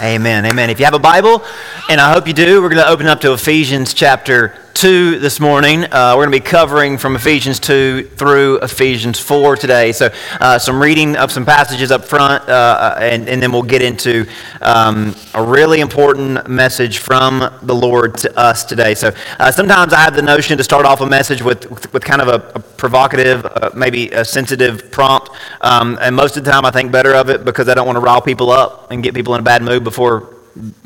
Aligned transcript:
Amen. 0.00 0.44
Amen. 0.44 0.68
If 0.68 0.78
you 0.78 0.84
have 0.84 0.92
a 0.92 0.98
Bible, 0.98 1.42
and 1.88 2.00
I 2.00 2.12
hope 2.12 2.26
you 2.28 2.34
do, 2.34 2.60
we're 2.60 2.68
going 2.68 2.84
to 2.84 2.88
open 2.88 3.06
up 3.06 3.22
to 3.22 3.32
Ephesians 3.32 3.94
chapter 3.94 4.54
2 4.76 5.20
this 5.20 5.40
morning. 5.40 5.84
Uh, 5.84 6.12
we're 6.14 6.26
going 6.26 6.32
to 6.32 6.38
be 6.38 6.50
covering 6.50 6.98
from 6.98 7.16
Ephesians 7.16 7.58
2 7.60 8.10
through 8.16 8.58
Ephesians 8.58 9.18
4 9.18 9.56
today. 9.56 9.90
So, 9.90 10.10
uh, 10.38 10.58
some 10.58 10.82
reading 10.82 11.16
of 11.16 11.32
some 11.32 11.46
passages 11.46 11.90
up 11.90 12.04
front, 12.04 12.46
uh, 12.46 12.94
and, 13.00 13.26
and, 13.26 13.42
then 13.42 13.52
we'll 13.52 13.62
get 13.62 13.80
into 13.80 14.26
um, 14.60 15.14
a 15.32 15.42
really 15.42 15.80
important 15.80 16.46
message 16.46 16.98
from 16.98 17.58
the 17.62 17.74
Lord 17.74 18.18
to 18.18 18.38
us 18.38 18.64
today. 18.64 18.94
So, 18.94 19.12
uh, 19.38 19.50
sometimes 19.50 19.94
I 19.94 20.00
have 20.00 20.14
the 20.14 20.20
notion 20.20 20.58
to 20.58 20.64
start 20.64 20.84
off 20.84 21.00
a 21.00 21.06
message 21.06 21.40
with, 21.40 21.70
with, 21.70 21.90
with 21.94 22.04
kind 22.04 22.20
of 22.20 22.28
a, 22.28 22.46
a 22.54 22.60
provocative, 22.60 23.46
uh, 23.46 23.70
maybe 23.74 24.10
a 24.10 24.26
sensitive 24.26 24.90
prompt. 24.90 25.30
Um, 25.62 25.96
and 26.02 26.14
most 26.14 26.36
of 26.36 26.44
the 26.44 26.50
time, 26.50 26.66
I 26.66 26.70
think 26.70 26.92
better 26.92 27.14
of 27.14 27.30
it 27.30 27.46
because 27.46 27.70
I 27.70 27.74
don't 27.74 27.86
want 27.86 27.96
to 27.96 28.00
rile 28.00 28.20
people 28.20 28.50
up 28.50 28.90
and 28.90 29.02
get 29.02 29.14
people 29.14 29.34
in 29.36 29.40
a 29.40 29.44
bad 29.44 29.62
mood 29.62 29.84
before 29.84 30.34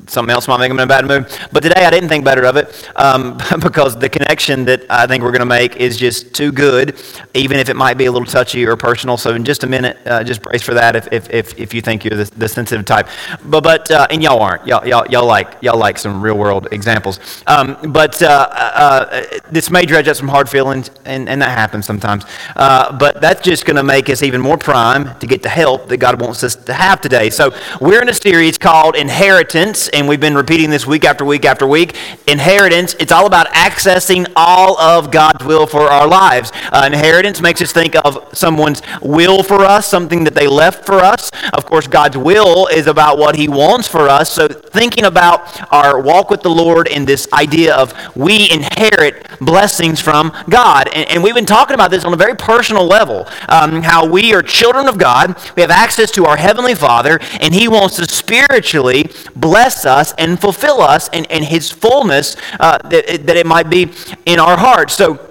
something 0.07 0.32
else 0.32 0.48
might 0.48 0.59
make 0.59 0.71
them 0.71 0.79
in 0.79 0.85
a 0.85 0.87
bad 0.87 1.07
mood. 1.07 1.27
But 1.53 1.63
today 1.63 1.85
I 1.85 1.90
didn't 1.90 2.08
think 2.08 2.25
better 2.25 2.45
of 2.45 2.57
it 2.57 2.91
um, 2.96 3.39
because 3.61 3.96
the 3.99 4.08
connection 4.08 4.64
that 4.67 4.85
I 4.91 5.07
think 5.07 5.22
we're 5.22 5.32
going 5.32 5.41
to 5.41 5.46
make 5.46 5.77
is 5.77 5.96
just 5.96 6.35
too 6.35 6.53
good, 6.53 7.00
even 7.35 7.58
if 7.58 7.68
it 7.68 7.77
might 7.77 7.99
be 7.99 8.07
a 8.07 8.13
little 8.13 8.27
touchy 8.27 8.67
or 8.67 8.77
personal. 8.77 9.17
So 9.17 9.35
in 9.35 9.44
just 9.44 9.64
a 9.64 9.67
minute, 9.67 9.99
uh, 10.07 10.25
just 10.25 10.43
brace 10.43 10.63
for 10.63 10.75
that 10.75 10.96
if, 10.96 11.13
if, 11.13 11.31
if, 11.31 11.58
if 11.58 11.75
you 11.75 11.81
think 11.81 12.05
you're 12.05 12.17
the, 12.17 12.31
the 12.36 12.49
sensitive 12.49 12.85
type. 12.85 13.08
But, 13.44 13.63
but 13.63 13.91
uh, 13.91 14.07
and 14.11 14.22
y'all 14.22 14.41
aren't. 14.41 14.67
Y'all, 14.67 14.86
y'all, 14.86 15.07
y'all, 15.08 15.27
like, 15.27 15.57
y'all 15.61 15.79
like 15.79 15.99
some 15.99 16.22
real 16.22 16.39
world 16.39 16.69
examples. 16.72 17.21
Um, 17.46 17.77
but 17.93 18.22
uh, 18.22 18.49
uh 18.50 19.25
this 19.50 19.71
may 19.71 19.85
dredge 19.85 20.08
up 20.08 20.17
some 20.17 20.29
hard 20.29 20.49
feelings, 20.49 20.91
and, 21.05 21.29
and 21.29 21.43
that 21.43 21.50
happens 21.50 21.86
sometimes. 21.86 22.25
Uh, 22.57 22.96
but 22.96 23.21
that's 23.21 23.43
just 23.43 23.67
going 23.67 23.77
to 23.77 23.82
make 23.82 24.08
us 24.08 24.22
even 24.22 24.41
more 24.41 24.57
prime 24.57 25.19
to 25.19 25.27
get 25.27 25.43
the 25.43 25.49
help 25.49 25.89
that 25.89 25.99
God 25.99 26.21
wants 26.21 26.43
us 26.44 26.55
to 26.57 26.72
have 26.72 27.00
today. 27.00 27.30
So 27.30 27.53
we're 27.80 28.03
in 28.03 28.08
a 28.08 28.14
series 28.14 28.58
called 28.58 28.96
inheritance, 28.96 29.89
and 29.93 30.08
we've 30.08 30.21
been 30.21 30.35
repeating 30.35 30.71
this 30.71 30.86
week 30.86 31.04
after 31.04 31.25
week 31.25 31.44
after 31.44 31.67
week. 31.67 31.96
Inheritance, 32.27 32.94
it's 32.98 33.12
all 33.12 33.27
about 33.27 33.46
accessing 33.48 34.30
all 34.36 34.78
of 34.78 35.10
God's 35.10 35.44
will 35.44 35.66
for 35.66 35.83
our 35.83 36.06
lives. 36.06 36.52
Uh, 36.72 36.88
inheritance 36.92 37.41
makes 37.41 37.60
us 37.62 37.72
think 37.72 37.94
of 38.05 38.28
someone's 38.33 38.83
will 39.02 39.42
for 39.42 39.61
us, 39.61 39.86
something 39.86 40.24
that 40.24 40.34
they 40.34 40.46
left 40.46 40.86
for 40.86 41.00
us. 41.00 41.30
Of 41.52 41.66
course, 41.66 41.86
God's 41.86 42.16
will 42.16 42.66
is 42.68 42.86
about 42.86 43.18
what 43.18 43.36
He 43.36 43.48
wants 43.48 43.88
for 43.88 44.08
us. 44.08 44.33
So, 44.33 44.48
thinking 44.48 45.05
about 45.05 45.72
our 45.72 46.00
walk 46.00 46.30
with 46.30 46.42
the 46.42 46.50
Lord 46.50 46.88
and 46.88 47.06
this 47.06 47.27
idea 47.33 47.74
of 47.74 47.92
we 48.16 48.50
inherit 48.50 49.27
blessings 49.41 50.00
from 50.00 50.33
God. 50.48 50.88
And, 50.94 51.08
and 51.11 51.22
we've 51.22 51.34
been 51.34 51.46
talking 51.46 51.74
about 51.74 51.91
this 51.91 52.05
on 52.05 52.12
a 52.12 52.16
very 52.16 52.36
personal 52.36 52.86
level 52.86 53.27
um, 53.48 53.83
how 53.83 54.06
we 54.06 54.33
are 54.34 54.42
children 54.42 54.88
of 54.88 54.98
God, 54.98 55.36
we 55.56 55.62
have 55.62 55.70
access 55.70 56.11
to 56.12 56.27
our 56.27 56.36
Heavenly 56.36 56.74
Father, 56.74 57.18
and 57.41 57.55
He 57.55 57.68
wants 57.68 57.96
to 57.96 58.06
spiritually 58.06 59.11
bless 59.34 59.80
bless 59.81 60.11
us 60.11 60.14
and 60.19 60.41
fulfill 60.41 60.81
us 60.81 61.09
and, 61.12 61.31
and 61.31 61.45
his 61.45 61.70
fullness 61.70 62.36
uh, 62.59 62.78
that, 62.89 63.27
that 63.27 63.36
it 63.36 63.47
might 63.47 63.70
be 63.70 63.91
in 64.27 64.39
our 64.39 64.56
hearts. 64.56 64.95
So 64.95 65.30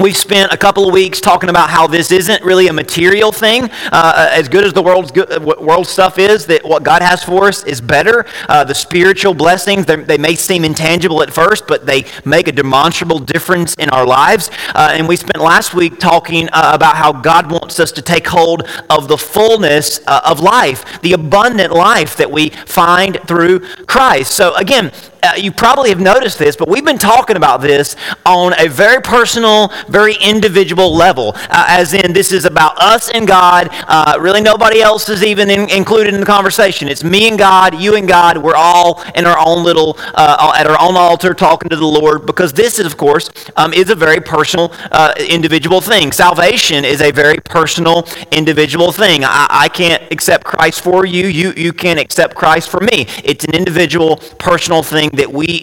We've 0.00 0.16
spent 0.16 0.52
a 0.52 0.56
couple 0.56 0.88
of 0.88 0.92
weeks 0.92 1.20
talking 1.20 1.48
about 1.48 1.70
how 1.70 1.86
this 1.86 2.10
isn't 2.10 2.42
really 2.42 2.66
a 2.66 2.72
material 2.72 3.30
thing. 3.30 3.70
Uh, 3.92 4.28
as 4.32 4.48
good 4.48 4.64
as 4.64 4.72
the 4.72 4.82
world's 4.82 5.12
good, 5.12 5.32
uh, 5.32 5.40
world 5.40 5.86
stuff 5.86 6.18
is, 6.18 6.46
that 6.46 6.64
what 6.64 6.82
God 6.82 7.00
has 7.00 7.22
for 7.22 7.46
us 7.46 7.62
is 7.64 7.80
better. 7.80 8.26
Uh, 8.48 8.64
the 8.64 8.74
spiritual 8.74 9.34
blessings, 9.34 9.86
they 9.86 10.18
may 10.18 10.34
seem 10.34 10.64
intangible 10.64 11.22
at 11.22 11.32
first, 11.32 11.68
but 11.68 11.86
they 11.86 12.06
make 12.24 12.48
a 12.48 12.52
demonstrable 12.52 13.20
difference 13.20 13.74
in 13.74 13.88
our 13.90 14.04
lives. 14.04 14.50
Uh, 14.74 14.90
and 14.92 15.06
we 15.06 15.14
spent 15.14 15.40
last 15.40 15.74
week 15.74 16.00
talking 16.00 16.48
uh, 16.52 16.72
about 16.74 16.96
how 16.96 17.12
God 17.12 17.50
wants 17.50 17.78
us 17.78 17.92
to 17.92 18.02
take 18.02 18.26
hold 18.26 18.68
of 18.90 19.06
the 19.06 19.16
fullness 19.16 20.00
uh, 20.08 20.22
of 20.24 20.40
life, 20.40 21.00
the 21.02 21.12
abundant 21.12 21.72
life 21.72 22.16
that 22.16 22.30
we 22.30 22.48
find 22.50 23.20
through 23.28 23.60
Christ. 23.86 24.32
So, 24.32 24.54
again, 24.56 24.90
uh, 25.24 25.34
you 25.36 25.50
probably 25.50 25.88
have 25.90 26.00
noticed 26.00 26.38
this, 26.38 26.56
but 26.56 26.68
we've 26.68 26.84
been 26.84 26.98
talking 26.98 27.36
about 27.36 27.60
this 27.60 27.96
on 28.26 28.52
a 28.58 28.68
very 28.68 29.00
personal, 29.00 29.72
very 29.88 30.14
individual 30.20 30.94
level. 30.94 31.32
Uh, 31.34 31.66
as 31.68 31.94
in, 31.94 32.12
this 32.12 32.32
is 32.32 32.44
about 32.44 32.76
us 32.78 33.10
and 33.10 33.26
God. 33.26 33.68
Uh, 33.72 34.18
really, 34.20 34.40
nobody 34.40 34.82
else 34.82 35.08
is 35.08 35.22
even 35.22 35.50
in, 35.50 35.70
included 35.70 36.12
in 36.14 36.20
the 36.20 36.26
conversation. 36.26 36.88
It's 36.88 37.02
me 37.02 37.28
and 37.28 37.38
God, 37.38 37.80
you 37.80 37.96
and 37.96 38.06
God. 38.06 38.36
We're 38.38 38.54
all 38.54 39.02
in 39.14 39.26
our 39.26 39.38
own 39.38 39.64
little, 39.64 39.96
uh, 40.14 40.52
at 40.56 40.66
our 40.66 40.80
own 40.80 40.96
altar 40.96 41.32
talking 41.32 41.68
to 41.70 41.76
the 41.76 41.86
Lord 41.86 42.26
because 42.26 42.52
this, 42.52 42.78
is, 42.78 42.86
of 42.86 42.96
course, 42.96 43.30
um, 43.56 43.72
is 43.72 43.90
a 43.90 43.94
very 43.94 44.20
personal, 44.20 44.72
uh, 44.92 45.14
individual 45.28 45.80
thing. 45.80 46.12
Salvation 46.12 46.84
is 46.84 47.00
a 47.00 47.10
very 47.10 47.38
personal, 47.38 48.06
individual 48.30 48.92
thing. 48.92 49.24
I, 49.24 49.46
I 49.50 49.68
can't 49.68 50.02
accept 50.12 50.44
Christ 50.44 50.82
for 50.82 51.06
you. 51.06 51.26
You, 51.26 51.52
you 51.56 51.72
can't 51.72 51.98
accept 51.98 52.34
Christ 52.34 52.68
for 52.68 52.80
me. 52.80 53.06
It's 53.24 53.44
an 53.44 53.54
individual, 53.54 54.18
personal 54.38 54.82
thing 54.82 55.10
that 55.16 55.32
we 55.32 55.60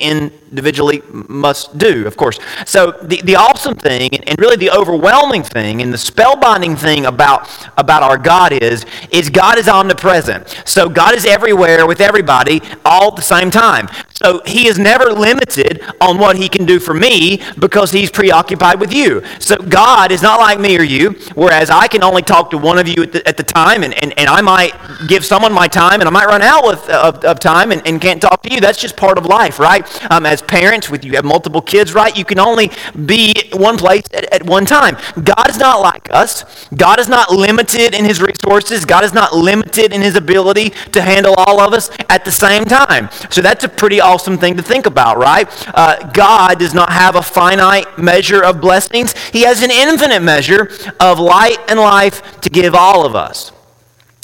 individually 0.51 1.01
must 1.12 1.78
do, 1.78 2.06
of 2.06 2.17
course. 2.17 2.39
So 2.66 2.91
the, 3.01 3.22
the 3.22 3.38
awesome 3.38 3.75
thing, 3.75 4.13
and 4.13 4.38
really 4.39 4.57
the 4.57 4.69
overwhelming 4.69 5.44
thing, 5.44 5.81
and 5.81 5.91
the 5.91 5.97
spellbinding 5.97 6.78
thing 6.78 7.06
about, 7.06 7.50
about 7.78 8.03
our 8.03 8.17
God 8.17 8.51
is, 8.51 8.85
is 9.11 9.29
God 9.29 9.57
is 9.57 9.67
omnipresent. 9.69 10.61
So 10.66 10.90
God 10.90 11.16
is 11.16 11.25
everywhere 11.25 11.88
with 11.88 12.01
everybody 12.01 12.61
all 12.84 13.11
at 13.11 13.16
the 13.16 13.22
same 13.22 13.50
time. 13.50 13.88
So 14.13 14.41
he 14.45 14.67
is 14.67 14.78
never 14.78 15.11
limited 15.11 15.81
on 16.01 16.19
what 16.19 16.35
he 16.35 16.50
can 16.50 16.66
do 16.66 16.79
for 16.79 16.94
me 16.94 17.41
because 17.57 17.91
he's 17.91 18.11
preoccupied 18.11 18.79
with 18.79 18.94
you. 18.94 19.23
So 19.40 19.56
God 19.56 20.11
is 20.11 20.22
not 20.22 20.40
like 20.40 20.59
me 20.59 20.78
or 20.78 20.84
you, 20.84 21.11
whereas 21.34 21.69
I 21.69 21.88
can 21.88 22.03
only 22.03 22.22
talk 22.22 22.51
to 22.51 22.57
one 22.57 22.78
of 22.78 22.88
you 22.88 23.03
at 23.03 23.13
the, 23.13 23.28
at 23.28 23.38
the 23.38 23.44
time, 23.44 23.84
and, 23.84 23.94
and, 24.03 24.13
and 24.19 24.29
I 24.29 24.41
might 24.41 24.73
give 25.07 25.25
someone 25.25 25.53
my 25.53 25.67
time, 25.67 26.01
and 26.01 26.07
I 26.07 26.11
might 26.11 26.25
run 26.25 26.41
out 26.41 26.66
with, 26.67 26.90
of, 26.90 27.23
of 27.23 27.40
time 27.40 27.72
and, 27.72 27.81
and 27.88 28.01
can't 28.01 28.22
talk 28.22 28.44
to 28.44 28.53
you. 28.53 28.59
That's 28.59 28.79
just 28.79 28.97
part 28.97 29.17
of 29.17 29.25
life, 29.25 29.57
right? 29.57 30.11
Um, 30.11 30.25
as 30.25 30.41
parents, 30.41 30.90
with 30.90 31.06
you 31.06 31.13
have 31.13 31.25
multiple 31.25 31.62
kids, 31.62 31.94
right? 31.94 32.16
You 32.16 32.25
can 32.25 32.40
only 32.40 32.72
be 33.06 33.34
one 33.53 33.78
place 33.78 34.03
at, 34.13 34.31
at 34.34 34.46
one 34.46 34.66
time. 34.66 34.97
God 35.24 35.50
is 35.50 35.57
not 35.57 35.81
like 35.81 36.12
us. 36.12 36.68
God 36.75 37.00
is 37.00 37.07
not 37.07 37.31
limited 37.31 37.94
in 37.94 38.06
his 38.06 38.22
resources. 38.22 38.85
God 38.85 39.03
is 39.03 39.13
not 39.13 39.34
limited 39.34 39.94
in 39.94 40.02
his 40.02 40.16
ability 40.16 40.69
to 40.91 41.02
handle 41.02 41.34
all 41.38 41.59
of 41.59 41.74
us 41.74 41.90
at 42.09 42.25
the 42.25 42.31
same 42.31 42.66
time. 42.66 43.09
So 43.29 43.41
that's 43.41 43.63
a 43.63 43.69
pretty 43.69 44.02
awesome 44.02 44.38
thing 44.38 44.57
to 44.57 44.63
think 44.63 44.85
about, 44.85 45.18
right? 45.18 45.47
Uh, 45.75 46.09
God 46.12 46.59
does 46.59 46.73
not 46.73 46.91
have 46.91 47.16
a 47.16 47.22
finite 47.22 47.97
measure 47.97 48.44
of 48.44 48.62
blessings, 48.62 49.13
He 49.29 49.44
has 49.44 49.62
an 49.63 49.72
infinite 49.72 50.22
measure 50.22 50.69
of 51.00 51.19
light 51.19 51.58
and 51.68 51.79
life 51.79 52.41
to 52.41 52.50
give 52.50 52.75
all 52.75 53.06
of 53.06 53.16
us, 53.16 53.50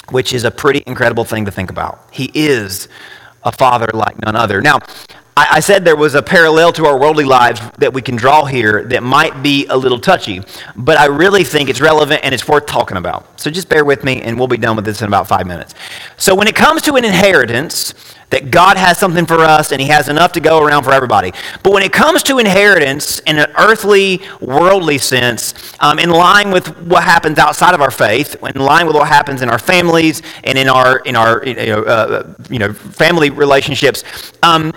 which 0.10 0.34
is 0.34 0.44
a 0.44 0.52
pretty 0.52 0.84
incredible 0.86 1.24
thing 1.24 1.46
to 1.46 1.52
think 1.52 1.70
about. 1.70 2.08
He 2.12 2.32
is 2.34 2.88
a 3.44 3.52
father 3.52 3.88
like 3.94 4.22
none 4.24 4.36
other. 4.36 4.62
Now, 4.62 4.80
I, 5.38 5.60
said 5.60 5.86
there 5.86 5.96
was 5.96 6.16
a 6.16 6.24
parallel 6.24 6.74
to 6.74 6.86
our 6.88 7.00
worldly 7.00 7.24
lives 7.24 7.62
that 7.78 7.94
we 7.94 8.02
can 8.02 8.16
draw 8.16 8.46
here 8.46 8.84
that 8.86 9.04
might 9.04 9.44
be 9.44 9.68
a 9.68 9.78
little 9.78 10.00
touchy, 10.00 10.42
but 10.76 10.98
I 10.98 11.06
really 11.06 11.44
think 11.44 11.70
it's 11.70 11.80
relevant 11.80 12.22
and 12.24 12.34
it's 12.34 12.48
worth 12.48 12.66
talking 12.66 12.98
about. 12.98 13.40
So 13.40 13.52
just 13.52 13.70
bear 13.70 13.86
with 13.86 14.04
me 14.04 14.22
and 14.22 14.38
we'll 14.40 14.48
be 14.48 14.58
done 14.58 14.76
with 14.76 14.86
this 14.86 15.02
in 15.02 15.08
about 15.08 15.28
five 15.28 15.46
minutes. 15.46 15.76
So, 16.18 16.34
when 16.34 16.48
it 16.48 16.56
comes 16.56 16.82
to 16.84 16.96
an 16.96 17.06
inheritance, 17.06 17.94
that 18.30 18.52
God 18.52 18.78
has 18.78 18.98
something 18.98 19.26
for 19.26 19.40
us 19.40 19.72
and 19.72 19.80
He 19.80 19.88
has 19.88 20.10
enough 20.10 20.34
to 20.34 20.40
go 20.40 20.62
around 20.62 20.84
for 20.84 20.92
everybody. 20.92 21.32
But 21.64 21.72
when 21.72 21.84
it 21.84 21.94
comes 21.94 22.24
to 22.24 22.40
inheritance 22.40 23.20
in 23.20 23.38
an 23.38 23.50
earthly, 23.58 24.22
worldly 24.42 24.98
sense, 24.98 25.54
um, 25.80 25.98
in 25.98 26.10
line 26.10 26.52
with 26.52 26.68
what 26.82 27.04
happens 27.04 27.38
outside 27.38 27.74
of 27.74 27.82
our 27.82 27.92
faith, 27.92 28.36
in 28.44 28.62
line 28.62 28.86
with 28.86 28.96
what 28.96 29.08
happens 29.08 29.42
in 29.42 29.50
our 29.50 29.60
families 29.60 30.22
and 30.44 30.58
in 30.58 30.68
our 30.68 31.00
in 31.00 31.16
our 31.16 31.46
you 31.46 31.56
know, 31.56 31.84
uh, 31.84 32.34
you 32.50 32.60
know 32.60 32.74
family 32.74 33.30
relationships, 33.30 34.04
um, 34.44 34.74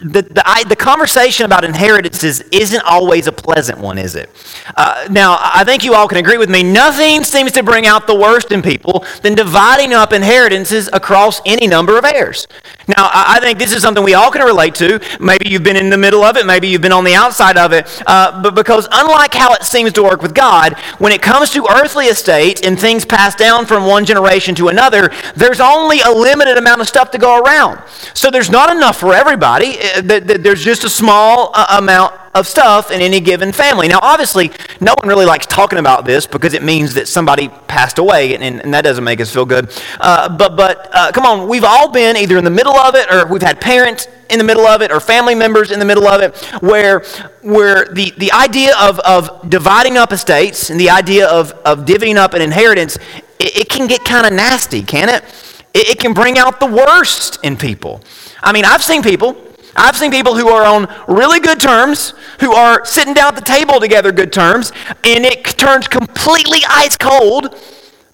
the, 0.00 0.22
the, 0.22 0.42
I, 0.44 0.62
the, 0.64 0.76
conversation 0.76 1.46
about 1.46 1.64
inheritances 1.64 2.42
isn't 2.52 2.82
always 2.82 3.26
a 3.28 3.32
pleasant 3.32 3.78
one, 3.78 3.96
is 3.96 4.14
it? 4.14 4.28
Uh, 4.76 5.08
now, 5.10 5.38
I 5.40 5.64
think 5.64 5.84
you 5.84 5.94
all 5.94 6.06
can 6.06 6.18
agree 6.18 6.36
with 6.36 6.50
me. 6.50 6.62
Nothing 6.62 7.24
seems 7.24 7.52
to 7.52 7.62
bring 7.62 7.86
out 7.86 8.06
the 8.06 8.14
worst 8.14 8.52
in 8.52 8.60
people 8.60 9.06
than 9.22 9.34
dividing 9.34 9.94
up 9.94 10.12
inheritances 10.12 10.90
across 10.92 11.40
any 11.46 11.66
number 11.66 11.96
of 11.96 12.04
heirs. 12.04 12.46
Now, 12.88 13.10
I, 13.12 13.40
think 13.40 13.58
this 13.58 13.72
is 13.72 13.82
something 13.82 14.04
we 14.04 14.14
all 14.14 14.30
can 14.30 14.42
relate 14.42 14.74
to. 14.76 15.00
Maybe 15.18 15.48
you've 15.48 15.64
been 15.64 15.76
in 15.76 15.90
the 15.90 15.96
middle 15.96 16.22
of 16.22 16.36
it, 16.36 16.46
maybe 16.46 16.68
you've 16.68 16.82
been 16.82 16.92
on 16.92 17.04
the 17.04 17.14
outside 17.14 17.58
of 17.58 17.72
it. 17.72 18.02
Uh, 18.06 18.40
but 18.42 18.54
because, 18.54 18.86
unlike 18.92 19.34
how 19.34 19.54
it 19.54 19.64
seems 19.64 19.92
to 19.94 20.02
work 20.02 20.22
with 20.22 20.34
God, 20.34 20.78
when 20.98 21.12
it 21.12 21.20
comes 21.20 21.50
to 21.50 21.66
earthly 21.70 22.06
estates 22.06 22.60
and 22.62 22.78
things 22.78 23.04
passed 23.04 23.38
down 23.38 23.66
from 23.66 23.86
one 23.86 24.04
generation 24.04 24.54
to 24.56 24.68
another, 24.68 25.12
there's 25.34 25.60
only 25.60 26.00
a 26.00 26.10
limited 26.10 26.58
amount 26.58 26.80
of 26.80 26.86
stuff 26.86 27.10
to 27.10 27.18
go 27.18 27.40
around. 27.40 27.82
So 28.14 28.30
there's 28.30 28.50
not 28.50 28.74
enough 28.74 28.98
for 28.98 29.14
everybody 29.14 29.76
there's 30.02 30.64
just 30.64 30.84
a 30.84 30.88
small 30.88 31.50
uh, 31.54 31.78
amount 31.78 32.14
of 32.36 32.46
stuff 32.46 32.90
in 32.90 33.00
any 33.00 33.20
given 33.20 33.52
family. 33.52 33.88
Now, 33.88 34.00
obviously, 34.02 34.50
no 34.80 34.94
one 35.00 35.08
really 35.08 35.24
likes 35.24 35.46
talking 35.46 35.78
about 35.78 36.04
this 36.04 36.26
because 36.26 36.54
it 36.54 36.62
means 36.62 36.94
that 36.94 37.08
somebody 37.08 37.48
passed 37.66 37.98
away, 37.98 38.34
and, 38.34 38.60
and 38.60 38.74
that 38.74 38.82
doesn't 38.82 39.04
make 39.04 39.20
us 39.20 39.32
feel 39.32 39.46
good. 39.46 39.72
Uh, 39.98 40.28
but 40.28 40.56
but 40.56 40.88
uh, 40.92 41.10
come 41.12 41.24
on, 41.24 41.48
we've 41.48 41.64
all 41.64 41.90
been 41.90 42.16
either 42.16 42.36
in 42.36 42.44
the 42.44 42.50
middle 42.50 42.76
of 42.76 42.94
it, 42.94 43.10
or 43.12 43.26
we've 43.26 43.42
had 43.42 43.60
parents 43.60 44.08
in 44.28 44.38
the 44.38 44.44
middle 44.44 44.66
of 44.66 44.82
it, 44.82 44.90
or 44.92 45.00
family 45.00 45.34
members 45.34 45.70
in 45.70 45.78
the 45.78 45.84
middle 45.84 46.06
of 46.06 46.20
it, 46.20 46.36
where 46.60 47.00
where 47.42 47.86
the, 47.86 48.12
the 48.18 48.32
idea 48.32 48.74
of, 48.80 48.98
of 49.00 49.48
dividing 49.48 49.96
up 49.96 50.12
estates 50.12 50.70
and 50.70 50.78
the 50.80 50.90
idea 50.90 51.28
of, 51.28 51.52
of 51.64 51.84
divvying 51.84 52.16
up 52.16 52.34
an 52.34 52.42
inheritance, 52.42 52.96
it, 53.38 53.56
it 53.56 53.68
can 53.68 53.86
get 53.86 54.04
kind 54.04 54.26
of 54.26 54.32
nasty, 54.32 54.82
can 54.82 55.08
it? 55.08 55.24
It, 55.72 55.90
it 55.90 55.98
can 56.00 56.12
bring 56.12 56.38
out 56.38 56.58
the 56.60 56.66
worst 56.66 57.38
in 57.44 57.56
people. 57.56 58.02
I 58.42 58.52
mean, 58.52 58.64
I've 58.64 58.82
seen 58.82 59.02
people 59.02 59.36
I've 59.76 59.96
seen 59.96 60.10
people 60.10 60.36
who 60.36 60.48
are 60.48 60.64
on 60.64 60.92
really 61.08 61.40
good 61.40 61.60
terms, 61.60 62.14
who 62.40 62.52
are 62.52 62.84
sitting 62.84 63.14
down 63.14 63.28
at 63.28 63.34
the 63.34 63.42
table 63.42 63.80
together, 63.80 64.12
good 64.12 64.32
terms, 64.32 64.72
and 65.04 65.24
it 65.24 65.44
turns 65.44 65.88
completely 65.88 66.60
ice 66.68 66.96
cold 66.96 67.54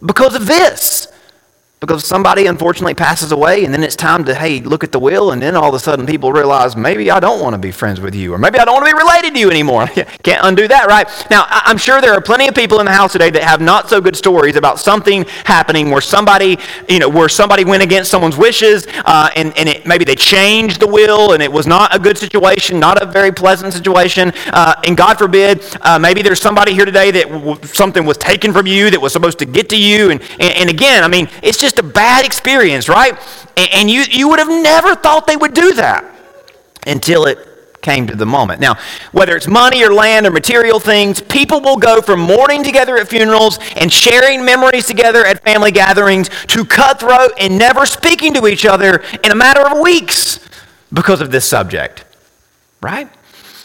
because 0.04 0.34
of 0.34 0.46
this 0.46 1.11
because 1.82 2.06
somebody 2.06 2.46
unfortunately 2.46 2.94
passes 2.94 3.32
away 3.32 3.64
and 3.64 3.74
then 3.74 3.82
it's 3.82 3.96
time 3.96 4.24
to 4.24 4.36
hey 4.36 4.60
look 4.60 4.84
at 4.84 4.92
the 4.92 5.00
will 5.00 5.32
and 5.32 5.42
then 5.42 5.56
all 5.56 5.68
of 5.68 5.74
a 5.74 5.80
sudden 5.80 6.06
people 6.06 6.32
realize 6.32 6.76
maybe 6.76 7.10
i 7.10 7.18
don't 7.18 7.40
want 7.40 7.54
to 7.54 7.58
be 7.58 7.72
friends 7.72 8.00
with 8.00 8.14
you 8.14 8.32
or 8.32 8.38
maybe 8.38 8.56
i 8.56 8.64
don't 8.64 8.74
want 8.74 8.86
to 8.86 8.94
be 8.94 8.96
related 8.96 9.34
to 9.34 9.40
you 9.40 9.50
anymore. 9.50 9.86
Can't 10.22 10.44
undo 10.44 10.68
that 10.68 10.86
right? 10.86 11.08
Now 11.28 11.44
i'm 11.48 11.76
sure 11.76 12.00
there 12.00 12.12
are 12.12 12.20
plenty 12.20 12.46
of 12.46 12.54
people 12.54 12.78
in 12.78 12.86
the 12.86 12.92
house 12.92 13.12
today 13.12 13.30
that 13.30 13.42
have 13.42 13.60
not 13.60 13.90
so 13.90 14.00
good 14.00 14.14
stories 14.14 14.54
about 14.54 14.78
something 14.78 15.24
happening 15.44 15.90
where 15.90 16.00
somebody 16.00 16.56
you 16.88 17.00
know 17.00 17.08
where 17.08 17.28
somebody 17.28 17.64
went 17.64 17.82
against 17.82 18.12
someone's 18.12 18.36
wishes 18.36 18.86
uh, 19.04 19.30
and, 19.34 19.56
and 19.58 19.68
it, 19.68 19.84
maybe 19.84 20.04
they 20.04 20.14
changed 20.14 20.78
the 20.78 20.86
will 20.86 21.32
and 21.32 21.42
it 21.42 21.50
was 21.50 21.66
not 21.66 21.92
a 21.92 21.98
good 21.98 22.16
situation 22.16 22.78
not 22.78 23.02
a 23.02 23.06
very 23.06 23.32
pleasant 23.32 23.72
situation 23.72 24.32
uh, 24.52 24.76
and 24.84 24.96
god 24.96 25.18
forbid 25.18 25.60
uh, 25.80 25.98
maybe 25.98 26.22
there's 26.22 26.40
somebody 26.40 26.74
here 26.74 26.84
today 26.84 27.10
that 27.10 27.28
w- 27.28 27.58
something 27.64 28.04
was 28.04 28.16
taken 28.18 28.52
from 28.52 28.68
you 28.68 28.88
that 28.88 29.00
was 29.00 29.12
supposed 29.12 29.40
to 29.40 29.44
get 29.44 29.68
to 29.68 29.76
you 29.76 30.10
and, 30.10 30.22
and, 30.38 30.54
and 30.54 30.70
again 30.70 31.02
i 31.02 31.08
mean 31.08 31.28
it's 31.42 31.58
just 31.58 31.71
just 31.72 31.78
a 31.78 31.92
bad 31.92 32.26
experience, 32.26 32.88
right? 32.88 33.18
And, 33.56 33.90
you, 33.90 34.02
you 34.10 34.28
would 34.28 34.38
have 34.38 34.48
never 34.48 34.94
thought 34.94 35.26
they 35.26 35.36
would 35.36 35.54
do 35.54 35.74
that 35.74 36.04
until 36.86 37.26
it 37.26 37.38
came 37.80 38.06
to 38.06 38.14
the 38.14 38.26
moment. 38.26 38.60
Now, 38.60 38.76
whether 39.10 39.36
it's 39.36 39.48
money 39.48 39.82
or 39.82 39.92
land 39.92 40.26
or 40.26 40.30
material 40.30 40.78
things, 40.78 41.20
people 41.20 41.60
will 41.60 41.78
go 41.78 42.00
from 42.00 42.20
mourning 42.20 42.62
together 42.62 42.96
at 42.96 43.08
funerals 43.08 43.58
and 43.76 43.92
sharing 43.92 44.44
memories 44.44 44.86
together 44.86 45.24
at 45.24 45.42
family 45.42 45.72
gatherings 45.72 46.28
to 46.48 46.64
cutthroat 46.64 47.32
and 47.40 47.58
never 47.58 47.86
speaking 47.86 48.34
to 48.34 48.46
each 48.46 48.64
other 48.64 49.02
in 49.24 49.32
a 49.32 49.34
matter 49.34 49.66
of 49.66 49.80
weeks 49.80 50.38
because 50.92 51.20
of 51.20 51.32
this 51.32 51.44
subject, 51.44 52.04
right? 52.80 53.08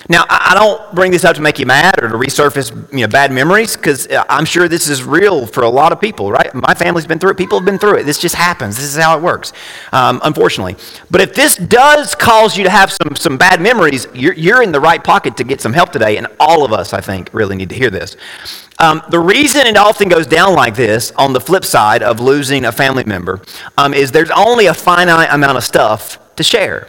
Now, 0.10 0.26
I 0.30 0.54
don't 0.54 0.96
bring 0.96 1.12
this 1.12 1.26
up 1.26 1.36
to 1.36 1.42
make 1.42 1.60
you 1.60 1.66
mad 1.66 2.02
or 2.02 2.08
to 2.08 2.16
resurface 2.16 2.72
you 2.94 3.02
know, 3.02 3.08
bad 3.08 3.32
memories 3.32 3.76
because 3.76 4.08
uh, 4.08 4.24
I'm 4.30 4.46
sure 4.46 4.70
this 4.70 4.88
is 4.88 5.04
real 5.04 5.46
for 5.46 5.64
a 5.64 5.70
lot 5.70 5.92
of 5.92 6.00
people, 6.00 6.32
right? 6.32 6.54
My 6.54 6.74
family's 6.74 7.06
been 7.06 7.20
through 7.20 7.32
it. 7.32 7.38
People 7.38 7.60
have 7.60 7.66
been 7.66 7.78
through 7.78 7.98
it. 7.98 8.04
This 8.04 8.18
just 8.18 8.36
happens. 8.36 8.78
This 8.78 8.86
is 8.86 8.96
how 8.96 9.18
it 9.18 9.22
works, 9.22 9.52
um, 9.92 10.22
unfortunately. 10.24 10.78
But 11.12 11.20
if 11.22 11.36
this 11.36 11.58
does 11.58 12.16
cause 12.16 12.58
you 12.58 12.64
to 12.64 12.70
have 12.70 12.92
some, 12.92 13.18
some 13.18 13.38
bad 13.38 13.60
memories, 13.60 14.08
you're, 14.14 14.34
you're 14.34 14.62
in 14.62 14.72
the 14.72 14.80
right 14.80 15.04
pocket 15.04 15.36
to 15.38 15.44
get 15.44 15.60
some 15.60 15.74
help 15.74 15.92
today. 15.92 16.18
And 16.18 16.28
all 16.40 16.64
of 16.64 16.72
us, 16.72 16.94
I 16.94 17.02
think, 17.02 17.30
really 17.34 17.58
need 17.58 17.70
to 17.70 17.76
hear 17.76 17.90
this. 17.90 18.16
Um, 18.80 19.02
the 19.10 19.20
reason 19.20 19.66
it 19.68 19.76
often 19.76 20.08
goes 20.08 20.28
down 20.28 20.54
like 20.54 20.76
this 20.76 21.12
on 21.18 21.34
the 21.34 21.42
flip 21.42 21.66
side 21.66 22.02
of 22.02 22.20
losing 22.22 22.66
a 22.66 22.72
family 22.72 23.04
member 23.04 23.42
um, 23.78 23.94
is 23.94 24.12
there's 24.12 24.32
only 24.32 24.68
a 24.68 24.74
finite 24.74 25.34
amount 25.34 25.58
of 25.58 25.64
stuff 25.64 26.20
to 26.36 26.44
share, 26.44 26.88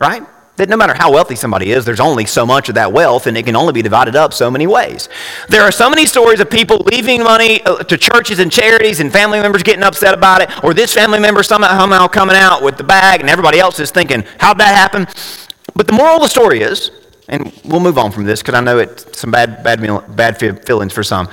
right? 0.00 0.22
That 0.56 0.70
no 0.70 0.76
matter 0.76 0.94
how 0.94 1.12
wealthy 1.12 1.36
somebody 1.36 1.70
is, 1.70 1.84
there's 1.84 2.00
only 2.00 2.24
so 2.24 2.46
much 2.46 2.70
of 2.70 2.76
that 2.76 2.90
wealth, 2.90 3.26
and 3.26 3.36
it 3.36 3.44
can 3.44 3.56
only 3.56 3.74
be 3.74 3.82
divided 3.82 4.16
up 4.16 4.32
so 4.32 4.50
many 4.50 4.66
ways. 4.66 5.08
There 5.48 5.62
are 5.62 5.70
so 5.70 5.90
many 5.90 6.06
stories 6.06 6.40
of 6.40 6.48
people 6.48 6.78
leaving 6.90 7.22
money 7.22 7.62
uh, 7.64 7.82
to 7.84 7.98
churches 7.98 8.38
and 8.38 8.50
charities, 8.50 9.00
and 9.00 9.12
family 9.12 9.38
members 9.38 9.62
getting 9.62 9.82
upset 9.82 10.14
about 10.14 10.40
it, 10.40 10.64
or 10.64 10.72
this 10.72 10.94
family 10.94 11.18
member 11.18 11.42
somehow 11.42 12.08
coming 12.08 12.36
out 12.36 12.62
with 12.62 12.78
the 12.78 12.84
bag, 12.84 13.20
and 13.20 13.28
everybody 13.28 13.58
else 13.58 13.78
is 13.80 13.90
thinking, 13.90 14.24
How'd 14.38 14.58
that 14.58 14.74
happen? 14.74 15.06
But 15.74 15.86
the 15.86 15.92
moral 15.92 16.16
of 16.16 16.22
the 16.22 16.28
story 16.28 16.60
is, 16.60 16.90
and 17.28 17.52
we'll 17.64 17.80
move 17.80 17.98
on 17.98 18.10
from 18.10 18.24
this 18.24 18.40
because 18.40 18.54
I 18.54 18.60
know 18.60 18.78
it's 18.78 19.18
some 19.18 19.30
bad, 19.30 19.62
bad, 19.62 20.16
bad 20.16 20.38
feelings 20.38 20.92
for 20.92 21.02
some. 21.02 21.28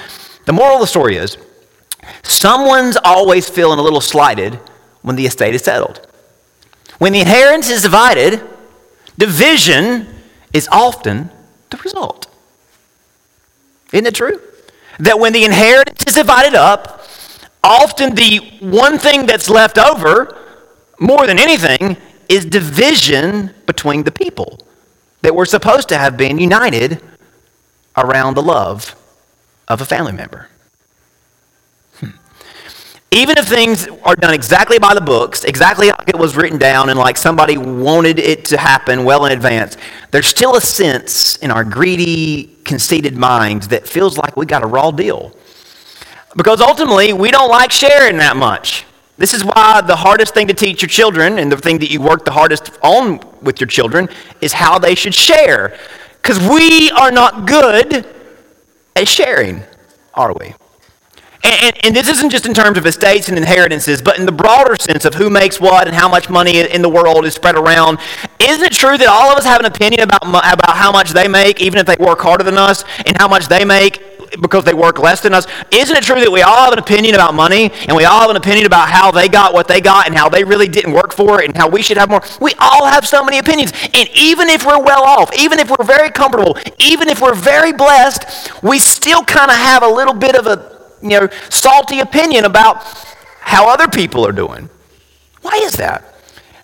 The 0.45 0.53
moral 0.53 0.75
of 0.75 0.81
the 0.81 0.87
story 0.87 1.15
is, 1.15 1.37
someone's 2.23 2.97
always 3.05 3.49
feeling 3.49 3.79
a 3.79 3.81
little 3.81 4.01
slighted 4.01 4.59
when 5.01 5.15
the 5.15 5.25
estate 5.25 5.55
is 5.55 5.63
settled. 5.63 6.05
When 6.97 7.13
the 7.13 7.21
inheritance 7.21 7.69
is 7.69 7.83
divided, 7.83 8.41
Division 9.17 10.07
is 10.53 10.67
often 10.71 11.29
the 11.69 11.77
result. 11.77 12.27
Isn't 13.91 14.07
it 14.07 14.15
true? 14.15 14.41
That 14.99 15.19
when 15.19 15.33
the 15.33 15.43
inheritance 15.43 16.03
is 16.07 16.15
divided 16.15 16.55
up, 16.55 17.07
often 17.63 18.15
the 18.15 18.39
one 18.59 18.97
thing 18.97 19.25
that's 19.25 19.49
left 19.49 19.77
over, 19.77 20.37
more 20.99 21.25
than 21.27 21.39
anything, 21.39 21.97
is 22.29 22.45
division 22.45 23.51
between 23.65 24.03
the 24.03 24.11
people 24.11 24.59
that 25.21 25.35
were 25.35 25.45
supposed 25.45 25.89
to 25.89 25.97
have 25.97 26.17
been 26.17 26.37
united 26.37 27.01
around 27.95 28.35
the 28.35 28.41
love 28.41 28.95
of 29.67 29.81
a 29.81 29.85
family 29.85 30.11
member. 30.11 30.49
Even 33.13 33.37
if 33.37 33.45
things 33.47 33.87
are 34.03 34.15
done 34.15 34.33
exactly 34.33 34.79
by 34.79 34.95
the 34.95 35.01
books, 35.01 35.43
exactly 35.43 35.89
like 35.89 36.09
it 36.09 36.17
was 36.17 36.35
written 36.35 36.57
down, 36.57 36.89
and 36.89 36.97
like 36.97 37.15
somebody 37.15 37.59
wanted 37.59 38.17
it 38.17 38.43
to 38.45 38.57
happen 38.57 39.03
well 39.03 39.25
in 39.25 39.31
advance, 39.31 39.77
there's 40.09 40.25
still 40.25 40.55
a 40.55 40.61
sense 40.61 41.37
in 41.37 41.51
our 41.51 41.63
greedy, 41.63 42.57
conceited 42.63 43.15
minds 43.15 43.67
that 43.67 43.87
feels 43.87 44.17
like 44.17 44.35
we 44.35 44.47
got 44.47 44.63
a 44.63 44.65
raw 44.65 44.89
deal. 44.89 45.31
Because 46.35 46.59
ultimately, 46.59 47.13
we 47.13 47.29
don't 47.29 47.51
like 47.51 47.71
sharing 47.71 48.17
that 48.17 48.35
much. 48.35 48.83
This 49.17 49.35
is 49.35 49.45
why 49.45 49.81
the 49.81 49.95
hardest 49.95 50.33
thing 50.33 50.47
to 50.47 50.55
teach 50.55 50.81
your 50.81 50.89
children, 50.89 51.37
and 51.37 51.51
the 51.51 51.57
thing 51.57 51.77
that 51.79 51.91
you 51.91 52.01
work 52.01 52.25
the 52.25 52.31
hardest 52.31 52.71
on 52.81 53.19
with 53.43 53.61
your 53.61 53.67
children, 53.67 54.09
is 54.41 54.53
how 54.53 54.79
they 54.79 54.95
should 54.95 55.13
share. 55.13 55.77
Because 56.19 56.39
we 56.39 56.89
are 56.89 57.11
not 57.11 57.45
good 57.45 58.07
at 58.95 59.07
sharing, 59.07 59.61
are 60.15 60.33
we? 60.33 60.55
And, 61.43 61.85
and, 61.85 61.95
this 61.95 62.07
isn't 62.07 62.29
just 62.29 62.45
in 62.45 62.53
terms 62.53 62.77
of 62.77 62.85
estates 62.85 63.27
and 63.27 63.37
inheritances, 63.37 64.01
but 64.01 64.17
in 64.17 64.25
the 64.25 64.31
broader 64.31 64.77
sense 64.79 65.03
of 65.03 65.15
who 65.15 65.29
makes 65.29 65.59
what 65.59 65.87
and 65.87 65.95
how 65.95 66.07
much 66.07 66.29
money 66.29 66.61
in 66.61 66.81
the 66.81 66.87
world 66.87 67.25
is 67.25 67.33
spread 67.33 67.55
around. 67.55 67.99
Isn't 68.39 68.63
it 68.63 68.71
true 68.71 68.97
that 68.97 69.07
all 69.07 69.29
of 69.29 69.37
us 69.37 69.43
have 69.43 69.59
an 69.59 69.65
opinion 69.65 70.03
about, 70.03 70.23
about 70.23 70.77
how 70.77 70.93
much 70.93 71.11
they 71.11 71.27
make, 71.27 71.59
even 71.59 71.79
if 71.79 71.85
they 71.85 71.97
work 71.99 72.21
harder 72.21 72.45
than 72.45 72.57
us, 72.57 72.85
and 73.05 73.17
how 73.17 73.27
much 73.27 73.47
they 73.47 73.65
make 73.65 74.01
because 74.39 74.63
they 74.63 74.73
work 74.73 74.99
less 74.99 75.19
than 75.19 75.33
us? 75.33 75.45
Isn't 75.69 75.97
it 75.97 76.03
true 76.03 76.21
that 76.21 76.31
we 76.31 76.43
all 76.43 76.63
have 76.63 76.71
an 76.71 76.79
opinion 76.79 77.13
about 77.15 77.33
money, 77.33 77.71
and 77.87 77.97
we 77.97 78.05
all 78.05 78.21
have 78.21 78.29
an 78.29 78.37
opinion 78.37 78.65
about 78.65 78.89
how 78.89 79.11
they 79.11 79.27
got 79.27 79.53
what 79.53 79.67
they 79.67 79.81
got, 79.81 80.07
and 80.07 80.15
how 80.15 80.29
they 80.29 80.45
really 80.45 80.69
didn't 80.69 80.93
work 80.93 81.13
for 81.13 81.41
it, 81.41 81.49
and 81.49 81.57
how 81.57 81.67
we 81.67 81.81
should 81.81 81.97
have 81.97 82.09
more? 82.09 82.21
We 82.39 82.53
all 82.57 82.85
have 82.85 83.05
so 83.05 83.21
many 83.21 83.37
opinions. 83.37 83.73
And 83.93 84.07
even 84.15 84.47
if 84.47 84.65
we're 84.65 84.81
well 84.81 85.03
off, 85.03 85.37
even 85.37 85.59
if 85.59 85.69
we're 85.69 85.85
very 85.85 86.09
comfortable, 86.09 86.57
even 86.79 87.09
if 87.09 87.21
we're 87.21 87.35
very 87.35 87.73
blessed, 87.73 88.63
we 88.63 88.79
still 88.79 89.23
kind 89.23 89.51
of 89.51 89.57
have 89.57 89.83
a 89.83 89.89
little 89.89 90.13
bit 90.13 90.37
of 90.37 90.47
a 90.47 90.72
you 91.03 91.19
know, 91.19 91.29
salty 91.49 91.99
opinion 91.99 92.45
about 92.45 92.83
how 93.41 93.69
other 93.69 93.87
people 93.87 94.25
are 94.25 94.31
doing. 94.31 94.69
Why 95.41 95.59
is 95.63 95.73
that? 95.73 96.13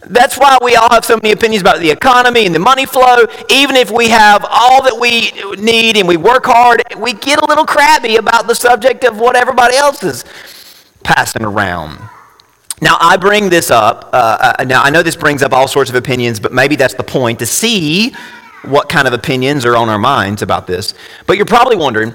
That's 0.07 0.37
why 0.37 0.57
we 0.61 0.75
all 0.75 0.89
have 0.89 1.03
so 1.03 1.17
many 1.17 1.33
opinions 1.33 1.61
about 1.61 1.79
the 1.79 1.91
economy 1.91 2.45
and 2.45 2.55
the 2.55 2.59
money 2.59 2.85
flow. 2.85 3.25
Even 3.49 3.75
if 3.75 3.91
we 3.91 4.07
have 4.09 4.45
all 4.49 4.81
that 4.83 4.97
we 4.97 5.31
need 5.61 5.97
and 5.97 6.07
we 6.07 6.15
work 6.15 6.45
hard, 6.45 6.81
we 6.97 7.13
get 7.13 7.41
a 7.41 7.45
little 7.45 7.65
crabby 7.65 8.15
about 8.15 8.47
the 8.47 8.55
subject 8.55 9.03
of 9.03 9.19
what 9.19 9.35
everybody 9.35 9.75
else 9.75 10.01
is 10.03 10.23
passing 11.03 11.43
around. 11.43 11.99
Now, 12.81 12.97
I 13.01 13.17
bring 13.17 13.49
this 13.49 13.69
up. 13.69 14.09
Uh, 14.13 14.53
uh 14.57 14.63
now, 14.63 14.81
I 14.81 14.89
know 14.89 15.03
this 15.03 15.17
brings 15.17 15.43
up 15.43 15.51
all 15.51 15.67
sorts 15.67 15.89
of 15.89 15.97
opinions, 15.97 16.39
but 16.39 16.53
maybe 16.53 16.77
that's 16.77 16.93
the 16.93 17.03
point 17.03 17.39
to 17.39 17.45
see 17.45 18.15
what 18.63 18.87
kind 18.87 19.05
of 19.05 19.13
opinions 19.13 19.65
are 19.65 19.75
on 19.75 19.89
our 19.89 19.99
minds 19.99 20.41
about 20.41 20.65
this. 20.65 20.93
But 21.27 21.35
you're 21.35 21.45
probably 21.45 21.75
wondering 21.75 22.13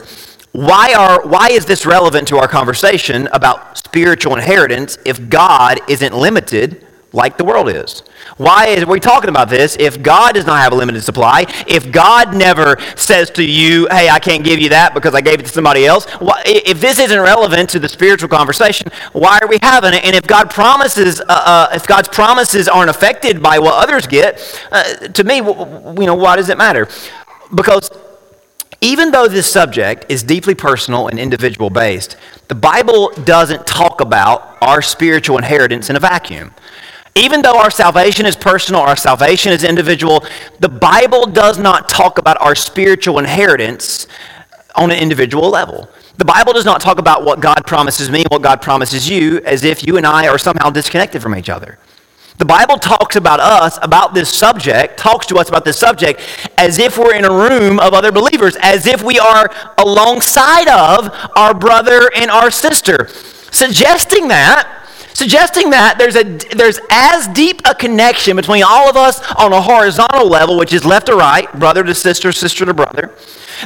why, 0.55 0.95
are, 0.97 1.27
why 1.27 1.49
is 1.51 1.67
this 1.67 1.85
relevant 1.85 2.29
to 2.29 2.39
our 2.39 2.47
conversation 2.47 3.27
about 3.33 3.77
spiritual 3.77 4.37
inheritance 4.37 4.99
if 5.05 5.29
God 5.29 5.81
isn't 5.91 6.17
limited 6.17 6.87
like 7.13 7.37
the 7.37 7.45
world 7.45 7.69
is? 7.69 8.05
Why 8.37 8.77
are 8.77 8.87
we 8.87 9.01
talking 9.01 9.31
about 9.31 9.49
this 9.49 9.77
if 9.81 10.01
God 10.01 10.35
does 10.35 10.47
not 10.47 10.63
have 10.63 10.73
a 10.73 10.77
limited 10.77 11.03
supply? 11.03 11.47
If 11.67 11.91
God 11.91 12.37
never 12.37 12.77
says 12.95 13.31
to 13.31 13.43
you, 13.43 13.89
hey, 13.91 14.09
I 14.09 14.21
can't 14.21 14.45
give 14.45 14.61
you 14.61 14.69
that 14.69 14.95
because 14.95 15.13
I 15.13 15.21
gave 15.23 15.41
it 15.41 15.47
to 15.47 15.49
somebody 15.49 15.87
else? 15.87 16.07
if 16.47 16.81
this 16.81 17.01
isn't 17.01 17.21
relevant 17.21 17.69
to 17.71 17.81
the 17.81 17.89
spiritual 17.89 18.29
conversation, 18.29 18.87
why 19.13 19.41
are 19.43 19.49
we 19.49 19.59
having 19.61 19.93
it? 19.95 20.05
And 20.05 20.15
if 20.15 20.25
God 20.25 20.51
promises, 20.51 21.21
uh, 21.21 21.25
uh, 21.29 21.69
if 21.73 21.85
God's 21.85 22.07
promises 22.07 22.69
aren't 22.69 22.91
affected 22.91 23.43
by 23.43 23.59
what 23.59 23.75
others 23.75 24.07
get, 24.07 24.41
uh, 24.71 24.85
to 25.09 25.25
me, 25.25 25.39
you 25.39 26.07
know, 26.07 26.15
why 26.15 26.37
does 26.37 26.49
it 26.49 26.59
matter? 26.59 26.87
Because 27.53 27.91
even 28.85 29.13
though 29.13 29.27
this 29.27 29.51
subject 29.51 30.05
is 30.11 30.23
deeply 30.23 30.55
personal 30.55 31.09
and 31.09 31.19
individual 31.19 31.71
based, 31.71 32.17
the 32.49 32.55
Bible 32.55 33.09
doesn't 33.25 33.67
talk 33.67 34.03
about 34.03 34.59
our 34.61 34.83
spiritual 34.83 35.39
inheritance 35.39 35.89
in 35.89 35.97
a 35.97 35.99
vacuum. 35.99 36.53
Even 37.15 37.41
though 37.41 37.59
our 37.59 37.71
salvation 37.71 38.27
is 38.27 38.37
personal, 38.37 38.83
our 38.83 38.95
salvation 38.95 39.53
is 39.53 39.65
individual, 39.65 40.23
the 40.61 40.69
Bible 40.69 41.25
does 41.25 41.59
not 41.59 41.89
talk 41.89 42.19
about 42.19 42.39
our 42.43 42.55
spiritual 42.55 43.19
inheritance 43.19 44.07
on 44.77 44.91
an 44.91 44.99
individual 44.99 45.49
level. 45.49 45.89
The 46.19 46.27
Bible 46.27 46.53
does 46.53 46.67
not 46.67 46.83
talk 46.83 46.99
about 46.99 47.25
what 47.25 47.41
God 47.41 47.65
promises 47.67 48.11
me 48.11 48.25
what 48.31 48.43
God 48.43 48.61
promises 48.61 49.09
you 49.09 49.41
as 49.47 49.65
if 49.65 49.87
you 49.87 49.97
and 49.97 50.07
I 50.07 50.29
are 50.29 50.37
somehow 50.37 50.69
disconnected 50.69 51.23
from 51.23 51.35
each 51.35 51.49
other. 51.49 51.79
The 52.37 52.45
Bible 52.45 52.79
talks 52.79 53.15
about 53.15 53.39
us, 53.39 53.79
about 53.81 54.13
this 54.13 54.33
subject, 54.33 54.99
talks 54.99 55.27
to 55.27 55.37
us 55.37 55.49
about 55.49 55.65
this 55.65 55.79
subject 55.79 56.21
as 56.59 56.81
if 56.81 56.99
we're 56.99 57.15
in 57.15 57.25
a 57.25 57.31
room 57.31 57.79
of 57.79 57.95
other 57.95 58.11
believers, 58.11 58.57
as 58.61 58.87
if 58.87 59.03
we 59.03 59.21
are 59.21 59.49
alongside 59.79 60.67
of 60.67 61.11
our 61.37 61.55
brother 61.55 62.11
and 62.17 62.31
our 62.31 62.51
sister, 62.51 63.07
suggesting 63.53 64.29
that 64.29 64.81
suggesting 65.15 65.71
that 65.71 65.97
there's, 65.97 66.17
a, 66.17 66.25
there's 66.57 66.81
as 66.91 67.29
deep 67.29 67.63
a 67.67 67.75
connection 67.75 68.35
between 68.35 68.65
all 68.65 68.91
of 68.91 68.97
us 68.97 69.21
on 69.35 69.53
a 69.53 69.61
horizontal 69.63 70.29
level, 70.29 70.59
which 70.59 70.73
is 70.73 70.85
left 70.85 71.07
to 71.07 71.15
right, 71.15 71.51
brother 71.59 71.85
to 71.85 71.95
sister, 71.95 72.33
sister 72.33 72.65
to 72.65 72.75
brother. 72.75 73.15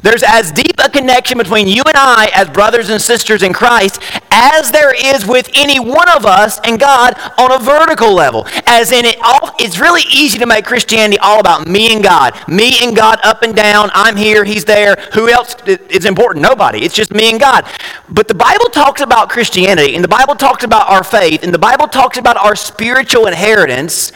There's 0.02 0.22
as 0.22 0.52
deep 0.52 0.74
a 0.78 0.88
connection 0.88 1.38
between 1.38 1.68
you 1.68 1.82
and 1.86 1.96
I 1.96 2.30
as 2.34 2.48
brothers 2.48 2.90
and 2.90 3.00
sisters 3.00 3.42
in 3.42 3.52
Christ 3.52 4.00
as 4.30 4.70
there 4.70 4.94
is 4.94 5.26
with 5.26 5.50
any 5.54 5.80
one 5.80 6.08
of 6.10 6.24
us 6.24 6.60
and 6.64 6.78
God 6.78 7.14
on 7.38 7.50
a 7.52 7.58
vertical 7.58 8.14
level. 8.14 8.46
As 8.66 8.92
in, 8.92 9.04
it 9.04 9.16
all, 9.22 9.54
it's 9.58 9.78
really 9.78 10.02
easy 10.12 10.38
to 10.38 10.46
make 10.46 10.64
Christianity 10.64 11.18
all 11.18 11.40
about 11.40 11.66
me 11.66 11.92
and 11.92 12.02
God. 12.02 12.34
Me 12.48 12.78
and 12.82 12.94
God 12.94 13.18
up 13.24 13.42
and 13.42 13.54
down. 13.54 13.90
I'm 13.94 14.16
here, 14.16 14.44
He's 14.44 14.64
there. 14.64 14.96
Who 15.14 15.28
else 15.28 15.56
is 15.66 16.04
important? 16.04 16.42
Nobody. 16.42 16.84
It's 16.84 16.94
just 16.94 17.12
me 17.12 17.30
and 17.30 17.40
God. 17.40 17.66
But 18.08 18.28
the 18.28 18.34
Bible 18.34 18.66
talks 18.66 19.00
about 19.00 19.28
Christianity, 19.28 19.94
and 19.94 20.04
the 20.04 20.08
Bible 20.08 20.34
talks 20.34 20.64
about 20.64 20.88
our 20.88 21.02
faith, 21.02 21.42
and 21.42 21.52
the 21.52 21.58
Bible 21.58 21.88
talks 21.88 22.18
about 22.18 22.36
our 22.36 22.54
spiritual 22.54 23.26
inheritance 23.26 24.12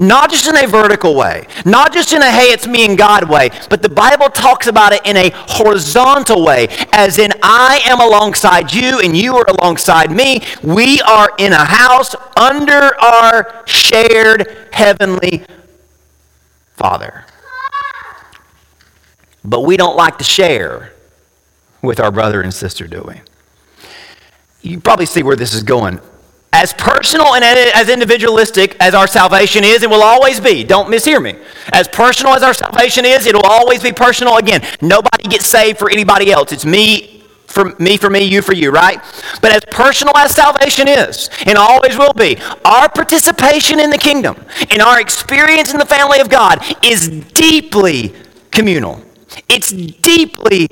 not 0.00 0.30
just 0.30 0.48
in 0.48 0.56
a 0.56 0.66
vertical 0.66 1.14
way, 1.14 1.46
not 1.64 1.92
just 1.92 2.12
in 2.12 2.22
a 2.22 2.30
hey, 2.30 2.52
it's 2.52 2.66
me 2.66 2.86
and 2.86 2.96
God 2.96 3.28
way, 3.28 3.50
but 3.68 3.82
the 3.82 3.88
Bible 3.88 4.30
talks 4.30 4.66
about 4.66 4.92
it 4.92 5.02
in 5.04 5.16
a 5.16 5.30
horizontal 5.34 6.42
way, 6.42 6.68
as 6.92 7.18
in 7.18 7.30
I 7.42 7.80
am 7.84 8.00
alongside 8.00 8.72
you 8.72 9.00
and 9.00 9.16
you 9.16 9.36
are 9.36 9.44
alongside 9.48 10.10
me. 10.10 10.42
We 10.62 11.02
are 11.02 11.30
in 11.38 11.52
a 11.52 11.64
house 11.64 12.16
under 12.36 12.98
our 13.00 13.62
shared 13.66 14.68
heavenly 14.72 15.44
Father. 16.74 17.26
But 19.44 19.60
we 19.60 19.76
don't 19.76 19.96
like 19.96 20.18
to 20.18 20.24
share 20.24 20.92
with 21.82 22.00
our 22.00 22.10
brother 22.10 22.40
and 22.40 22.52
sister, 22.52 22.86
do 22.86 23.02
we? 23.06 23.20
You 24.62 24.80
probably 24.80 25.06
see 25.06 25.22
where 25.22 25.36
this 25.36 25.54
is 25.54 25.62
going 25.62 26.00
as 26.52 26.72
personal 26.74 27.34
and 27.34 27.44
as 27.44 27.88
individualistic 27.88 28.76
as 28.80 28.94
our 28.94 29.06
salvation 29.06 29.62
is, 29.62 29.82
it 29.82 29.90
will 29.90 30.02
always 30.02 30.40
be. 30.40 30.64
Don't 30.64 30.90
mishear 30.90 31.22
me. 31.22 31.36
As 31.72 31.86
personal 31.86 32.34
as 32.34 32.42
our 32.42 32.54
salvation 32.54 33.04
is, 33.04 33.26
it 33.26 33.34
will 33.34 33.46
always 33.46 33.82
be 33.82 33.92
personal. 33.92 34.36
Again, 34.36 34.62
nobody 34.80 35.28
gets 35.28 35.46
saved 35.46 35.78
for 35.78 35.90
anybody 35.90 36.32
else. 36.32 36.52
It's 36.52 36.66
me 36.66 37.20
for 37.50 37.74
me, 37.80 37.96
for 37.96 38.08
me, 38.08 38.22
you 38.22 38.42
for 38.42 38.52
you, 38.52 38.70
right? 38.70 39.00
But 39.42 39.52
as 39.52 39.64
personal 39.70 40.16
as 40.16 40.32
salvation 40.32 40.86
is, 40.86 41.28
and 41.46 41.58
always 41.58 41.98
will 41.98 42.12
be, 42.12 42.38
our 42.64 42.88
participation 42.88 43.80
in 43.80 43.90
the 43.90 43.98
kingdom 43.98 44.36
and 44.70 44.80
our 44.80 45.00
experience 45.00 45.72
in 45.72 45.78
the 45.78 45.86
family 45.86 46.20
of 46.20 46.28
God 46.28 46.62
is 46.84 47.08
deeply 47.08 48.14
communal. 48.52 49.02
It's 49.48 49.70
deeply 49.72 50.68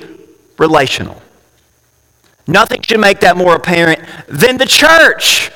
relational. 0.57 1.21
Nothing 2.47 2.81
should 2.83 3.01
make 3.01 3.21
that 3.21 3.37
more 3.37 3.57
apparent 3.57 4.01
than 4.29 4.57
the 4.57 4.67
church. 4.67 5.51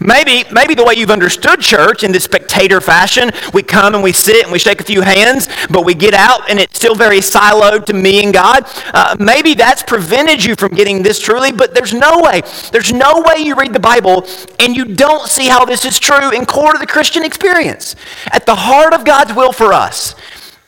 Maybe, 0.00 0.44
maybe 0.52 0.74
the 0.74 0.84
way 0.84 0.94
you've 0.94 1.10
understood 1.10 1.60
church 1.60 2.04
in 2.04 2.12
this 2.12 2.24
spectator 2.24 2.80
fashion, 2.80 3.30
we 3.52 3.62
come 3.62 3.94
and 3.94 4.02
we 4.02 4.12
sit 4.12 4.42
and 4.44 4.52
we 4.52 4.58
shake 4.58 4.80
a 4.80 4.84
few 4.84 5.00
hands, 5.00 5.48
but 5.70 5.84
we 5.84 5.94
get 5.94 6.14
out 6.14 6.48
and 6.50 6.58
it's 6.58 6.76
still 6.76 6.94
very 6.94 7.18
siloed 7.18 7.86
to 7.86 7.92
me 7.92 8.22
and 8.22 8.32
God. 8.32 8.64
Uh, 8.94 9.16
maybe 9.18 9.54
that's 9.54 9.82
prevented 9.82 10.44
you 10.44 10.54
from 10.54 10.72
getting 10.72 11.02
this 11.02 11.18
truly, 11.18 11.52
but 11.52 11.74
there's 11.74 11.94
no 11.94 12.20
way. 12.20 12.42
There's 12.72 12.92
no 12.92 13.22
way 13.26 13.42
you 13.42 13.54
read 13.54 13.72
the 13.72 13.80
Bible 13.80 14.26
and 14.58 14.76
you 14.76 14.84
don't 14.84 15.28
see 15.28 15.48
how 15.48 15.64
this 15.64 15.84
is 15.84 15.98
true 15.98 16.30
in 16.30 16.46
core 16.46 16.72
to 16.72 16.78
the 16.78 16.86
Christian 16.86 17.24
experience. 17.24 17.96
At 18.32 18.46
the 18.46 18.54
heart 18.54 18.94
of 18.94 19.04
God's 19.04 19.34
will 19.34 19.52
for 19.52 19.72
us 19.72 20.14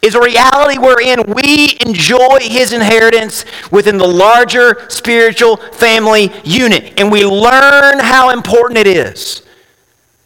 is 0.03 0.17
a 0.17 0.21
reality 0.21 0.79
wherein 0.79 1.23
we 1.33 1.79
enjoy 1.87 2.39
his 2.41 2.73
inheritance 2.73 3.45
within 3.71 3.97
the 3.97 4.07
larger 4.07 4.85
spiritual 4.91 5.57
family 5.57 6.33
unit. 6.45 6.95
And 6.99 7.11
we 7.11 7.25
learn 7.25 8.01
how 8.01 8.31
important 8.31 8.79
it 8.79 8.89
is 8.89 9.43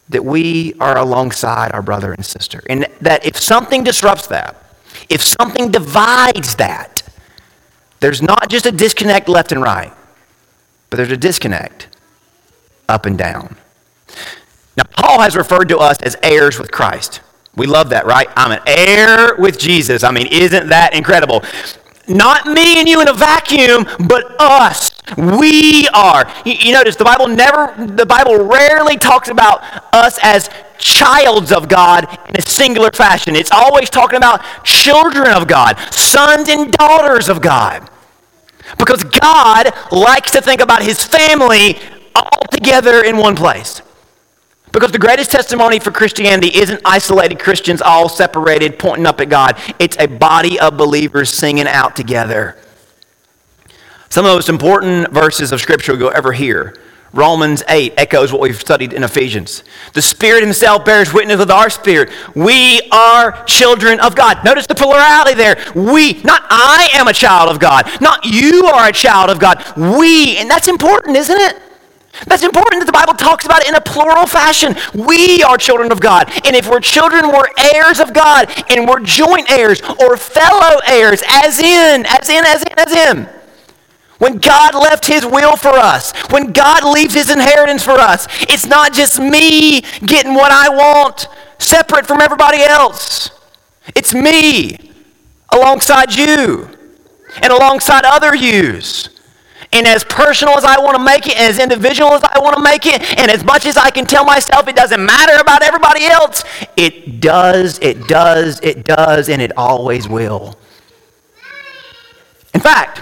that 0.09 0.25
we 0.25 0.73
are 0.79 0.97
alongside 0.97 1.71
our 1.73 1.83
brother 1.83 2.11
and 2.11 2.25
sister. 2.25 2.63
And 2.69 2.87
that 3.01 3.25
if 3.25 3.37
something 3.37 3.83
disrupts 3.83 4.27
that, 4.27 4.55
if 5.09 5.21
something 5.21 5.69
divides 5.69 6.55
that, 6.55 7.03
there's 7.99 8.21
not 8.21 8.49
just 8.49 8.65
a 8.65 8.71
disconnect 8.71 9.29
left 9.29 9.51
and 9.51 9.61
right, 9.61 9.93
but 10.89 10.97
there's 10.97 11.11
a 11.11 11.17
disconnect 11.17 11.87
up 12.89 13.05
and 13.05 13.17
down. 13.17 13.57
Now, 14.75 14.83
Paul 14.91 15.21
has 15.21 15.35
referred 15.35 15.69
to 15.69 15.77
us 15.77 16.01
as 16.01 16.15
heirs 16.23 16.57
with 16.57 16.71
Christ. 16.71 17.21
We 17.57 17.65
love 17.65 17.89
that, 17.89 18.05
right? 18.05 18.27
I'm 18.35 18.51
an 18.51 18.59
heir 18.67 19.35
with 19.35 19.57
Jesus. 19.57 20.03
I 20.03 20.11
mean, 20.11 20.27
isn't 20.27 20.69
that 20.69 20.93
incredible? 20.93 21.43
Not 22.07 22.45
me 22.45 22.79
and 22.79 22.87
you 22.87 23.01
in 23.01 23.09
a 23.09 23.13
vacuum, 23.13 23.85
but 24.07 24.39
us. 24.39 24.91
We 25.17 25.87
are. 25.89 26.31
You, 26.45 26.71
notice 26.71 26.95
the 26.95 27.03
Bible 27.03 27.27
never, 27.27 27.73
the 27.85 28.05
Bible 28.05 28.45
rarely 28.45 28.95
talks 28.97 29.27
about 29.27 29.61
us 29.93 30.19
as 30.21 30.49
childs 30.77 31.51
of 31.51 31.67
God 31.67 32.05
in 32.29 32.37
a 32.37 32.41
singular 32.41 32.91
fashion. 32.91 33.35
It's 33.35 33.51
always 33.51 33.89
talking 33.89 34.17
about 34.17 34.45
children 34.63 35.33
of 35.33 35.47
God, 35.47 35.77
sons 35.91 36.49
and 36.49 36.71
daughters 36.71 37.27
of 37.27 37.41
God. 37.41 37.89
Because 38.77 39.03
God 39.03 39.73
likes 39.91 40.31
to 40.31 40.41
think 40.41 40.61
about 40.61 40.83
his 40.83 41.03
family 41.03 41.79
all 42.15 42.47
together 42.51 43.03
in 43.03 43.17
one 43.17 43.35
place. 43.35 43.81
Because 44.71 44.91
the 44.91 44.99
greatest 44.99 45.31
testimony 45.31 45.79
for 45.79 45.91
Christianity 45.91 46.55
isn't 46.55 46.81
isolated 46.85 47.39
Christians 47.39 47.81
all 47.81 48.09
separated 48.09 48.77
pointing 48.77 49.05
up 49.05 49.21
at 49.21 49.29
God, 49.29 49.57
it's 49.79 49.97
a 49.97 50.07
body 50.07 50.59
of 50.59 50.77
believers 50.77 51.29
singing 51.29 51.67
out 51.67 51.95
together. 51.95 52.57
Some 54.09 54.25
of 54.25 54.31
the 54.31 54.35
most 54.35 54.49
important 54.49 55.11
verses 55.11 55.51
of 55.51 55.61
Scripture 55.61 55.95
you'll 55.95 56.15
ever 56.15 56.31
hear. 56.31 56.75
Romans 57.13 57.63
8 57.67 57.93
echoes 57.97 58.31
what 58.31 58.41
we've 58.41 58.59
studied 58.59 58.93
in 58.93 59.03
Ephesians. 59.03 59.63
The 59.93 60.01
Spirit 60.01 60.43
Himself 60.43 60.85
bears 60.85 61.13
witness 61.13 61.39
with 61.39 61.49
our 61.49 61.69
spirit. 61.69 62.11
We 62.35 62.81
are 62.91 63.43
children 63.45 63.99
of 64.01 64.15
God. 64.15 64.43
Notice 64.43 64.67
the 64.67 64.75
plurality 64.75 65.33
there. 65.33 65.57
We, 65.73 66.21
not 66.23 66.43
I 66.49 66.89
am 66.93 67.07
a 67.07 67.13
child 67.13 67.49
of 67.49 67.59
God, 67.59 67.89
not 68.01 68.25
you 68.25 68.65
are 68.65 68.89
a 68.89 68.93
child 68.93 69.29
of 69.29 69.39
God. 69.39 69.63
We, 69.75 70.37
and 70.37 70.49
that's 70.49 70.67
important, 70.67 71.15
isn't 71.17 71.39
it? 71.39 71.57
That's 72.25 72.43
important 72.43 72.81
that 72.81 72.85
the 72.85 72.91
Bible 72.91 73.13
talks 73.13 73.45
about 73.45 73.61
it 73.61 73.69
in 73.69 73.75
a 73.75 73.81
plural 73.81 74.25
fashion. 74.25 74.75
We 74.93 75.43
are 75.43 75.57
children 75.57 75.91
of 75.91 75.99
God. 75.99 76.31
And 76.45 76.55
if 76.55 76.69
we're 76.69 76.79
children, 76.79 77.27
we're 77.27 77.47
heirs 77.73 77.99
of 77.99 78.13
God. 78.13 78.49
And 78.69 78.87
we're 78.87 79.01
joint 79.01 79.51
heirs 79.51 79.81
or 79.99 80.17
fellow 80.17 80.79
heirs, 80.87 81.21
as 81.27 81.59
in, 81.59 82.05
as 82.07 82.29
in, 82.29 82.45
as 82.45 82.63
in, 82.63 82.79
as 82.79 82.91
in. 82.93 83.29
When 84.19 84.37
God 84.37 84.73
left 84.73 85.05
his 85.05 85.25
will 85.25 85.55
for 85.55 85.73
us, 85.77 86.11
when 86.31 86.51
God 86.51 86.83
leaves 86.83 87.13
his 87.13 87.29
inheritance 87.29 87.83
for 87.83 87.91
us, 87.91 88.27
it's 88.49 88.65
not 88.65 88.93
just 88.93 89.19
me 89.19 89.81
getting 90.05 90.33
what 90.33 90.51
I 90.51 90.69
want 90.69 91.27
separate 91.59 92.07
from 92.07 92.21
everybody 92.21 92.61
else. 92.61 93.29
It's 93.95 94.13
me 94.13 94.91
alongside 95.51 96.15
you 96.15 96.67
and 97.41 97.53
alongside 97.53 98.05
other 98.05 98.35
yous. 98.35 99.09
And 99.73 99.85
as 99.85 100.03
personal 100.03 100.55
as 100.55 100.63
I 100.63 100.79
want 100.79 100.97
to 100.97 101.03
make 101.03 101.27
it, 101.27 101.37
and 101.37 101.51
as 101.53 101.59
individual 101.59 102.11
as 102.13 102.23
I 102.23 102.39
want 102.39 102.55
to 102.55 102.63
make 102.63 102.85
it, 102.85 103.01
and 103.19 103.29
as 103.29 103.43
much 103.43 103.65
as 103.65 103.77
I 103.77 103.89
can 103.89 104.05
tell 104.05 104.23
myself 104.23 104.67
it 104.67 104.75
doesn't 104.75 105.03
matter 105.05 105.39
about 105.41 105.61
everybody 105.61 106.05
else, 106.05 106.43
it 106.77 107.19
does, 107.19 107.77
it 107.79 108.07
does, 108.07 108.59
it 108.61 108.85
does, 108.85 109.29
and 109.29 109.41
it 109.41 109.51
always 109.57 110.07
will. 110.07 110.57
In 112.53 112.61
fact, 112.61 113.01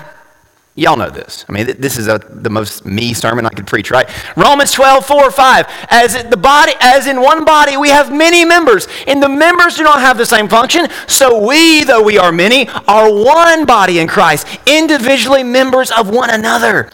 Y'all 0.77 0.97
know 0.97 1.09
this. 1.09 1.45
I 1.47 1.53
mean, 1.53 1.67
this 1.79 1.97
is 1.97 2.09
a, 2.09 2.19
the 2.29 2.49
most 2.49 2.85
me 2.85 3.13
sermon 3.13 3.45
I 3.45 3.49
could 3.49 3.65
preach, 3.65 3.91
right? 3.91 4.09
Romans 4.35 4.73
12, 4.73 5.05
4, 5.05 5.31
5. 5.31 5.65
As 5.89 6.25
the 6.25 6.35
body, 6.35 6.73
as 6.81 7.07
in 7.07 7.21
one 7.21 7.45
body, 7.45 7.77
we 7.77 7.89
have 7.89 8.11
many 8.11 8.43
members, 8.43 8.89
and 9.07 9.23
the 9.23 9.29
members 9.29 9.77
do 9.77 9.83
not 9.83 10.01
have 10.01 10.17
the 10.17 10.25
same 10.25 10.49
function. 10.49 10.87
So 11.07 11.47
we, 11.47 11.85
though 11.85 12.03
we 12.03 12.17
are 12.17 12.33
many, 12.33 12.67
are 12.89 13.09
one 13.09 13.65
body 13.65 13.99
in 13.99 14.09
Christ, 14.09 14.47
individually 14.65 15.43
members 15.43 15.91
of 15.91 16.09
one 16.09 16.29
another. 16.29 16.91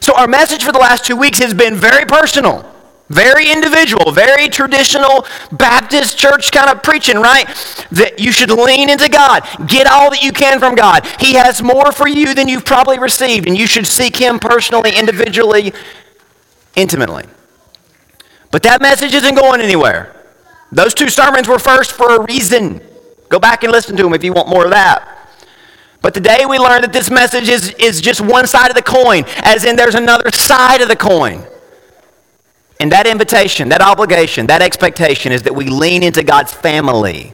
So 0.00 0.16
our 0.16 0.26
message 0.26 0.64
for 0.64 0.72
the 0.72 0.80
last 0.80 1.04
two 1.04 1.16
weeks 1.16 1.38
has 1.38 1.54
been 1.54 1.76
very 1.76 2.04
personal. 2.04 2.75
Very 3.08 3.52
individual, 3.52 4.10
very 4.10 4.48
traditional 4.48 5.26
Baptist 5.52 6.18
church 6.18 6.50
kind 6.50 6.68
of 6.68 6.82
preaching, 6.82 7.18
right? 7.18 7.46
That 7.92 8.18
you 8.18 8.32
should 8.32 8.50
lean 8.50 8.90
into 8.90 9.08
God. 9.08 9.46
Get 9.68 9.86
all 9.86 10.10
that 10.10 10.24
you 10.24 10.32
can 10.32 10.58
from 10.58 10.74
God. 10.74 11.06
He 11.20 11.34
has 11.34 11.62
more 11.62 11.92
for 11.92 12.08
you 12.08 12.34
than 12.34 12.48
you've 12.48 12.64
probably 12.64 12.98
received, 12.98 13.46
and 13.46 13.56
you 13.56 13.68
should 13.68 13.86
seek 13.86 14.16
Him 14.16 14.40
personally, 14.40 14.90
individually, 14.96 15.72
intimately. 16.74 17.26
But 18.50 18.64
that 18.64 18.82
message 18.82 19.14
isn't 19.14 19.36
going 19.36 19.60
anywhere. 19.60 20.12
Those 20.72 20.92
two 20.92 21.08
sermons 21.08 21.46
were 21.46 21.60
first 21.60 21.92
for 21.92 22.16
a 22.16 22.24
reason. 22.24 22.80
Go 23.28 23.38
back 23.38 23.62
and 23.62 23.72
listen 23.72 23.96
to 23.96 24.02
them 24.02 24.14
if 24.14 24.24
you 24.24 24.32
want 24.32 24.48
more 24.48 24.64
of 24.64 24.70
that. 24.70 25.16
But 26.02 26.12
today 26.12 26.44
we 26.44 26.58
learned 26.58 26.84
that 26.84 26.92
this 26.92 27.10
message 27.10 27.48
is, 27.48 27.70
is 27.78 28.00
just 28.00 28.20
one 28.20 28.46
side 28.46 28.68
of 28.68 28.76
the 28.76 28.82
coin, 28.82 29.24
as 29.38 29.64
in 29.64 29.76
there's 29.76 29.94
another 29.94 30.30
side 30.32 30.80
of 30.80 30.88
the 30.88 30.96
coin. 30.96 31.44
And 32.78 32.92
that 32.92 33.06
invitation, 33.06 33.68
that 33.70 33.80
obligation, 33.80 34.46
that 34.48 34.62
expectation 34.62 35.32
is 35.32 35.42
that 35.44 35.54
we 35.54 35.66
lean 35.68 36.02
into 36.02 36.22
God's 36.22 36.52
family. 36.52 37.32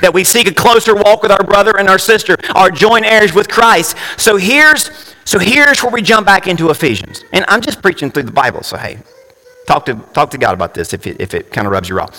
That 0.00 0.14
we 0.14 0.24
seek 0.24 0.46
a 0.46 0.54
closer 0.54 0.94
walk 0.94 1.22
with 1.22 1.30
our 1.30 1.42
brother 1.42 1.78
and 1.78 1.88
our 1.88 1.98
sister, 1.98 2.36
our 2.54 2.70
joint 2.70 3.04
heirs 3.04 3.34
with 3.34 3.48
Christ. 3.48 3.96
So 4.16 4.36
here's, 4.36 5.14
so 5.24 5.38
here's 5.38 5.82
where 5.82 5.92
we 5.92 6.00
jump 6.00 6.26
back 6.26 6.46
into 6.46 6.70
Ephesians. 6.70 7.24
And 7.32 7.44
I'm 7.48 7.60
just 7.60 7.82
preaching 7.82 8.10
through 8.10 8.22
the 8.24 8.32
Bible, 8.32 8.62
so 8.62 8.76
hey, 8.76 8.98
Talk 9.66 9.86
to, 9.86 9.94
talk 10.12 10.30
to 10.30 10.38
God 10.38 10.52
about 10.52 10.74
this 10.74 10.92
if 10.92 11.06
it, 11.06 11.20
if 11.20 11.32
it 11.32 11.50
kind 11.50 11.66
of 11.66 11.72
rubs 11.72 11.88
you 11.88 11.96
wrong. 11.96 12.10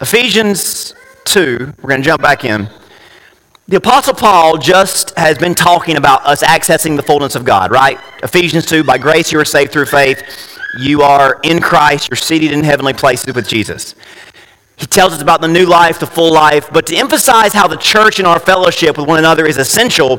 Ephesians 0.00 0.94
2, 1.24 1.74
we're 1.80 1.88
going 1.88 2.02
to 2.02 2.06
jump 2.06 2.20
back 2.20 2.44
in. 2.44 2.68
The 3.68 3.76
Apostle 3.76 4.14
Paul 4.14 4.58
just 4.58 5.16
has 5.16 5.38
been 5.38 5.54
talking 5.54 5.96
about 5.96 6.26
us 6.26 6.42
accessing 6.42 6.96
the 6.96 7.02
fullness 7.02 7.34
of 7.34 7.44
God, 7.44 7.70
right? 7.70 7.98
Ephesians 8.22 8.66
2, 8.66 8.84
by 8.84 8.98
grace 8.98 9.32
you 9.32 9.38
are 9.38 9.44
saved 9.44 9.72
through 9.72 9.86
faith. 9.86 10.22
You 10.78 11.02
are 11.02 11.38
in 11.42 11.60
Christ, 11.60 12.08
you're 12.10 12.16
seated 12.16 12.52
in 12.52 12.64
heavenly 12.64 12.92
places 12.94 13.34
with 13.34 13.48
Jesus. 13.48 13.94
He 14.76 14.86
tells 14.86 15.12
us 15.12 15.22
about 15.22 15.40
the 15.40 15.48
new 15.48 15.66
life, 15.66 15.98
the 16.00 16.06
full 16.06 16.32
life, 16.32 16.68
but 16.72 16.86
to 16.86 16.96
emphasize 16.96 17.52
how 17.52 17.68
the 17.68 17.76
church 17.76 18.18
and 18.18 18.26
our 18.26 18.40
fellowship 18.40 18.96
with 18.96 19.06
one 19.06 19.18
another 19.18 19.46
is 19.46 19.58
essential, 19.58 20.18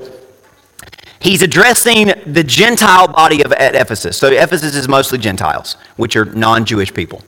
he's 1.20 1.42
addressing 1.42 2.14
the 2.26 2.44
Gentile 2.44 3.08
body 3.08 3.44
of 3.44 3.52
at 3.54 3.76
Ephesus. 3.76 4.16
So 4.18 4.28
Ephesus 4.28 4.76
is 4.76 4.88
mostly 4.88 5.18
Gentiles, 5.18 5.76
which 5.98 6.16
are 6.16 6.26
non-Jewish 6.26 6.94
people. 6.94 7.24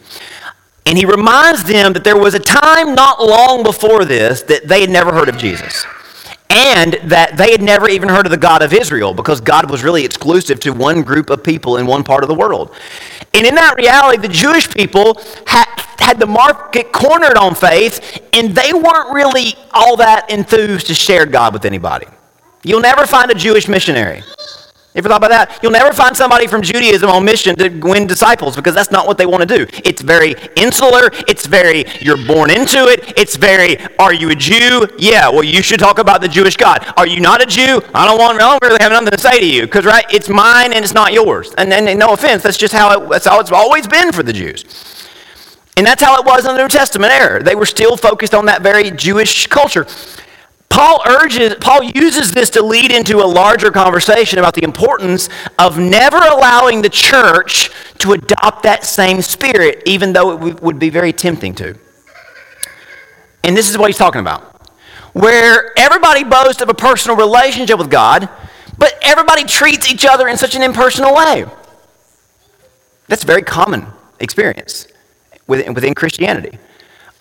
And 0.85 0.97
he 0.97 1.05
reminds 1.05 1.63
them 1.63 1.93
that 1.93 2.03
there 2.03 2.17
was 2.17 2.35
a 2.35 2.39
time 2.39 2.93
not 2.93 3.19
long 3.19 3.63
before 3.63 4.05
this 4.05 4.43
that 4.43 4.67
they 4.67 4.81
had 4.81 4.89
never 4.89 5.11
heard 5.11 5.29
of 5.29 5.37
Jesus 5.37 5.83
and 6.49 6.93
that 7.05 7.35
they 7.37 7.51
had 7.51 7.61
never 7.61 7.89
even 7.89 8.07
heard 8.07 8.25
of 8.25 8.31
the 8.31 8.37
God 8.37 8.61
of 8.61 8.71
Israel 8.71 9.13
because 9.13 9.41
God 9.41 9.69
was 9.69 9.83
really 9.83 10.05
exclusive 10.05 10.59
to 10.61 10.71
one 10.71 11.01
group 11.01 11.29
of 11.29 11.43
people 11.43 11.77
in 11.77 11.87
one 11.87 12.03
part 12.03 12.23
of 12.23 12.29
the 12.29 12.35
world. 12.35 12.73
And 13.35 13.45
in 13.45 13.55
that 13.55 13.75
reality, 13.75 14.21
the 14.21 14.33
Jewish 14.33 14.69
people 14.69 15.21
had, 15.45 15.65
had 15.99 16.19
the 16.19 16.25
market 16.25 16.93
cornered 16.93 17.37
on 17.37 17.53
faith, 17.53 18.21
and 18.31 18.55
they 18.55 18.71
weren't 18.71 19.13
really 19.13 19.55
all 19.73 19.97
that 19.97 20.31
enthused 20.31 20.87
to 20.87 20.93
share 20.93 21.25
God 21.25 21.51
with 21.51 21.65
anybody. 21.65 22.07
You'll 22.63 22.81
never 22.81 23.05
find 23.05 23.29
a 23.29 23.35
Jewish 23.35 23.67
missionary 23.67 24.23
ever 24.99 25.09
thought 25.09 25.17
about 25.17 25.29
that? 25.29 25.59
You'll 25.61 25.71
never 25.71 25.93
find 25.93 26.15
somebody 26.15 26.47
from 26.47 26.61
Judaism 26.61 27.09
on 27.09 27.25
mission 27.25 27.55
to 27.57 27.69
win 27.69 28.07
disciples 28.07 28.55
because 28.55 28.73
that's 28.73 28.91
not 28.91 29.07
what 29.07 29.17
they 29.17 29.25
want 29.25 29.47
to 29.47 29.57
do. 29.57 29.67
It's 29.83 30.01
very 30.01 30.35
insular. 30.55 31.09
It's 31.27 31.45
very, 31.45 31.85
you're 31.99 32.23
born 32.25 32.49
into 32.49 32.87
it. 32.87 33.13
It's 33.17 33.35
very, 33.35 33.77
are 33.97 34.13
you 34.13 34.29
a 34.29 34.35
Jew? 34.35 34.87
Yeah, 34.97 35.29
well, 35.29 35.43
you 35.43 35.61
should 35.61 35.79
talk 35.79 35.99
about 35.99 36.21
the 36.21 36.27
Jewish 36.27 36.57
God. 36.57 36.85
Are 36.97 37.07
you 37.07 37.19
not 37.19 37.41
a 37.41 37.45
Jew? 37.45 37.81
I 37.93 38.05
don't 38.05 38.17
want, 38.17 38.37
I 38.37 38.49
don't 38.49 38.63
really 38.63 38.81
have 38.81 38.91
nothing 38.91 39.11
to 39.11 39.17
say 39.17 39.39
to 39.39 39.45
you 39.45 39.63
because, 39.63 39.85
right, 39.85 40.05
it's 40.13 40.29
mine 40.29 40.73
and 40.73 40.83
it's 40.83 40.93
not 40.93 41.13
yours. 41.13 41.53
And, 41.57 41.73
and 41.73 41.99
no 41.99 42.13
offense, 42.13 42.43
that's 42.43 42.57
just 42.57 42.73
how, 42.73 43.01
it, 43.01 43.09
that's 43.09 43.25
how 43.25 43.39
it's 43.39 43.51
always 43.51 43.87
been 43.87 44.11
for 44.11 44.23
the 44.23 44.33
Jews. 44.33 44.65
And 45.77 45.85
that's 45.85 46.01
how 46.01 46.17
it 46.17 46.25
was 46.25 46.45
in 46.45 46.55
the 46.55 46.61
New 46.61 46.69
Testament 46.69 47.11
era. 47.11 47.43
They 47.43 47.55
were 47.55 47.65
still 47.65 47.97
focused 47.97 48.33
on 48.33 48.45
that 48.45 48.61
very 48.61 48.91
Jewish 48.91 49.47
culture. 49.47 49.85
Paul 50.69 51.01
urges, 51.07 51.55
Paul 51.55 51.83
uses 51.83 52.31
this 52.31 52.49
to 52.51 52.61
lead 52.61 52.91
into 52.91 53.19
a 53.21 53.27
larger 53.27 53.71
conversation 53.71 54.39
about 54.39 54.55
the 54.55 54.63
importance 54.63 55.29
of 55.57 55.77
never 55.79 56.17
allowing 56.17 56.81
the 56.81 56.89
church 56.89 57.71
to 57.99 58.11
adopt 58.11 58.63
that 58.63 58.83
same 58.83 59.21
spirit, 59.21 59.83
even 59.85 60.11
though 60.11 60.45
it 60.45 60.61
would 60.61 60.77
be 60.77 60.89
very 60.89 61.13
tempting 61.13 61.55
to. 61.55 61.77
And 63.43 63.55
this 63.55 63.69
is 63.69 63.77
what 63.77 63.87
he's 63.87 63.97
talking 63.97 64.21
about. 64.21 64.51
Where 65.13 65.71
everybody 65.77 66.25
boasts 66.25 66.61
of 66.61 66.67
a 66.67 66.73
personal 66.73 67.15
relationship 67.15 67.77
with 67.77 67.89
God, 67.89 68.27
but 68.77 68.97
everybody 69.01 69.45
treats 69.45 69.89
each 69.89 70.05
other 70.05 70.27
in 70.27 70.35
such 70.35 70.55
an 70.55 70.61
impersonal 70.61 71.15
way. 71.15 71.45
That's 73.07 73.23
a 73.23 73.27
very 73.27 73.43
common 73.43 73.87
experience 74.19 74.87
within 75.47 75.93
Christianity. 75.93 76.57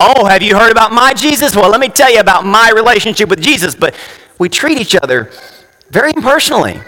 Oh, 0.00 0.26
have 0.26 0.42
you 0.42 0.56
heard 0.56 0.72
about 0.72 0.92
my 0.92 1.14
Jesus? 1.14 1.54
Well, 1.54 1.70
let 1.70 1.80
me 1.80 1.88
tell 1.88 2.12
you 2.12 2.20
about 2.20 2.44
my 2.44 2.70
relationship 2.74 3.28
with 3.28 3.40
Jesus. 3.40 3.74
But 3.74 3.94
we 4.38 4.48
treat 4.48 4.78
each 4.78 4.96
other 4.96 5.30
very 5.90 6.12
impersonally. 6.14 6.80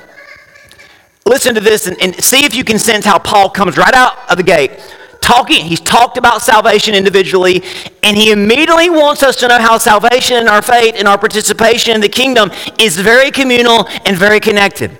Listen 1.24 1.54
to 1.54 1.60
this 1.60 1.86
and, 1.86 2.00
and 2.00 2.22
see 2.22 2.44
if 2.44 2.54
you 2.54 2.64
can 2.64 2.78
sense 2.78 3.04
how 3.04 3.18
Paul 3.18 3.50
comes 3.50 3.76
right 3.76 3.94
out 3.94 4.30
of 4.30 4.36
the 4.36 4.42
gate 4.42 4.80
talking 5.26 5.64
he's 5.64 5.80
talked 5.80 6.16
about 6.16 6.40
salvation 6.40 6.94
individually 6.94 7.60
and 8.04 8.16
he 8.16 8.30
immediately 8.30 8.88
wants 8.88 9.24
us 9.24 9.34
to 9.34 9.48
know 9.48 9.58
how 9.58 9.76
salvation 9.76 10.36
and 10.36 10.48
our 10.48 10.62
faith 10.62 10.94
and 10.96 11.08
our 11.08 11.18
participation 11.18 11.92
in 11.96 12.00
the 12.00 12.08
kingdom 12.08 12.48
is 12.78 12.96
very 12.96 13.32
communal 13.32 13.88
and 14.04 14.16
very 14.16 14.38
connected 14.38 14.96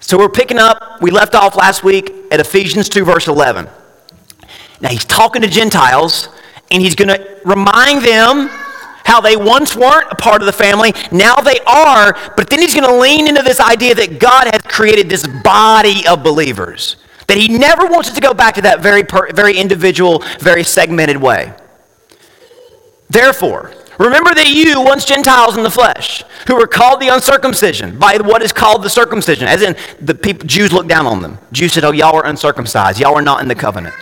so 0.00 0.18
we're 0.18 0.28
picking 0.28 0.58
up 0.58 1.00
we 1.00 1.12
left 1.12 1.36
off 1.36 1.54
last 1.54 1.84
week 1.84 2.12
at 2.32 2.40
ephesians 2.40 2.88
2 2.88 3.04
verse 3.04 3.28
11 3.28 3.68
now 4.80 4.88
he's 4.88 5.04
talking 5.04 5.42
to 5.42 5.48
gentiles 5.48 6.28
and 6.70 6.82
he's 6.82 6.94
going 6.94 7.08
to 7.08 7.40
remind 7.44 8.04
them 8.04 8.48
how 9.04 9.20
they 9.20 9.36
once 9.36 9.74
weren't 9.74 10.06
a 10.10 10.14
part 10.14 10.40
of 10.42 10.46
the 10.46 10.52
family, 10.52 10.92
now 11.10 11.34
they 11.36 11.58
are, 11.66 12.16
but 12.36 12.48
then 12.48 12.60
he's 12.60 12.74
going 12.74 12.86
to 12.86 12.96
lean 12.96 13.26
into 13.26 13.42
this 13.42 13.60
idea 13.60 13.94
that 13.94 14.20
God 14.20 14.48
has 14.52 14.62
created 14.62 15.08
this 15.08 15.26
body 15.42 16.06
of 16.06 16.22
believers, 16.22 16.96
that 17.26 17.36
he 17.36 17.48
never 17.48 17.86
wants 17.86 18.08
us 18.08 18.14
to 18.14 18.20
go 18.20 18.34
back 18.34 18.54
to 18.54 18.62
that 18.62 18.80
very, 18.80 19.02
per, 19.02 19.32
very 19.32 19.56
individual, 19.56 20.22
very 20.38 20.62
segmented 20.62 21.16
way. 21.16 21.52
Therefore, 23.08 23.72
remember 23.98 24.32
that 24.34 24.46
you, 24.46 24.80
once 24.80 25.04
Gentiles 25.04 25.56
in 25.56 25.64
the 25.64 25.70
flesh, 25.70 26.22
who 26.46 26.54
were 26.54 26.68
called 26.68 27.00
the 27.00 27.08
uncircumcision 27.08 27.98
by 27.98 28.16
what 28.18 28.42
is 28.42 28.52
called 28.52 28.84
the 28.84 28.90
circumcision, 28.90 29.48
as 29.48 29.62
in 29.62 29.74
the 30.00 30.14
people, 30.14 30.46
Jews 30.46 30.72
looked 30.72 30.88
down 30.88 31.06
on 31.06 31.20
them. 31.20 31.38
Jews 31.50 31.72
said, 31.72 31.84
Oh, 31.84 31.90
y'all 31.90 32.16
are 32.16 32.26
uncircumcised. 32.26 33.00
Y'all 33.00 33.16
are 33.16 33.22
not 33.22 33.42
in 33.42 33.48
the 33.48 33.56
covenant 33.56 33.94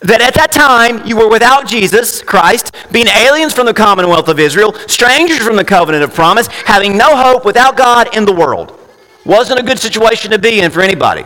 that 0.00 0.20
at 0.20 0.34
that 0.34 0.52
time 0.52 1.04
you 1.06 1.16
were 1.16 1.28
without 1.28 1.66
Jesus 1.66 2.22
Christ, 2.22 2.74
being 2.92 3.08
aliens 3.08 3.54
from 3.54 3.66
the 3.66 3.74
commonwealth 3.74 4.28
of 4.28 4.38
Israel, 4.38 4.74
strangers 4.86 5.38
from 5.38 5.56
the 5.56 5.64
covenant 5.64 6.04
of 6.04 6.14
promise, 6.14 6.46
having 6.46 6.96
no 6.96 7.16
hope 7.16 7.44
without 7.44 7.76
God 7.76 8.14
in 8.16 8.24
the 8.24 8.32
world. 8.32 8.78
Wasn't 9.24 9.58
a 9.58 9.62
good 9.62 9.78
situation 9.78 10.30
to 10.30 10.38
be 10.38 10.60
in 10.60 10.70
for 10.70 10.80
anybody. 10.80 11.24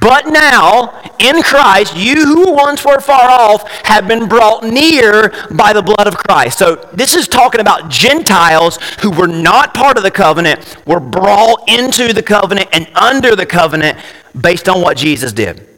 But 0.00 0.28
now, 0.28 1.02
in 1.18 1.42
Christ, 1.42 1.96
you 1.96 2.24
who 2.24 2.52
once 2.52 2.84
were 2.84 3.00
far 3.00 3.28
off 3.28 3.68
have 3.84 4.06
been 4.06 4.28
brought 4.28 4.64
near 4.64 5.34
by 5.50 5.72
the 5.72 5.82
blood 5.82 6.06
of 6.06 6.16
Christ. 6.16 6.58
So, 6.58 6.76
this 6.94 7.14
is 7.14 7.26
talking 7.26 7.60
about 7.60 7.90
Gentiles 7.90 8.78
who 9.00 9.10
were 9.10 9.26
not 9.26 9.74
part 9.74 9.98
of 9.98 10.04
the 10.04 10.10
covenant, 10.10 10.76
were 10.86 11.00
brought 11.00 11.68
into 11.68 12.12
the 12.14 12.22
covenant 12.22 12.68
and 12.72 12.88
under 12.94 13.34
the 13.34 13.44
covenant 13.44 13.98
based 14.40 14.68
on 14.68 14.80
what 14.80 14.96
Jesus 14.96 15.32
did. 15.32 15.71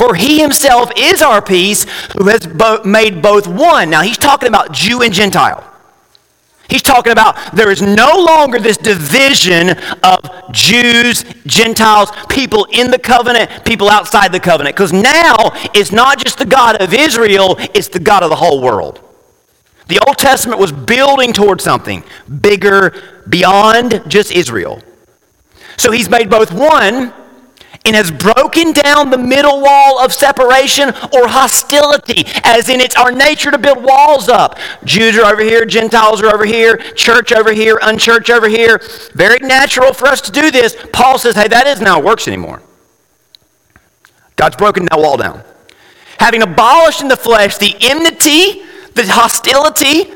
For 0.00 0.14
he 0.14 0.40
himself 0.40 0.90
is 0.96 1.20
our 1.20 1.42
peace, 1.42 1.84
who 2.16 2.28
has 2.28 2.46
bo- 2.46 2.82
made 2.84 3.20
both 3.20 3.46
one. 3.46 3.90
Now 3.90 4.00
he's 4.00 4.16
talking 4.16 4.48
about 4.48 4.72
Jew 4.72 5.02
and 5.02 5.12
Gentile. 5.12 5.62
He's 6.70 6.80
talking 6.80 7.12
about 7.12 7.54
there 7.54 7.70
is 7.70 7.82
no 7.82 8.10
longer 8.16 8.58
this 8.58 8.78
division 8.78 9.76
of 10.02 10.52
Jews, 10.52 11.26
Gentiles, 11.44 12.12
people 12.30 12.66
in 12.72 12.90
the 12.90 12.98
covenant, 12.98 13.66
people 13.66 13.90
outside 13.90 14.32
the 14.32 14.40
covenant. 14.40 14.74
Because 14.74 14.94
now 14.94 15.36
it's 15.74 15.92
not 15.92 16.18
just 16.18 16.38
the 16.38 16.46
God 16.46 16.80
of 16.80 16.94
Israel, 16.94 17.56
it's 17.74 17.88
the 17.88 18.00
God 18.00 18.22
of 18.22 18.30
the 18.30 18.36
whole 18.36 18.62
world. 18.62 19.00
The 19.88 20.02
Old 20.06 20.16
Testament 20.16 20.58
was 20.58 20.72
building 20.72 21.34
towards 21.34 21.62
something 21.62 22.02
bigger 22.40 23.22
beyond 23.28 24.02
just 24.08 24.32
Israel. 24.32 24.82
So 25.76 25.90
he's 25.90 26.08
made 26.08 26.30
both 26.30 26.54
one 26.54 27.12
and 27.84 27.96
has 27.96 28.10
broken 28.10 28.72
down 28.72 29.10
the 29.10 29.18
middle 29.18 29.60
wall 29.60 29.98
of 29.98 30.12
separation 30.12 30.90
or 31.12 31.28
hostility, 31.28 32.24
as 32.44 32.68
in 32.68 32.80
it's 32.80 32.96
our 32.96 33.10
nature 33.10 33.50
to 33.50 33.58
build 33.58 33.82
walls 33.82 34.28
up. 34.28 34.58
Jews 34.84 35.18
are 35.18 35.32
over 35.32 35.42
here, 35.42 35.64
Gentiles 35.64 36.22
are 36.22 36.32
over 36.32 36.44
here, 36.44 36.76
church 36.76 37.32
over 37.32 37.52
here, 37.52 37.78
unchurch 37.78 38.28
over 38.28 38.48
here. 38.48 38.80
Very 39.14 39.38
natural 39.38 39.94
for 39.94 40.08
us 40.08 40.20
to 40.22 40.30
do 40.30 40.50
this. 40.50 40.76
Paul 40.92 41.18
says, 41.18 41.34
hey, 41.34 41.48
that 41.48 41.66
isn't 41.66 41.86
how 41.86 42.00
it 42.00 42.04
works 42.04 42.28
anymore. 42.28 42.62
God's 44.36 44.56
broken 44.56 44.86
that 44.86 44.98
wall 44.98 45.16
down. 45.16 45.42
Having 46.18 46.42
abolished 46.42 47.00
in 47.00 47.08
the 47.08 47.16
flesh 47.16 47.56
the 47.56 47.74
enmity, 47.80 48.62
the 48.94 49.06
hostility, 49.06 50.12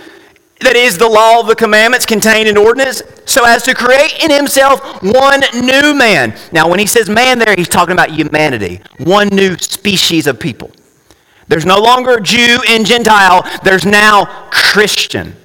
that 0.60 0.76
is 0.76 0.96
the 0.96 1.08
law 1.08 1.40
of 1.40 1.46
the 1.46 1.54
commandments 1.54 2.06
contained 2.06 2.48
in 2.48 2.56
ordinance, 2.56 3.02
so 3.26 3.44
as 3.44 3.62
to 3.64 3.74
create 3.74 4.22
in 4.22 4.30
himself 4.30 5.02
one 5.02 5.40
new 5.54 5.94
man. 5.94 6.36
Now, 6.52 6.68
when 6.68 6.78
he 6.78 6.86
says 6.86 7.08
man 7.08 7.38
there, 7.38 7.54
he's 7.56 7.68
talking 7.68 7.92
about 7.92 8.10
humanity, 8.10 8.80
one 8.98 9.28
new 9.28 9.56
species 9.58 10.26
of 10.26 10.38
people. 10.38 10.70
There's 11.48 11.66
no 11.66 11.78
longer 11.78 12.20
Jew 12.20 12.58
and 12.68 12.86
Gentile, 12.86 13.46
there's 13.62 13.84
now 13.84 14.48
Christian. 14.50 15.36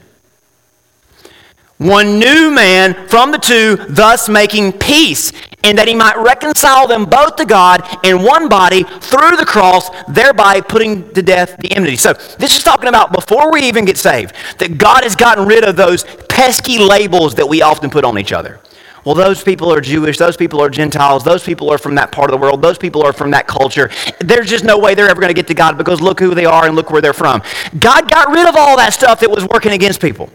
One 1.78 2.20
new 2.20 2.52
man 2.52 3.08
from 3.08 3.32
the 3.32 3.38
two, 3.38 3.78
thus 3.88 4.28
making 4.28 4.74
peace, 4.74 5.32
and 5.64 5.78
that 5.78 5.88
he 5.88 5.96
might 5.96 6.18
reconcile 6.18 6.88
them 6.88 7.06
both 7.06 7.36
to 7.38 7.46
God 7.46 7.84
in 8.06 8.24
one 8.24 8.48
body 8.50 8.84
through 8.84 9.36
the 9.38 9.46
cross, 9.46 9.90
thereby 10.08 10.62
putting 10.62 11.12
to 11.14 11.22
death 11.22 11.58
the 11.60 11.72
enmity. 11.72 11.98
So, 11.98 12.14
this 12.38 12.58
is 12.58 12.64
talking 12.64 12.90
about 12.90 13.12
before 13.12 13.52
we 13.52 13.62
even 13.64 13.86
get 13.86 13.98
saved, 13.98 14.34
that 14.60 14.78
God 14.78 15.04
has 15.04 15.16
gotten 15.16 15.46
rid 15.46 15.64
of 15.64 15.76
those 15.76 16.04
pesky 16.28 16.80
labels 16.80 17.36
that 17.36 17.48
we 17.48 17.62
often 17.62 17.90
put 17.90 18.06
on 18.06 18.18
each 18.18 18.32
other. 18.32 18.60
Well, 19.06 19.16
those 19.16 19.42
people 19.42 19.74
are 19.74 19.80
Jewish, 19.80 20.18
those 20.18 20.36
people 20.36 20.62
are 20.62 20.70
Gentiles, 20.70 21.24
those 21.24 21.44
people 21.44 21.70
are 21.72 21.78
from 21.78 21.96
that 21.96 22.12
part 22.12 22.30
of 22.30 22.38
the 22.38 22.42
world, 22.42 22.62
those 22.62 22.78
people 22.78 23.02
are 23.02 23.14
from 23.14 23.32
that 23.32 23.48
culture. 23.48 23.90
There's 24.20 24.50
just 24.50 24.66
no 24.66 24.78
way 24.78 24.94
they're 24.94 25.10
ever 25.10 25.22
going 25.22 25.34
to 25.34 25.34
get 25.34 25.48
to 25.48 25.54
God 25.54 25.78
because 25.78 26.02
look 26.02 26.20
who 26.20 26.36
they 26.36 26.46
are 26.46 26.66
and 26.66 26.76
look 26.76 26.92
where 26.92 27.02
they're 27.02 27.14
from. 27.14 27.42
God 27.80 28.10
got 28.10 28.30
rid 28.30 28.48
of 28.48 28.56
all 28.58 28.76
that 28.78 28.94
stuff 28.94 29.22
that 29.22 29.32
was 29.32 29.46
working 29.46 29.72
against 29.72 30.02
people 30.02 30.30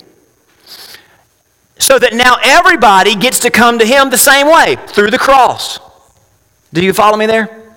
so 1.78 1.98
that 1.98 2.14
now 2.14 2.36
everybody 2.42 3.14
gets 3.14 3.40
to 3.40 3.50
come 3.50 3.78
to 3.78 3.84
him 3.84 4.10
the 4.10 4.18
same 4.18 4.46
way 4.46 4.76
through 4.88 5.10
the 5.10 5.18
cross. 5.18 5.78
Do 6.72 6.84
you 6.84 6.92
follow 6.92 7.16
me 7.16 7.26
there? 7.26 7.72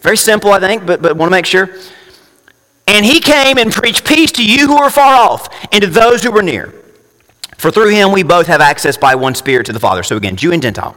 Very 0.00 0.16
simple, 0.16 0.52
I 0.52 0.60
think, 0.60 0.86
but, 0.86 1.02
but 1.02 1.16
want 1.16 1.30
to 1.30 1.32
make 1.32 1.46
sure. 1.46 1.70
And 2.86 3.04
he 3.04 3.20
came 3.20 3.58
and 3.58 3.72
preached 3.72 4.06
peace 4.06 4.30
to 4.32 4.44
you 4.44 4.66
who 4.68 4.76
are 4.76 4.90
far 4.90 5.14
off 5.14 5.48
and 5.72 5.82
to 5.82 5.88
those 5.88 6.22
who 6.22 6.30
were 6.30 6.42
near. 6.42 6.72
For 7.58 7.70
through 7.70 7.88
him 7.88 8.12
we 8.12 8.22
both 8.22 8.46
have 8.46 8.60
access 8.60 8.96
by 8.96 9.14
one 9.14 9.34
Spirit 9.34 9.66
to 9.66 9.72
the 9.72 9.80
Father. 9.80 10.02
So 10.02 10.16
again, 10.16 10.36
Jew 10.36 10.52
and 10.52 10.62
Gentile. 10.62 10.96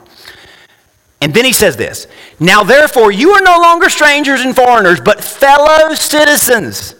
And 1.21 1.33
then 1.33 1.45
he 1.45 1.53
says 1.53 1.75
this 1.77 2.07
Now 2.39 2.63
therefore, 2.63 3.11
you 3.11 3.31
are 3.31 3.41
no 3.41 3.59
longer 3.59 3.89
strangers 3.89 4.41
and 4.41 4.55
foreigners, 4.55 4.99
but 4.99 5.23
fellow 5.23 5.93
citizens 5.95 6.95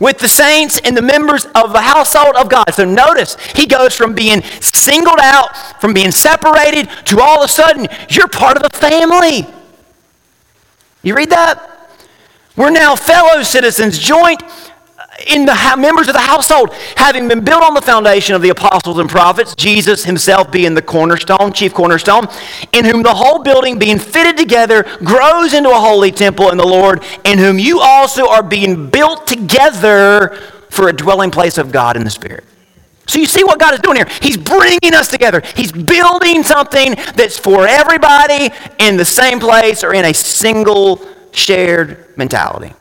with 0.00 0.18
the 0.18 0.28
saints 0.28 0.80
and 0.84 0.96
the 0.96 1.02
members 1.02 1.46
of 1.54 1.72
the 1.72 1.80
household 1.80 2.36
of 2.36 2.48
God. 2.48 2.72
So 2.72 2.84
notice, 2.84 3.36
he 3.54 3.66
goes 3.66 3.94
from 3.94 4.14
being 4.14 4.42
singled 4.60 5.20
out, 5.20 5.80
from 5.80 5.94
being 5.94 6.10
separated, 6.10 6.88
to 7.06 7.20
all 7.20 7.42
of 7.42 7.44
a 7.44 7.52
sudden, 7.52 7.88
you're 8.08 8.28
part 8.28 8.56
of 8.56 8.62
the 8.62 8.76
family. 8.76 9.46
You 11.02 11.16
read 11.16 11.30
that? 11.30 11.72
We're 12.56 12.70
now 12.70 12.96
fellow 12.96 13.42
citizens, 13.42 13.98
joint 13.98 14.42
in 15.26 15.46
the 15.46 15.74
members 15.78 16.08
of 16.08 16.14
the 16.14 16.20
household, 16.20 16.74
having 16.96 17.28
been 17.28 17.44
built 17.44 17.62
on 17.62 17.74
the 17.74 17.82
foundation 17.82 18.34
of 18.34 18.42
the 18.42 18.50
apostles 18.50 18.98
and 18.98 19.08
prophets, 19.08 19.54
Jesus 19.54 20.04
himself 20.04 20.50
being 20.50 20.74
the 20.74 20.82
cornerstone, 20.82 21.52
chief 21.52 21.72
cornerstone, 21.72 22.26
in 22.72 22.84
whom 22.84 23.02
the 23.02 23.14
whole 23.14 23.42
building 23.42 23.78
being 23.78 23.98
fitted 23.98 24.36
together 24.36 24.82
grows 25.04 25.54
into 25.54 25.70
a 25.70 25.80
holy 25.80 26.12
temple 26.12 26.50
in 26.50 26.58
the 26.58 26.66
Lord, 26.66 27.02
in 27.24 27.38
whom 27.38 27.58
you 27.58 27.80
also 27.80 28.28
are 28.28 28.42
being 28.42 28.90
built 28.90 29.26
together 29.26 30.38
for 30.70 30.88
a 30.88 30.92
dwelling 30.92 31.30
place 31.30 31.58
of 31.58 31.72
God 31.72 31.96
in 31.96 32.04
the 32.04 32.10
Spirit. 32.10 32.44
So 33.06 33.20
you 33.20 33.26
see 33.26 33.44
what 33.44 33.60
God 33.60 33.72
is 33.72 33.80
doing 33.80 33.96
here. 33.96 34.08
He's 34.20 34.36
bringing 34.36 34.92
us 34.92 35.08
together. 35.08 35.42
He's 35.54 35.70
building 35.70 36.42
something 36.42 36.94
that's 37.14 37.38
for 37.38 37.66
everybody 37.66 38.50
in 38.80 38.96
the 38.96 39.04
same 39.04 39.38
place 39.38 39.84
or 39.84 39.94
in 39.94 40.04
a 40.04 40.12
single 40.12 41.06
shared 41.30 42.16
mentality. 42.16 42.74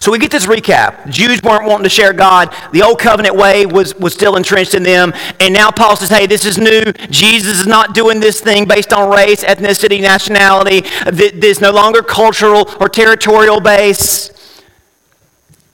So 0.00 0.12
we 0.12 0.18
get 0.18 0.30
this 0.30 0.46
recap. 0.46 1.08
Jews 1.10 1.42
weren't 1.42 1.66
wanting 1.66 1.84
to 1.84 1.90
share 1.90 2.12
God. 2.12 2.54
The 2.72 2.82
old 2.82 2.98
covenant 2.98 3.34
way 3.34 3.66
was, 3.66 3.94
was 3.96 4.14
still 4.14 4.36
entrenched 4.36 4.74
in 4.74 4.82
them. 4.82 5.12
And 5.40 5.52
now 5.52 5.70
Paul 5.70 5.96
says, 5.96 6.08
hey, 6.08 6.26
this 6.26 6.44
is 6.44 6.56
new. 6.56 6.92
Jesus 7.10 7.60
is 7.60 7.66
not 7.66 7.94
doing 7.94 8.20
this 8.20 8.40
thing 8.40 8.66
based 8.66 8.92
on 8.92 9.10
race, 9.10 9.42
ethnicity, 9.42 10.00
nationality. 10.00 10.82
This 11.10 11.60
no 11.60 11.72
longer 11.72 12.02
cultural 12.02 12.70
or 12.80 12.88
territorial 12.88 13.60
base. 13.60 14.30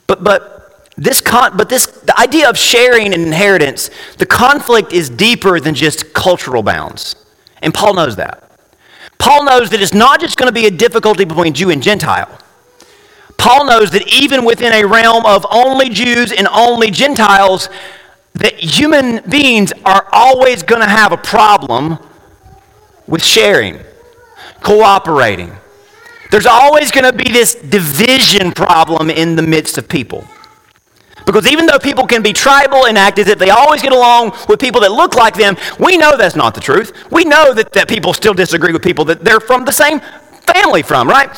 But, 0.07 0.25
but, 0.25 0.95
this 0.97 1.21
con- 1.21 1.57
but 1.57 1.69
this, 1.69 1.87
the 1.87 2.19
idea 2.19 2.49
of 2.49 2.57
sharing 2.57 3.13
an 3.13 3.21
inheritance, 3.21 3.91
the 4.19 4.27
conflict 4.27 4.93
is 4.93 5.11
deeper 5.11 5.59
than 5.61 5.75
just 5.75 6.15
cultural 6.15 6.63
bounds. 6.63 7.17
And 7.63 7.75
Paul 7.75 7.95
knows 7.95 8.17
that. 8.17 8.51
Paul 9.19 9.45
knows 9.45 9.71
that 9.71 9.81
it's 9.81 9.95
not 9.95 10.21
just 10.21 10.37
going 10.37 10.49
to 10.49 10.53
be 10.53 10.67
a 10.67 10.71
difficulty 10.71 11.25
between 11.25 11.53
Jew 11.53 11.71
and 11.71 11.83
Gentile. 11.83 12.39
Paul 13.45 13.67
knows 13.67 13.91
that 13.91 14.11
even 14.11 14.47
within 14.47 14.73
a 14.73 14.87
realm 14.87 15.27
of 15.27 15.45
only 15.51 15.91
Jews 15.91 16.33
and 16.33 16.49
only 16.49 16.91
Gentiles, 16.91 17.69
that 18.33 18.55
human 18.55 19.21
beings 19.29 19.71
are 19.85 20.09
always 20.13 20.63
going 20.63 20.81
to 20.81 20.89
have 20.89 21.13
a 21.13 21.19
problem 21.19 21.99
with 23.07 23.23
sharing, 23.23 23.81
cooperating. 24.63 25.53
There's 26.31 26.47
always 26.47 26.91
going 26.91 27.05
to 27.05 27.13
be 27.13 27.31
this 27.31 27.55
division 27.55 28.53
problem 28.53 29.11
in 29.11 29.37
the 29.37 29.43
midst 29.43 29.77
of 29.77 29.91
people. 29.91 30.25
Because 31.27 31.47
even 31.47 31.67
though 31.67 31.79
people 31.79 32.07
can 32.07 32.23
be 32.23 32.33
tribal 32.33 32.87
and 32.87 32.97
act 32.97 33.19
as 33.19 33.29
if 33.29 33.39
they 33.39 33.51
always 33.51 33.83
get 33.83 33.93
along 33.93 34.33
with 34.49 34.59
people 34.59 34.81
that 34.81 34.93
look 34.93 35.17
like 35.17 35.35
them, 35.35 35.55
we 35.79 35.99
know 35.99 36.17
that's 36.17 36.35
not 36.35 36.55
the 36.55 36.63
truth. 36.63 37.11
We 37.11 37.27
know 37.27 37.53
that, 37.53 37.75
that 37.75 37.91
people 37.91 38.15
still 38.15 38.33
disagree 38.33 38.73
with 38.73 38.83
people 38.83 39.05
that 39.05 39.23
they're 39.23 39.39
from 39.39 39.67
the 39.67 39.73
same 39.73 40.01
family 40.47 40.81
from, 40.81 41.11
right? 41.11 41.29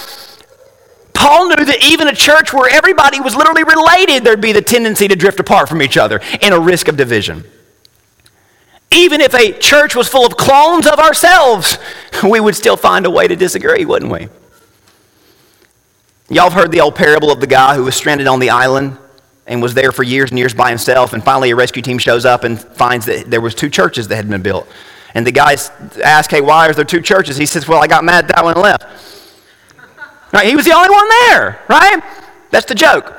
Paul 1.16 1.48
knew 1.48 1.64
that 1.64 1.83
even 1.83 2.09
a 2.09 2.14
church 2.14 2.52
where 2.52 2.70
everybody 2.70 3.20
was 3.20 3.35
literally 3.35 3.64
related, 3.64 4.22
there'd 4.22 4.40
be 4.40 4.52
the 4.52 4.61
tendency 4.61 5.09
to 5.09 5.16
drift 5.16 5.40
apart 5.40 5.68
from 5.68 5.81
each 5.81 5.96
other 5.96 6.20
and 6.42 6.52
a 6.52 6.61
risk 6.61 6.88
of 6.88 6.96
division. 6.96 7.42
Even 8.92 9.22
if 9.22 9.35
a 9.35 9.52
church 9.59 9.96
was 9.96 10.09
full 10.09 10.26
of 10.26 10.37
clones 10.37 10.87
of 10.87 10.98
ourselves, 10.98 11.79
we 12.22 12.38
would 12.38 12.55
still 12.55 12.76
find 12.76 13.07
a 13.07 13.11
way 13.11 13.26
to 13.26 13.35
disagree, 13.35 13.87
wouldn't 13.87 14.12
we? 14.12 14.29
Y'all 16.29 16.50
have 16.50 16.52
heard 16.52 16.70
the 16.70 16.81
old 16.81 16.94
parable 16.94 17.31
of 17.31 17.40
the 17.40 17.46
guy 17.46 17.74
who 17.76 17.85
was 17.85 17.96
stranded 17.96 18.26
on 18.26 18.38
the 18.38 18.50
island 18.50 18.98
and 19.46 19.62
was 19.62 19.72
there 19.72 19.92
for 19.92 20.02
years 20.02 20.31
and 20.31 20.38
years 20.38 20.52
by 20.52 20.68
himself, 20.68 21.14
and 21.14 21.24
finally 21.24 21.50
a 21.50 21.57
rescue 21.57 21.83
team 21.83 21.98
shows 21.98 22.26
up 22.26 22.44
and 22.44 22.61
finds 22.61 23.07
that 23.07 23.31
there 23.31 23.40
was 23.40 23.55
two 23.55 23.70
churches 23.70 24.09
that 24.09 24.16
had 24.16 24.29
been 24.29 24.42
built. 24.42 24.68
And 25.14 25.26
the 25.26 25.33
guys 25.33 25.70
ask, 26.05 26.31
hey, 26.31 26.42
why 26.42 26.68
are 26.68 26.74
there 26.74 26.85
two 26.85 27.00
churches? 27.00 27.38
He 27.38 27.46
says, 27.46 27.66
well, 27.66 27.83
I 27.83 27.87
got 27.87 28.05
mad 28.05 28.24
at 28.24 28.35
that 28.35 28.44
one 28.44 28.55
and 28.55 28.62
left. 28.62 28.85
He 30.44 30.57
was 30.57 30.64
the 30.64 30.72
only 30.72 30.90
one 30.90 31.09
there, 31.09 31.64
right? 31.68 32.03
That's 32.51 32.66
the 32.66 32.75
joke. 32.75 33.14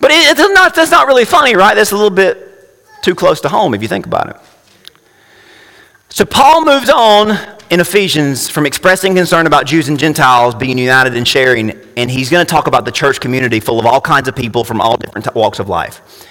But 0.00 0.10
it, 0.10 0.30
it's 0.30 0.40
not, 0.40 0.74
that's 0.74 0.90
not 0.90 1.06
really 1.06 1.24
funny, 1.24 1.54
right? 1.54 1.74
That's 1.74 1.92
a 1.92 1.96
little 1.96 2.10
bit 2.10 3.02
too 3.02 3.14
close 3.14 3.40
to 3.42 3.48
home 3.48 3.74
if 3.74 3.82
you 3.82 3.88
think 3.88 4.06
about 4.06 4.30
it. 4.30 4.36
So 6.08 6.24
Paul 6.24 6.64
moves 6.64 6.90
on 6.90 7.38
in 7.70 7.78
Ephesians 7.80 8.48
from 8.48 8.66
expressing 8.66 9.14
concern 9.14 9.46
about 9.46 9.64
Jews 9.64 9.88
and 9.88 9.98
Gentiles 9.98 10.54
being 10.56 10.76
united 10.76 11.14
and 11.14 11.26
sharing, 11.26 11.70
and 11.96 12.10
he's 12.10 12.28
going 12.28 12.44
to 12.44 12.50
talk 12.50 12.66
about 12.66 12.84
the 12.84 12.90
church 12.90 13.20
community 13.20 13.60
full 13.60 13.78
of 13.78 13.86
all 13.86 14.00
kinds 14.00 14.26
of 14.26 14.34
people 14.34 14.64
from 14.64 14.80
all 14.80 14.96
different 14.96 15.32
walks 15.34 15.60
of 15.60 15.68
life. 15.68 16.26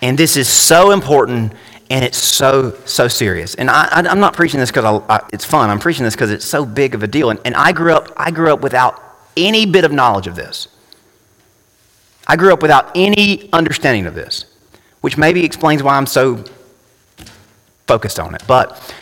And 0.00 0.16
this 0.16 0.36
is 0.36 0.48
so 0.48 0.92
important 0.92 1.52
and 1.90 2.04
it's 2.04 2.18
so, 2.18 2.76
so 2.84 3.08
serious. 3.08 3.54
And 3.54 3.70
I, 3.70 3.88
am 4.10 4.20
not 4.20 4.34
preaching 4.34 4.60
this 4.60 4.70
because 4.70 5.02
it's 5.32 5.44
fun. 5.44 5.70
I'm 5.70 5.78
preaching 5.78 6.04
this 6.04 6.14
because 6.14 6.30
it's 6.30 6.44
so 6.44 6.66
big 6.66 6.94
of 6.94 7.02
a 7.02 7.06
deal. 7.06 7.30
And, 7.30 7.40
and 7.44 7.54
I, 7.54 7.72
grew 7.72 7.92
up, 7.92 8.12
I 8.16 8.30
grew 8.30 8.52
up 8.52 8.60
without 8.60 9.07
any 9.38 9.64
bit 9.64 9.84
of 9.84 9.92
knowledge 9.92 10.26
of 10.26 10.34
this. 10.34 10.68
I 12.26 12.36
grew 12.36 12.52
up 12.52 12.60
without 12.60 12.90
any 12.94 13.50
understanding 13.52 14.06
of 14.06 14.14
this, 14.14 14.44
which 15.00 15.16
maybe 15.16 15.44
explains 15.44 15.82
why 15.82 15.96
I'm 15.96 16.06
so 16.06 16.44
focused 17.86 18.20
on 18.20 18.34
it. 18.34 18.42
But 18.46 18.94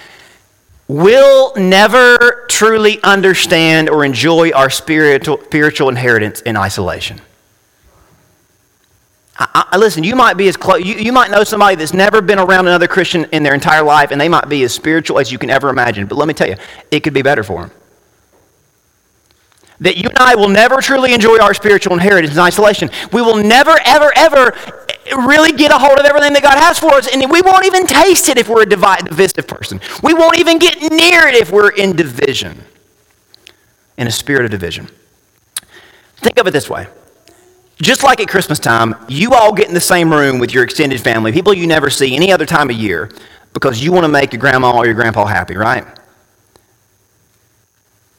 we'll 0.86 1.52
never 1.56 2.46
truly 2.48 3.02
understand 3.02 3.90
or 3.90 4.04
enjoy 4.04 4.52
our 4.52 4.70
spiritual, 4.70 5.40
spiritual 5.42 5.88
inheritance 5.88 6.40
in 6.42 6.56
isolation. 6.56 7.20
I, 9.38 9.66
I, 9.72 9.76
listen, 9.76 10.04
you 10.04 10.14
might 10.14 10.36
be 10.36 10.48
as 10.48 10.56
close, 10.56 10.84
you, 10.84 10.94
you 10.94 11.12
might 11.12 11.30
know 11.30 11.42
somebody 11.42 11.74
that's 11.74 11.92
never 11.92 12.22
been 12.22 12.38
around 12.38 12.68
another 12.68 12.86
Christian 12.86 13.24
in 13.32 13.42
their 13.42 13.54
entire 13.54 13.82
life, 13.82 14.12
and 14.12 14.20
they 14.20 14.28
might 14.28 14.48
be 14.48 14.62
as 14.62 14.72
spiritual 14.72 15.18
as 15.18 15.32
you 15.32 15.38
can 15.38 15.50
ever 15.50 15.68
imagine. 15.68 16.06
But 16.06 16.16
let 16.16 16.28
me 16.28 16.32
tell 16.32 16.48
you, 16.48 16.56
it 16.90 17.00
could 17.00 17.12
be 17.12 17.22
better 17.22 17.42
for 17.42 17.62
them 17.62 17.72
that 19.80 19.96
you 19.96 20.08
and 20.08 20.18
I 20.18 20.34
will 20.34 20.48
never 20.48 20.80
truly 20.80 21.12
enjoy 21.14 21.38
our 21.40 21.54
spiritual 21.54 21.92
inheritance 21.92 22.34
in 22.34 22.40
isolation. 22.40 22.90
We 23.12 23.22
will 23.22 23.36
never, 23.36 23.78
ever, 23.84 24.12
ever 24.16 24.52
really 25.26 25.52
get 25.52 25.70
a 25.70 25.78
hold 25.78 25.98
of 25.98 26.06
everything 26.06 26.32
that 26.32 26.42
God 26.42 26.58
has 26.58 26.78
for 26.78 26.94
us, 26.94 27.08
and 27.12 27.30
we 27.30 27.42
won't 27.42 27.66
even 27.66 27.86
taste 27.86 28.28
it 28.28 28.38
if 28.38 28.48
we're 28.48 28.62
a 28.62 28.66
divisive 28.66 29.46
person. 29.46 29.80
We 30.02 30.14
won't 30.14 30.38
even 30.38 30.58
get 30.58 30.80
near 30.80 31.26
it 31.26 31.34
if 31.34 31.50
we're 31.50 31.70
in 31.70 31.94
division, 31.94 32.60
in 33.96 34.06
a 34.06 34.10
spirit 34.10 34.44
of 34.44 34.50
division. 34.50 34.88
Think 36.16 36.38
of 36.38 36.46
it 36.46 36.52
this 36.52 36.68
way. 36.68 36.86
Just 37.80 38.02
like 38.02 38.20
at 38.20 38.28
Christmas 38.28 38.58
time, 38.58 38.94
you 39.06 39.34
all 39.34 39.52
get 39.52 39.68
in 39.68 39.74
the 39.74 39.80
same 39.80 40.10
room 40.10 40.38
with 40.38 40.54
your 40.54 40.64
extended 40.64 41.00
family, 41.00 41.30
people 41.30 41.52
you 41.52 41.66
never 41.66 41.90
see 41.90 42.16
any 42.16 42.32
other 42.32 42.46
time 42.46 42.70
of 42.70 42.76
year, 42.76 43.10
because 43.52 43.82
you 43.82 43.92
want 43.92 44.04
to 44.04 44.08
make 44.08 44.32
your 44.32 44.40
grandma 44.40 44.74
or 44.74 44.86
your 44.86 44.94
grandpa 44.94 45.26
happy, 45.26 45.56
right? 45.56 45.86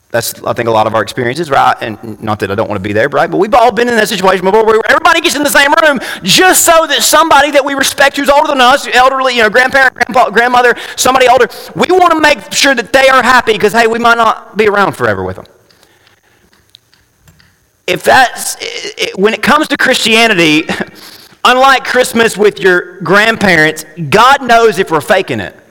That's, 0.09 0.41
I 0.43 0.53
think, 0.53 0.69
a 0.69 0.71
lot 0.71 0.87
of 0.87 0.95
our 0.95 1.03
experiences, 1.03 1.49
right? 1.49 1.75
And 1.81 2.21
not 2.21 2.39
that 2.39 2.49
I 2.49 2.55
don't 2.55 2.69
want 2.69 2.81
to 2.81 2.87
be 2.87 2.93
there, 2.93 3.09
right? 3.09 3.29
But 3.29 3.37
we've 3.37 3.53
all 3.53 3.73
been 3.73 3.89
in 3.89 3.95
that 3.95 4.07
situation 4.07 4.45
before 4.45 4.65
where 4.65 4.79
everybody 4.87 5.19
gets 5.19 5.35
in 5.35 5.43
the 5.43 5.49
same 5.49 5.73
room 5.83 5.99
just 6.23 6.65
so 6.65 6.87
that 6.87 7.01
somebody 7.03 7.51
that 7.51 7.65
we 7.65 7.73
respect 7.73 8.15
who's 8.15 8.29
older 8.29 8.47
than 8.47 8.61
us, 8.61 8.87
elderly, 8.87 9.35
you 9.35 9.41
know, 9.41 9.49
grandparent, 9.49 9.95
grandpa, 9.95 10.29
grandmother, 10.29 10.75
somebody 10.95 11.27
older, 11.27 11.47
we 11.75 11.87
want 11.89 12.13
to 12.13 12.21
make 12.21 12.53
sure 12.53 12.73
that 12.73 12.93
they 12.93 13.09
are 13.09 13.21
happy 13.21 13.51
because, 13.51 13.73
hey, 13.73 13.87
we 13.87 13.99
might 13.99 14.15
not 14.15 14.55
be 14.55 14.69
around 14.69 14.93
forever 14.93 15.23
with 15.23 15.35
them. 15.35 15.45
If 17.85 18.03
that's, 18.03 18.55
it, 18.61 19.17
when 19.19 19.33
it 19.33 19.43
comes 19.43 19.67
to 19.67 19.77
Christianity, 19.77 20.63
unlike 21.43 21.83
Christmas 21.83 22.37
with 22.37 22.59
your 22.59 23.01
grandparents, 23.01 23.83
God 24.09 24.41
knows 24.41 24.79
if 24.79 24.89
we're 24.89 25.01
faking 25.01 25.41
it. 25.41 25.66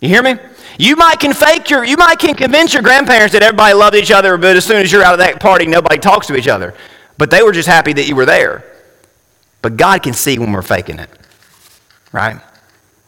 You 0.00 0.08
hear 0.08 0.22
me? 0.22 0.36
You 0.78 0.96
might 0.96 1.20
can 1.20 1.32
fake 1.32 1.70
your, 1.70 1.84
you 1.84 1.96
might 1.96 2.18
can 2.18 2.34
convince 2.34 2.74
your 2.74 2.82
grandparents 2.82 3.32
that 3.32 3.42
everybody 3.42 3.74
loved 3.74 3.96
each 3.96 4.10
other, 4.10 4.36
but 4.36 4.56
as 4.56 4.64
soon 4.64 4.78
as 4.78 4.92
you're 4.92 5.02
out 5.02 5.14
of 5.14 5.20
that 5.20 5.40
party, 5.40 5.66
nobody 5.66 5.98
talks 5.98 6.26
to 6.26 6.36
each 6.36 6.48
other. 6.48 6.74
But 7.16 7.30
they 7.30 7.42
were 7.42 7.52
just 7.52 7.68
happy 7.68 7.92
that 7.92 8.08
you 8.08 8.16
were 8.16 8.26
there. 8.26 8.64
But 9.62 9.76
God 9.76 10.02
can 10.02 10.12
see 10.12 10.38
when 10.38 10.52
we're 10.52 10.62
faking 10.62 10.98
it, 10.98 11.08
right? 12.12 12.40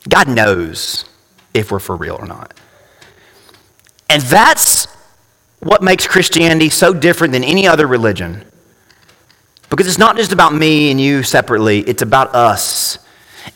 God 0.08 0.28
knows 0.28 1.04
if 1.52 1.70
we're 1.70 1.80
for 1.80 1.96
real 1.96 2.16
or 2.18 2.26
not. 2.26 2.54
And 4.08 4.22
that's 4.22 4.86
what 5.60 5.82
makes 5.82 6.06
Christianity 6.06 6.70
so 6.70 6.94
different 6.94 7.32
than 7.32 7.42
any 7.42 7.66
other 7.66 7.86
religion. 7.86 8.44
Because 9.68 9.88
it's 9.88 9.98
not 9.98 10.16
just 10.16 10.32
about 10.32 10.54
me 10.54 10.90
and 10.90 11.00
you 11.00 11.22
separately, 11.22 11.80
it's 11.80 12.02
about 12.02 12.34
us 12.34 12.98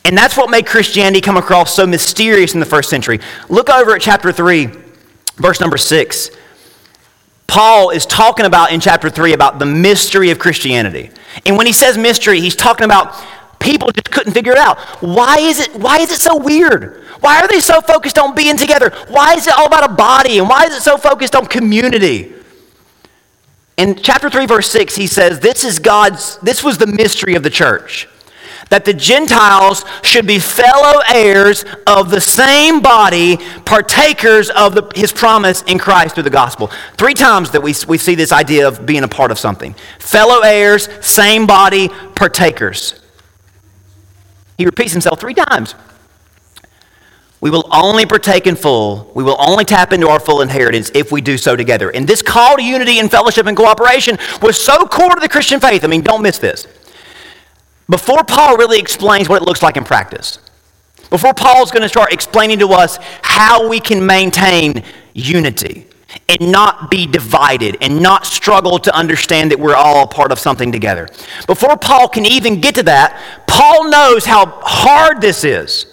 and 0.05 0.17
that's 0.17 0.35
what 0.35 0.49
made 0.49 0.65
Christianity 0.65 1.21
come 1.21 1.37
across 1.37 1.75
so 1.75 1.85
mysterious 1.85 2.53
in 2.53 2.59
the 2.59 2.65
first 2.65 2.89
century. 2.89 3.19
Look 3.49 3.69
over 3.69 3.95
at 3.95 4.01
chapter 4.01 4.31
3, 4.31 4.69
verse 5.35 5.59
number 5.59 5.77
6. 5.77 6.31
Paul 7.47 7.89
is 7.89 8.05
talking 8.05 8.45
about 8.45 8.71
in 8.71 8.79
chapter 8.79 9.09
3 9.09 9.33
about 9.33 9.59
the 9.59 9.65
mystery 9.65 10.31
of 10.31 10.39
Christianity. 10.39 11.11
And 11.45 11.57
when 11.57 11.67
he 11.67 11.73
says 11.73 11.97
mystery, 11.97 12.39
he's 12.39 12.55
talking 12.55 12.85
about 12.85 13.13
people 13.59 13.91
just 13.91 14.09
couldn't 14.09 14.33
figure 14.33 14.53
it 14.53 14.57
out. 14.57 14.79
Why 15.01 15.37
is 15.37 15.59
it, 15.59 15.75
why 15.75 15.99
is 15.99 16.11
it 16.11 16.19
so 16.19 16.37
weird? 16.37 17.03
Why 17.19 17.41
are 17.41 17.47
they 17.47 17.59
so 17.59 17.81
focused 17.81 18.17
on 18.17 18.33
being 18.33 18.57
together? 18.57 18.91
Why 19.09 19.33
is 19.33 19.47
it 19.47 19.53
all 19.53 19.67
about 19.67 19.89
a 19.89 19.93
body? 19.93 20.39
And 20.39 20.49
why 20.49 20.65
is 20.65 20.75
it 20.75 20.81
so 20.81 20.97
focused 20.97 21.35
on 21.35 21.45
community? 21.45 22.33
In 23.77 23.95
chapter 23.95 24.29
3, 24.29 24.45
verse 24.47 24.69
6, 24.71 24.95
he 24.95 25.05
says, 25.05 25.39
This 25.39 25.63
is 25.63 25.77
God's, 25.77 26.37
this 26.37 26.63
was 26.63 26.77
the 26.77 26.87
mystery 26.87 27.35
of 27.35 27.43
the 27.43 27.49
church 27.49 28.07
that 28.71 28.85
the 28.85 28.93
Gentiles 28.93 29.83
should 30.01 30.25
be 30.25 30.39
fellow 30.39 31.01
heirs 31.13 31.65
of 31.85 32.09
the 32.09 32.21
same 32.21 32.81
body, 32.81 33.37
partakers 33.65 34.49
of 34.49 34.73
the, 34.73 34.89
his 34.95 35.11
promise 35.11 35.61
in 35.63 35.77
Christ 35.77 36.15
through 36.15 36.23
the 36.23 36.29
gospel. 36.29 36.71
Three 36.95 37.13
times 37.13 37.51
that 37.51 37.61
we, 37.61 37.75
we 37.87 37.97
see 37.97 38.15
this 38.15 38.31
idea 38.31 38.67
of 38.67 38.85
being 38.85 39.03
a 39.03 39.09
part 39.09 39.29
of 39.29 39.37
something 39.37 39.75
fellow 39.99 40.41
heirs, 40.41 40.87
same 41.05 41.45
body, 41.45 41.89
partakers. 42.15 42.99
He 44.57 44.65
repeats 44.65 44.93
himself 44.93 45.19
three 45.19 45.33
times. 45.33 45.75
We 47.41 47.49
will 47.49 47.67
only 47.73 48.05
partake 48.05 48.47
in 48.47 48.55
full. 48.55 49.11
We 49.15 49.23
will 49.23 49.37
only 49.39 49.65
tap 49.65 49.91
into 49.91 50.07
our 50.07 50.19
full 50.19 50.41
inheritance 50.41 50.91
if 50.93 51.11
we 51.11 51.19
do 51.19 51.37
so 51.37 51.55
together. 51.57 51.89
And 51.89 52.07
this 52.07 52.21
call 52.21 52.55
to 52.55 52.63
unity 52.63 52.99
and 52.99 53.11
fellowship 53.11 53.47
and 53.47 53.57
cooperation 53.57 54.17
was 54.41 54.61
so 54.61 54.85
core 54.85 55.15
to 55.15 55.19
the 55.19 55.27
Christian 55.27 55.59
faith. 55.59 55.83
I 55.83 55.87
mean, 55.87 56.01
don't 56.01 56.21
miss 56.21 56.37
this 56.37 56.67
before 57.91 58.23
Paul 58.23 58.57
really 58.57 58.79
explains 58.79 59.29
what 59.29 59.41
it 59.41 59.45
looks 59.45 59.61
like 59.61 59.77
in 59.77 59.83
practice, 59.83 60.39
before 61.09 61.33
Paul's 61.33 61.71
going 61.71 61.81
to 61.83 61.89
start 61.89 62.13
explaining 62.13 62.59
to 62.59 62.69
us 62.69 62.97
how 63.21 63.67
we 63.67 63.79
can 63.79 64.03
maintain 64.05 64.83
unity 65.13 65.87
and 66.29 66.51
not 66.51 66.89
be 66.89 67.05
divided 67.05 67.77
and 67.81 68.01
not 68.01 68.25
struggle 68.25 68.79
to 68.79 68.95
understand 68.95 69.51
that 69.51 69.59
we're 69.59 69.75
all 69.75 70.03
a 70.03 70.07
part 70.07 70.31
of 70.31 70.39
something 70.39 70.71
together. 70.71 71.09
Before 71.47 71.77
Paul 71.77 72.07
can 72.07 72.25
even 72.25 72.61
get 72.61 72.75
to 72.75 72.83
that, 72.83 73.45
Paul 73.45 73.89
knows 73.89 74.25
how 74.25 74.45
hard 74.63 75.21
this 75.21 75.43
is. 75.43 75.85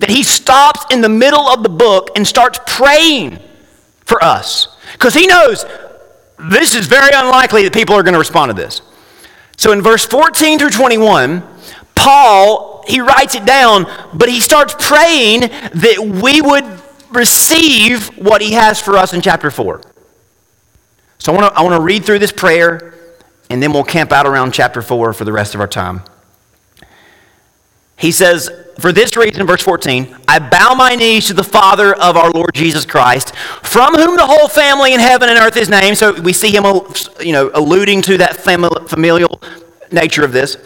That 0.00 0.10
he 0.10 0.22
stops 0.22 0.84
in 0.92 1.00
the 1.00 1.08
middle 1.08 1.48
of 1.48 1.62
the 1.62 1.70
book 1.70 2.10
and 2.14 2.26
starts 2.26 2.60
praying 2.66 3.38
for 4.04 4.22
us. 4.22 4.68
Because 4.92 5.14
he 5.14 5.26
knows 5.26 5.64
this 6.50 6.74
is 6.74 6.86
very 6.86 7.10
unlikely 7.14 7.62
that 7.64 7.72
people 7.72 7.94
are 7.94 8.02
going 8.02 8.12
to 8.12 8.18
respond 8.18 8.50
to 8.50 8.54
this. 8.54 8.82
So 9.56 9.72
in 9.72 9.82
verse 9.82 10.04
14 10.04 10.58
through 10.58 10.70
21, 10.70 11.42
Paul, 11.94 12.84
he 12.86 13.00
writes 13.00 13.34
it 13.34 13.44
down, 13.44 13.86
but 14.14 14.28
he 14.28 14.40
starts 14.40 14.74
praying 14.78 15.40
that 15.40 15.98
we 16.22 16.40
would 16.40 16.64
receive 17.10 18.08
what 18.18 18.42
he 18.42 18.52
has 18.52 18.80
for 18.80 18.96
us 18.96 19.12
in 19.12 19.22
chapter 19.22 19.50
4. 19.50 19.80
So 21.18 21.32
I 21.32 21.36
want 21.36 21.54
to 21.54 21.58
I 21.58 21.62
want 21.62 21.74
to 21.74 21.80
read 21.80 22.04
through 22.04 22.18
this 22.18 22.32
prayer, 22.32 22.94
and 23.50 23.62
then 23.62 23.72
we'll 23.72 23.84
camp 23.84 24.12
out 24.12 24.26
around 24.26 24.52
chapter 24.52 24.82
4 24.82 25.12
for 25.12 25.24
the 25.24 25.32
rest 25.32 25.54
of 25.54 25.60
our 25.60 25.66
time. 25.66 26.02
He 27.96 28.12
says, 28.12 28.50
For 28.80 28.92
this 28.92 29.16
reason, 29.16 29.46
verse 29.46 29.62
14, 29.62 30.16
I 30.28 30.38
bow 30.38 30.74
my 30.74 30.94
knees 30.94 31.26
to 31.28 31.34
the 31.34 31.42
Father 31.42 31.94
of 31.94 32.16
our 32.16 32.30
Lord 32.30 32.50
Jesus 32.54 32.84
Christ, 32.84 33.34
from 33.62 33.94
whom 33.94 34.16
the 34.16 34.26
whole 34.26 34.48
family 34.48 34.92
in 34.92 35.00
heaven 35.00 35.30
and 35.30 35.38
earth 35.38 35.56
is 35.56 35.70
named. 35.70 35.96
So 35.96 36.12
we 36.20 36.34
see 36.34 36.54
him 36.54 36.64
you 37.20 37.32
know, 37.32 37.50
alluding 37.54 38.02
to 38.02 38.18
that 38.18 38.36
familial 38.36 39.40
nature 39.90 40.24
of 40.24 40.32
this. 40.32 40.56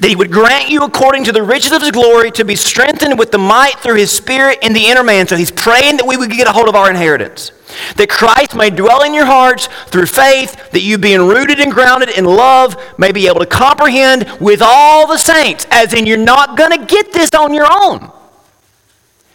That 0.00 0.08
he 0.08 0.16
would 0.16 0.32
grant 0.32 0.70
you, 0.70 0.82
according 0.82 1.24
to 1.24 1.32
the 1.32 1.42
riches 1.42 1.72
of 1.72 1.82
his 1.82 1.90
glory, 1.90 2.30
to 2.32 2.44
be 2.44 2.56
strengthened 2.56 3.18
with 3.18 3.30
the 3.30 3.38
might 3.38 3.78
through 3.80 3.96
his 3.96 4.10
spirit 4.10 4.58
in 4.62 4.72
the 4.72 4.86
inner 4.86 5.04
man. 5.04 5.26
So 5.26 5.36
he's 5.36 5.50
praying 5.50 5.98
that 5.98 6.06
we 6.06 6.16
would 6.16 6.30
get 6.30 6.48
a 6.48 6.52
hold 6.52 6.68
of 6.68 6.74
our 6.74 6.90
inheritance 6.90 7.52
that 7.96 8.08
Christ 8.08 8.54
may 8.54 8.70
dwell 8.70 9.02
in 9.02 9.14
your 9.14 9.26
hearts 9.26 9.68
through 9.86 10.06
faith, 10.06 10.70
that 10.70 10.80
you, 10.80 10.98
being 10.98 11.20
rooted 11.20 11.60
and 11.60 11.72
grounded 11.72 12.10
in 12.10 12.24
love, 12.24 12.76
may 12.98 13.12
be 13.12 13.26
able 13.26 13.40
to 13.40 13.46
comprehend 13.46 14.30
with 14.40 14.60
all 14.62 15.06
the 15.06 15.18
saints, 15.18 15.66
as 15.70 15.94
in 15.94 16.06
you're 16.06 16.16
not 16.16 16.56
going 16.56 16.78
to 16.78 16.84
get 16.86 17.12
this 17.12 17.30
on 17.34 17.54
your 17.54 17.66
own. 17.68 18.10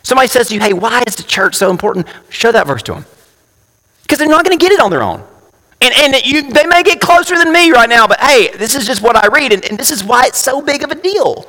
Somebody 0.03 0.27
says 0.27 0.49
to 0.49 0.53
you, 0.53 0.59
hey, 0.59 0.73
why 0.73 1.03
is 1.07 1.15
the 1.15 1.23
church 1.23 1.55
so 1.55 1.71
important? 1.71 2.07
Show 2.29 2.51
that 2.51 2.67
verse 2.67 2.83
to 2.83 2.93
them. 2.93 3.05
Because 4.03 4.19
they're 4.19 4.27
not 4.27 4.45
going 4.45 4.57
to 4.57 4.63
get 4.63 4.71
it 4.71 4.79
on 4.79 4.91
their 4.91 5.01
own. 5.01 5.23
And, 5.85 6.15
and 6.15 6.25
you, 6.25 6.51
they 6.51 6.65
may 6.65 6.81
get 6.81 6.99
closer 6.99 7.37
than 7.37 7.53
me 7.53 7.71
right 7.71 7.87
now, 7.87 8.07
but 8.07 8.19
hey, 8.19 8.49
this 8.57 8.73
is 8.73 8.87
just 8.87 9.03
what 9.03 9.15
I 9.15 9.27
read, 9.27 9.53
and, 9.53 9.63
and 9.65 9.77
this 9.77 9.91
is 9.91 10.03
why 10.03 10.25
it's 10.25 10.39
so 10.39 10.59
big 10.59 10.81
of 10.83 10.89
a 10.89 10.95
deal. 10.95 11.47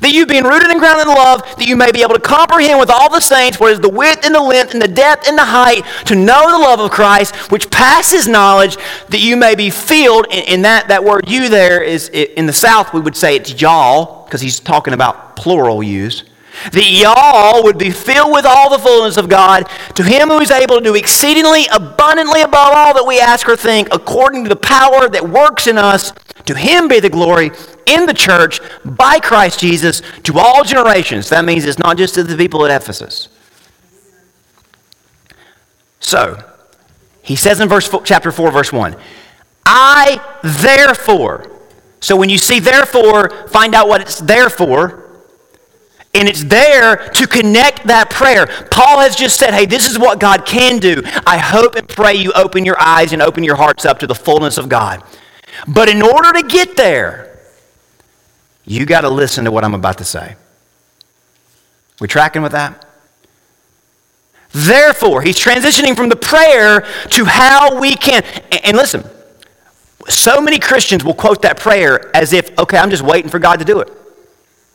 That 0.00 0.12
you've 0.12 0.28
been 0.28 0.44
rooted 0.44 0.70
and 0.70 0.78
grounded 0.78 1.06
in 1.06 1.14
love, 1.14 1.42
that 1.56 1.66
you 1.66 1.74
may 1.74 1.90
be 1.90 2.02
able 2.02 2.14
to 2.14 2.20
comprehend 2.20 2.78
with 2.78 2.90
all 2.90 3.10
the 3.10 3.20
saints 3.20 3.58
what 3.58 3.72
is 3.72 3.80
the 3.80 3.88
width 3.88 4.26
and 4.26 4.34
the 4.34 4.42
length 4.42 4.72
and 4.72 4.82
the 4.82 4.88
depth 4.88 5.26
and 5.26 5.38
the 5.38 5.44
height, 5.44 5.84
to 6.06 6.14
know 6.14 6.50
the 6.50 6.58
love 6.58 6.80
of 6.80 6.90
Christ, 6.90 7.34
which 7.50 7.70
passes 7.70 8.28
knowledge, 8.28 8.76
that 9.08 9.20
you 9.20 9.36
may 9.36 9.54
be 9.54 9.70
filled. 9.70 10.26
And, 10.30 10.64
that, 10.64 10.88
that 10.88 11.02
word 11.02 11.28
you 11.28 11.48
there 11.48 11.82
is, 11.82 12.08
in 12.10 12.44
the 12.44 12.52
South, 12.52 12.92
we 12.92 13.00
would 13.00 13.16
say 13.16 13.36
it's 13.36 13.60
y'all, 13.60 14.24
because 14.24 14.42
he's 14.42 14.60
talking 14.60 14.92
about 14.92 15.36
plural 15.36 15.82
use. 15.82 16.24
That 16.72 16.84
y'all 16.86 17.62
would 17.62 17.78
be 17.78 17.90
filled 17.90 18.32
with 18.32 18.44
all 18.44 18.70
the 18.70 18.78
fullness 18.78 19.16
of 19.16 19.28
God, 19.28 19.68
to 19.94 20.02
him 20.02 20.28
who 20.28 20.40
is 20.40 20.50
able 20.50 20.76
to 20.78 20.84
do 20.84 20.94
exceedingly 20.94 21.66
abundantly 21.72 22.42
above 22.42 22.72
all 22.74 22.94
that 22.94 23.06
we 23.06 23.18
ask 23.20 23.48
or 23.48 23.56
think, 23.56 23.88
according 23.92 24.44
to 24.44 24.48
the 24.48 24.56
power 24.56 25.08
that 25.08 25.28
works 25.28 25.66
in 25.66 25.78
us. 25.78 26.12
To 26.46 26.54
him 26.54 26.88
be 26.88 27.00
the 27.00 27.10
glory 27.10 27.50
in 27.86 28.06
the 28.06 28.14
church 28.14 28.60
by 28.84 29.20
Christ 29.20 29.60
Jesus 29.60 30.02
to 30.24 30.38
all 30.38 30.64
generations. 30.64 31.28
That 31.28 31.44
means 31.44 31.64
it's 31.64 31.78
not 31.78 31.96
just 31.96 32.14
to 32.14 32.24
the 32.24 32.36
people 32.36 32.64
at 32.66 32.82
Ephesus. 32.82 33.28
So, 36.00 36.42
he 37.22 37.36
says 37.36 37.60
in 37.60 37.68
verse 37.68 37.88
chapter 38.04 38.32
4, 38.32 38.50
verse 38.50 38.72
1, 38.72 38.96
I 39.64 40.20
therefore. 40.42 41.50
So 42.00 42.16
when 42.16 42.30
you 42.30 42.38
see 42.38 42.58
therefore, 42.58 43.46
find 43.48 43.74
out 43.74 43.86
what 43.86 44.00
it's 44.00 44.18
there 44.18 44.50
for. 44.50 44.99
And 46.12 46.28
it's 46.28 46.42
there 46.44 46.96
to 46.96 47.26
connect 47.26 47.86
that 47.86 48.10
prayer. 48.10 48.46
Paul 48.70 48.98
has 48.98 49.14
just 49.14 49.38
said, 49.38 49.54
hey, 49.54 49.64
this 49.64 49.88
is 49.88 49.98
what 49.98 50.18
God 50.18 50.44
can 50.44 50.78
do. 50.78 51.02
I 51.24 51.38
hope 51.38 51.76
and 51.76 51.88
pray 51.88 52.14
you 52.14 52.32
open 52.32 52.64
your 52.64 52.80
eyes 52.80 53.12
and 53.12 53.22
open 53.22 53.44
your 53.44 53.54
hearts 53.54 53.84
up 53.84 54.00
to 54.00 54.08
the 54.08 54.14
fullness 54.14 54.58
of 54.58 54.68
God. 54.68 55.04
But 55.68 55.88
in 55.88 56.02
order 56.02 56.32
to 56.32 56.42
get 56.42 56.76
there, 56.76 57.38
you 58.64 58.86
got 58.86 59.02
to 59.02 59.08
listen 59.08 59.44
to 59.44 59.52
what 59.52 59.64
I'm 59.64 59.74
about 59.74 59.98
to 59.98 60.04
say. 60.04 60.34
We 62.00 62.08
tracking 62.08 62.42
with 62.42 62.52
that? 62.52 62.86
Therefore, 64.52 65.22
he's 65.22 65.38
transitioning 65.38 65.96
from 65.96 66.08
the 66.08 66.16
prayer 66.16 66.86
to 67.10 67.24
how 67.24 67.78
we 67.78 67.94
can. 67.94 68.24
And 68.64 68.76
listen, 68.76 69.04
so 70.08 70.40
many 70.40 70.58
Christians 70.58 71.04
will 71.04 71.14
quote 71.14 71.42
that 71.42 71.60
prayer 71.60 72.14
as 72.16 72.32
if, 72.32 72.58
okay, 72.58 72.78
I'm 72.78 72.90
just 72.90 73.02
waiting 73.04 73.30
for 73.30 73.38
God 73.38 73.60
to 73.60 73.64
do 73.64 73.78
it. 73.80 73.92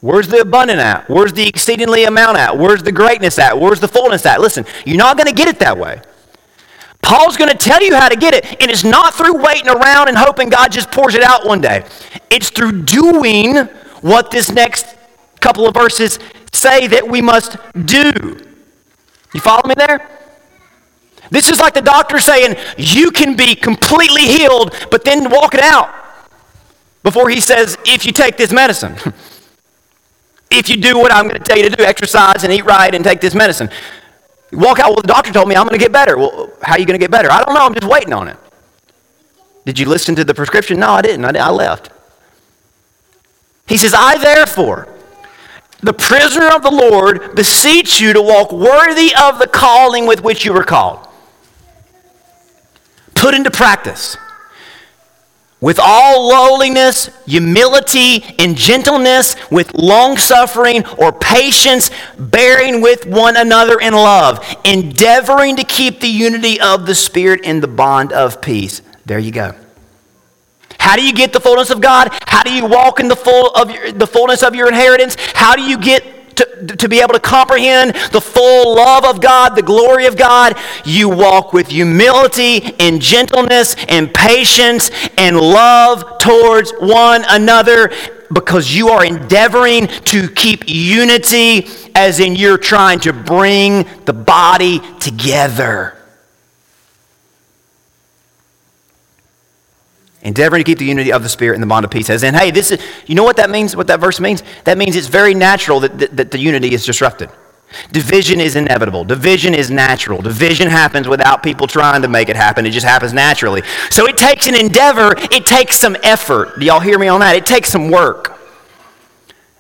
Where's 0.02 0.28
the 0.28 0.40
abundant 0.40 0.80
at? 0.80 1.10
Where's 1.10 1.34
the 1.34 1.48
exceedingly 1.48 2.04
amount 2.04 2.38
at? 2.38 2.58
Where's 2.58 2.84
the 2.84 2.92
greatness 2.92 3.40
at? 3.40 3.60
Where's 3.60 3.80
the 3.80 3.88
fullness 3.88 4.26
at? 4.26 4.40
Listen, 4.40 4.66
you're 4.86 4.98
not 4.98 5.18
going 5.18 5.28
to 5.28 5.34
get 5.34 5.48
it 5.48 5.60
that 5.60 5.78
way. 5.78 6.02
Paul's 7.02 7.38
going 7.38 7.52
to 7.52 7.58
tell 7.58 7.84
you 7.84 7.96
how 7.96 8.10
to 8.10 8.16
get 8.16 8.34
it, 8.34 8.46
and 8.62 8.72
it's 8.72 8.84
not 8.84 9.14
through 9.14 9.42
waiting 9.42 9.70
around 9.70 10.08
and 10.08 10.18
hoping 10.18 10.50
God 10.50 10.72
just 10.72 10.92
pours 10.92 11.14
it 11.16 11.24
out 11.24 11.46
one 11.46 11.62
day. 11.62 11.86
It's 12.30 12.50
through 12.50 12.82
doing 12.84 13.58
what 14.02 14.32
this 14.32 14.52
next 14.52 14.88
couple 15.40 15.68
of 15.68 15.74
verses 15.76 16.20
say 16.52 16.88
that 16.88 17.08
we 17.08 17.22
must 17.22 17.58
do. 17.86 18.12
You 19.34 19.40
follow 19.40 19.68
me 19.68 19.76
there? 19.78 20.10
This 21.30 21.50
is 21.50 21.60
like 21.60 21.74
the 21.74 21.82
doctor 21.82 22.20
saying, 22.20 22.56
you 22.78 23.12
can 23.12 23.36
be 23.36 23.56
completely 23.56 24.24
healed, 24.24 24.74
but 24.92 25.04
then 25.04 25.30
walk 25.30 25.54
it 25.54 25.62
out 25.62 25.94
before 27.04 27.30
he 27.30 27.40
says, 27.40 27.78
if 27.86 28.06
you 28.06 28.12
take 28.12 28.38
this 28.38 28.52
medicine. 28.52 28.96
if 30.50 30.70
you 30.70 30.78
do 30.78 30.98
what 30.98 31.12
I'm 31.12 31.28
going 31.28 31.38
to 31.38 31.44
tell 31.44 31.58
you 31.58 31.70
to 31.70 31.76
do, 31.76 31.84
exercise 31.84 32.44
and 32.44 32.54
eat 32.54 32.66
right 32.66 32.94
and 32.94 33.04
take 33.04 33.22
this 33.22 33.36
medicine. 33.36 33.70
You 34.52 34.60
walk 34.60 34.80
out, 34.80 34.90
well, 34.90 35.02
the 35.02 35.08
doctor 35.08 35.32
told 35.32 35.48
me 35.48 35.56
I'm 35.56 35.68
going 35.68 35.78
to 35.80 35.84
get 35.84 35.92
better. 35.92 36.18
Well, 36.18 36.52
how 36.62 36.74
are 36.74 36.80
you 36.80 36.86
going 36.86 37.00
to 37.00 37.04
get 37.04 37.12
better? 37.12 37.32
I 37.32 37.44
don't 37.44 37.54
know. 37.56 37.66
I'm 37.66 37.74
just 37.74 37.88
waiting 37.88 38.14
on 38.14 38.28
it. 38.28 38.38
Did 39.66 39.80
you 39.80 39.88
listen 39.88 40.16
to 40.16 40.24
the 40.24 40.34
prescription? 40.34 40.80
No, 40.80 40.92
I 40.92 41.02
didn't. 41.02 41.26
I, 41.26 41.40
I 41.40 41.50
left. 41.50 41.90
He 43.68 43.78
says, 43.78 43.96
I 43.98 44.18
therefore, 44.20 44.88
the 45.82 45.94
prisoner 45.94 46.48
of 46.48 46.62
the 46.62 46.72
Lord, 46.72 47.36
beseech 47.36 48.00
you 48.00 48.14
to 48.14 48.22
walk 48.22 48.52
worthy 48.52 49.12
of 49.20 49.40
the 49.40 49.48
calling 49.48 50.06
with 50.06 50.24
which 50.24 50.46
you 50.46 50.54
were 50.54 50.64
called. 50.64 51.08
Put 53.16 53.34
into 53.34 53.50
practice 53.50 54.18
with 55.66 55.80
all 55.82 56.28
lowliness, 56.28 57.10
humility, 57.26 58.24
and 58.38 58.56
gentleness, 58.56 59.36
with 59.50 59.74
long 59.74 60.16
suffering 60.16 60.86
or 61.00 61.12
patience, 61.12 61.90
bearing 62.20 62.82
with 62.82 63.08
one 63.08 63.36
another 63.36 63.80
in 63.80 63.92
love, 63.92 64.46
endeavoring 64.64 65.56
to 65.56 65.64
keep 65.64 66.02
the 66.02 66.08
unity 66.08 66.62
of 66.62 66.86
the 66.86 66.94
Spirit 66.94 67.42
in 67.42 67.62
the 67.62 67.68
bond 67.68 68.14
of 68.14 68.44
peace. 68.44 68.84
There 69.08 69.18
you 69.18 69.32
go. 69.32 69.56
How 70.80 70.96
do 70.96 71.04
you 71.04 71.14
get 71.14 71.34
the 71.34 71.40
fullness 71.40 71.72
of 71.72 71.82
God? 71.82 72.10
How 72.28 72.44
do 72.44 72.54
you 72.54 72.68
walk 72.68 73.00
in 73.00 73.08
the 73.08 73.16
full 73.16 73.50
of 73.56 73.72
your, 73.72 73.92
the 73.92 74.06
fullness 74.06 74.44
of 74.44 74.54
your 74.54 74.68
inheritance? 74.68 75.18
How 75.34 75.56
do 75.56 75.64
you 75.64 75.80
get 75.80 76.06
to, 76.36 76.76
to 76.78 76.90
be 76.90 77.02
able 77.02 77.14
to 77.14 77.20
comprehend 77.20 77.96
the 78.12 78.22
full 78.22 78.76
love 78.76 79.06
of 79.06 79.22
God, 79.22 79.56
the 79.56 79.62
glory 79.62 80.06
of 80.06 80.18
God, 80.18 80.58
you 80.86 81.10
walk 81.10 81.54
with 81.54 81.68
humility 81.68 82.76
and 82.80 83.02
gentleness 83.02 83.76
and 83.88 84.14
patience 84.14 84.92
and 85.18 85.40
love 85.40 86.18
towards 86.20 86.72
one 86.80 87.24
another 87.30 87.92
because 88.34 88.74
you 88.74 88.90
are 88.90 89.06
endeavoring 89.06 89.88
to 89.88 90.28
keep 90.30 90.64
unity, 90.68 91.68
as 91.94 92.20
in 92.20 92.36
you're 92.36 92.58
trying 92.58 93.00
to 93.02 93.14
bring 93.14 93.88
the 94.06 94.14
body 94.14 94.82
together. 95.00 95.96
Endeavoring 100.26 100.62
to 100.62 100.70
keep 100.70 100.80
the 100.80 100.86
unity 100.86 101.14
of 101.14 101.24
the 101.24 101.30
Spirit 101.30 101.56
in 101.56 101.62
the 101.62 101.68
bond 101.68 101.86
of 101.86 101.92
peace. 101.92 102.10
As 102.10 102.24
in, 102.24 102.34
hey, 102.34 102.52
this 102.52 102.72
is, 102.72 102.82
you 103.06 103.16
know 103.16 103.24
what 103.24 103.38
that 103.38 103.50
means, 103.50 103.76
what 103.76 103.88
that 103.88 104.00
verse 104.00 104.20
means? 104.20 104.44
That 104.66 104.78
means 104.78 104.96
it's 104.96 105.08
very 105.08 105.34
natural 105.34 105.80
that, 105.80 105.98
that, 106.00 106.18
that 106.18 106.32
the 106.32 106.40
unity 106.40 106.74
is 106.74 106.86
disrupted. 106.86 107.30
Division 107.92 108.40
is 108.40 108.56
inevitable. 108.56 109.04
Division 109.04 109.54
is 109.54 109.70
natural. 109.70 110.22
Division 110.22 110.68
happens 110.68 111.08
without 111.08 111.44
people 111.44 111.68
trying 111.68 112.02
to 112.02 112.08
make 112.08 112.30
it 112.30 112.36
happen. 112.36 112.66
It 112.66 112.72
just 112.72 112.86
happens 112.86 113.14
naturally. 113.14 113.64
So 113.90 114.08
it 114.08 114.18
takes 114.18 114.48
an 114.48 114.56
endeavor, 114.56 115.16
it 115.18 115.46
takes 115.46 115.78
some 115.78 115.96
effort. 116.04 116.60
Do 116.60 116.66
y'all 116.66 116.80
hear 116.80 116.98
me 116.98 117.08
on 117.08 117.20
that? 117.20 117.36
It 117.36 117.46
takes 117.46 117.70
some 117.70 117.90
work. 117.90 118.40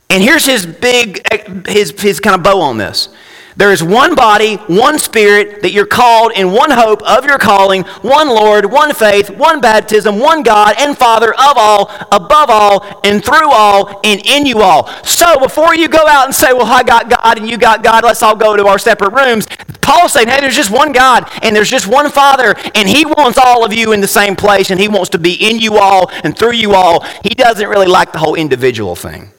And 0.09 0.23
here's 0.23 0.45
his 0.45 0.65
big, 0.65 1.21
eh, 1.31 1.71
his, 1.71 1.91
his 1.99 2.19
kind 2.19 2.35
of 2.35 2.43
bow 2.43 2.61
on 2.61 2.77
this. 2.77 3.09
There 3.57 3.71
is 3.71 3.81
one 3.81 4.15
body, 4.15 4.55
one 4.67 4.99
spirit, 4.99 5.61
that 5.61 5.71
you're 5.71 5.85
called 5.85 6.33
in 6.35 6.51
one 6.51 6.71
hope 6.71 7.01
of 7.03 7.23
your 7.23 7.37
calling, 7.37 7.83
one 8.01 8.27
Lord, 8.27 8.65
one 8.65 8.93
faith, 8.93 9.29
one 9.29 9.61
baptism, 9.61 10.19
one 10.19 10.43
God 10.43 10.75
and 10.77 10.97
Father 10.97 11.33
of 11.33 11.53
all, 11.55 11.89
above 12.11 12.49
all, 12.49 13.01
and 13.05 13.23
through 13.23 13.49
all, 13.49 14.01
and 14.03 14.25
in 14.25 14.45
you 14.45 14.59
all. 14.59 14.87
So 15.03 15.39
before 15.39 15.73
you 15.73 15.87
go 15.87 16.05
out 16.05 16.25
and 16.25 16.35
say, 16.35 16.51
Well, 16.51 16.65
I 16.65 16.83
got 16.83 17.09
God 17.09 17.37
and 17.37 17.49
you 17.49 17.57
got 17.57 17.81
God, 17.81 18.03
let's 18.03 18.21
all 18.21 18.35
go 18.35 18.57
to 18.57 18.67
our 18.67 18.77
separate 18.77 19.13
rooms, 19.13 19.47
Paul's 19.81 20.13
saying, 20.13 20.27
Hey, 20.27 20.41
there's 20.41 20.55
just 20.55 20.71
one 20.71 20.91
God 20.91 21.29
and 21.41 21.55
there's 21.55 21.69
just 21.69 21.87
one 21.87 22.09
Father, 22.11 22.55
and 22.75 22.89
He 22.89 23.05
wants 23.05 23.37
all 23.37 23.63
of 23.63 23.73
you 23.73 23.93
in 23.93 24.01
the 24.01 24.07
same 24.07 24.35
place, 24.35 24.69
and 24.69 24.79
He 24.79 24.89
wants 24.89 25.11
to 25.11 25.17
be 25.17 25.33
in 25.33 25.59
you 25.59 25.77
all 25.77 26.11
and 26.23 26.37
through 26.37 26.53
you 26.53 26.73
all. 26.73 27.05
He 27.23 27.29
doesn't 27.29 27.69
really 27.69 27.87
like 27.87 28.11
the 28.11 28.19
whole 28.19 28.35
individual 28.35 28.95
thing. 28.95 29.31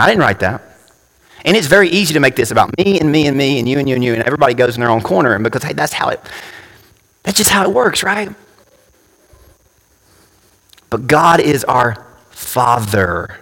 I 0.00 0.06
didn't 0.06 0.20
write 0.20 0.40
that. 0.40 0.62
And 1.44 1.56
it's 1.56 1.66
very 1.66 1.88
easy 1.90 2.14
to 2.14 2.20
make 2.20 2.36
this 2.36 2.50
about 2.50 2.76
me 2.78 2.98
and 3.00 3.12
me 3.12 3.26
and 3.26 3.36
me 3.36 3.58
and 3.58 3.68
you 3.68 3.78
and 3.78 3.88
you 3.88 3.94
and 3.94 4.04
you, 4.04 4.14
and 4.14 4.22
everybody 4.22 4.54
goes 4.54 4.76
in 4.76 4.80
their 4.80 4.90
own 4.90 5.02
corner. 5.02 5.34
And 5.34 5.44
because, 5.44 5.62
hey, 5.62 5.74
that's 5.74 5.92
how 5.92 6.08
it, 6.08 6.20
that's 7.22 7.36
just 7.36 7.50
how 7.50 7.68
it 7.68 7.74
works, 7.74 8.02
right? 8.02 8.30
But 10.88 11.06
God 11.06 11.40
is 11.40 11.64
our 11.64 12.06
Father. 12.30 13.40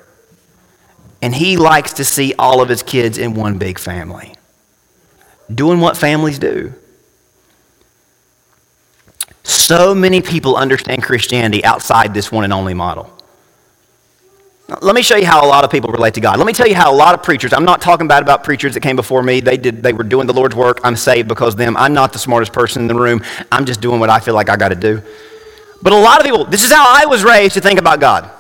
And 1.21 1.35
He 1.35 1.57
likes 1.57 1.93
to 1.95 2.05
see 2.05 2.35
all 2.39 2.61
of 2.61 2.69
His 2.69 2.83
kids 2.83 3.19
in 3.19 3.35
one 3.35 3.59
big 3.59 3.79
family, 3.79 4.35
doing 5.55 5.81
what 5.81 5.97
families 5.97 6.39
do. 6.39 6.75
So 9.45 9.95
many 9.95 10.21
people 10.21 10.57
understand 10.57 11.03
Christianity 11.03 11.65
outside 11.65 12.15
this 12.15 12.33
one 12.33 12.45
and 12.45 12.53
only 12.53 12.75
model. 12.75 13.13
Let 14.69 14.95
me 14.95 15.03
show 15.03 15.17
you 15.17 15.27
how 15.27 15.45
a 15.45 15.49
lot 15.49 15.65
of 15.65 15.71
people 15.71 15.91
relate 15.91 16.15
to 16.15 16.21
God. 16.21 16.39
Let 16.39 16.47
me 16.47 16.53
tell 16.53 16.69
you 16.69 16.75
how 16.75 16.93
a 16.93 16.95
lot 16.95 17.15
of 17.15 17.23
preachers, 17.23 17.53
I'm 17.53 17.65
not 17.65 17.83
talking 17.83 18.09
bad 18.09 18.23
about 18.23 18.43
preachers 18.43 18.75
that 18.75 18.81
came 18.81 18.97
before 18.97 19.23
me. 19.23 19.41
They 19.41 19.57
did 19.57 19.83
they 19.83 19.93
were 19.93 20.05
doing 20.05 20.27
the 20.27 20.33
Lord's 20.33 20.55
work. 20.55 20.81
I'm 20.85 20.97
saved 20.97 21.29
because 21.29 21.57
them. 21.57 21.77
I'm 21.77 21.93
not 21.93 22.13
the 22.13 22.19
smartest 22.19 22.53
person 22.53 22.83
in 22.83 22.89
the 22.89 22.95
room. 22.95 23.23
I'm 23.51 23.67
just 23.67 23.81
doing 23.81 24.01
what 24.01 24.09
I 24.09 24.21
feel 24.21 24.35
like 24.35 24.49
I 24.49 24.57
got 24.57 24.69
to 24.69 24.75
do. 24.75 25.03
But 25.83 25.93
a 25.93 25.97
lot 25.97 26.21
of 26.21 26.25
people, 26.25 26.45
this 26.45 26.63
is 26.63 26.73
how 26.73 26.85
I 26.87 27.07
was 27.07 27.25
raised 27.25 27.55
to 27.55 27.61
think 27.61 27.79
about 27.79 28.01
God. 28.01 28.31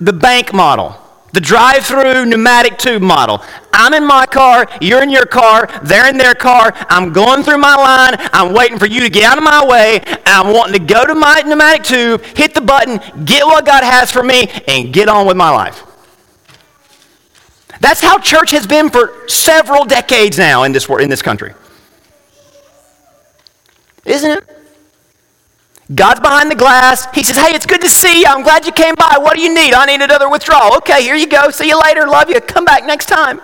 The 0.00 0.12
bank 0.12 0.54
model. 0.54 0.96
The 1.36 1.42
drive 1.42 1.84
through 1.84 2.24
pneumatic 2.24 2.78
tube 2.78 3.02
model. 3.02 3.44
I'm 3.70 3.92
in 3.92 4.06
my 4.06 4.24
car, 4.24 4.66
you're 4.80 5.02
in 5.02 5.10
your 5.10 5.26
car, 5.26 5.68
they're 5.82 6.08
in 6.08 6.16
their 6.16 6.34
car. 6.34 6.72
I'm 6.88 7.12
going 7.12 7.42
through 7.42 7.58
my 7.58 7.76
line. 7.76 8.14
I'm 8.32 8.54
waiting 8.54 8.78
for 8.78 8.86
you 8.86 9.02
to 9.02 9.10
get 9.10 9.24
out 9.24 9.36
of 9.36 9.44
my 9.44 9.62
way. 9.62 10.00
I'm 10.24 10.54
wanting 10.54 10.80
to 10.80 10.94
go 10.94 11.04
to 11.04 11.14
my 11.14 11.42
pneumatic 11.44 11.82
tube, 11.82 12.24
hit 12.24 12.54
the 12.54 12.62
button, 12.62 13.02
get 13.26 13.44
what 13.44 13.66
God 13.66 13.84
has 13.84 14.10
for 14.10 14.22
me, 14.22 14.48
and 14.66 14.94
get 14.94 15.10
on 15.10 15.26
with 15.26 15.36
my 15.36 15.50
life. 15.50 15.82
That's 17.80 18.00
how 18.00 18.16
church 18.16 18.50
has 18.52 18.66
been 18.66 18.88
for 18.88 19.28
several 19.28 19.84
decades 19.84 20.38
now 20.38 20.62
in 20.62 20.72
this, 20.72 20.88
in 20.88 21.10
this 21.10 21.20
country. 21.20 21.52
Isn't 24.06 24.38
it? 24.38 24.55
God's 25.94 26.20
behind 26.20 26.50
the 26.50 26.56
glass. 26.56 27.06
He 27.14 27.22
says, 27.22 27.36
Hey, 27.36 27.54
it's 27.54 27.66
good 27.66 27.80
to 27.80 27.88
see 27.88 28.20
you. 28.20 28.26
I'm 28.26 28.42
glad 28.42 28.66
you 28.66 28.72
came 28.72 28.94
by. 28.96 29.16
What 29.18 29.36
do 29.36 29.42
you 29.42 29.54
need? 29.54 29.72
I 29.72 29.86
need 29.86 30.00
another 30.00 30.28
withdrawal. 30.28 30.76
Okay, 30.78 31.02
here 31.02 31.14
you 31.14 31.28
go. 31.28 31.50
See 31.50 31.68
you 31.68 31.80
later. 31.80 32.06
Love 32.08 32.28
you. 32.28 32.40
Come 32.40 32.64
back 32.64 32.84
next 32.84 33.06
time. 33.06 33.40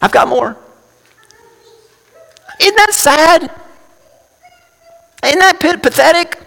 I've 0.00 0.12
got 0.12 0.28
more. 0.28 0.56
Isn't 2.60 2.76
that 2.76 2.92
sad? 2.92 3.50
Isn't 5.24 5.40
that 5.40 5.58
pathetic? 5.58 6.38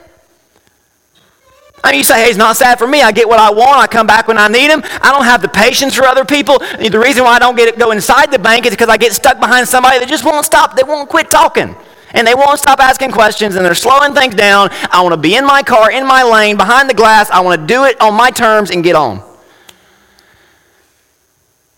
I 1.84 1.92
mean, 1.92 2.00
you 2.00 2.04
say, 2.04 2.24
hey, 2.24 2.30
it's 2.30 2.38
not 2.38 2.56
sad 2.56 2.78
for 2.78 2.88
me. 2.88 3.02
I 3.02 3.12
get 3.12 3.28
what 3.28 3.40
I 3.40 3.52
want. 3.52 3.82
I 3.82 3.88
come 3.88 4.08
back 4.08 4.28
when 4.28 4.38
I 4.38 4.48
need 4.48 4.70
them. 4.70 4.82
I 5.02 5.12
don't 5.12 5.24
have 5.24 5.42
the 5.42 5.48
patience 5.48 5.96
for 5.96 6.04
other 6.04 6.26
people. 6.26 6.60
The 6.60 7.00
reason 7.00 7.24
why 7.24 7.36
I 7.36 7.40
don't 7.40 7.56
get 7.56 7.68
it 7.68 7.78
go 7.78 7.92
inside 7.92 8.32
the 8.32 8.40
bank 8.40 8.66
is 8.66 8.72
because 8.72 8.90
I 8.90 8.98
get 8.98 9.14
stuck 9.14 9.40
behind 9.40 9.68
somebody 9.68 10.00
that 10.00 10.08
just 10.08 10.26
won't 10.26 10.46
stop. 10.46 10.76
They 10.76 10.84
won't 10.84 11.10
quit 11.10 11.30
talking 11.30 11.76
and 12.14 12.26
they 12.26 12.36
won't 12.36 12.60
stop 12.60 12.80
asking 12.80 13.12
questions 13.12 13.56
and 13.56 13.66
they're 13.66 13.76
slowing 13.76 14.14
things 14.14 14.36
down. 14.36 14.70
I 14.92 15.02
want 15.02 15.14
to 15.14 15.20
be 15.20 15.36
in 15.36 15.46
my 15.46 15.64
car, 15.64 15.92
in 15.92 16.06
my 16.08 16.24
lane, 16.24 16.58
behind 16.58 16.90
the 16.90 16.94
glass. 16.94 17.30
I 17.30 17.40
want 17.42 17.62
to 17.62 17.68
do 17.68 17.86
it 17.86 18.00
on 18.02 18.14
my 18.14 18.32
terms 18.32 18.72
and 18.72 18.84
get 18.84 18.96
on. 18.96 19.24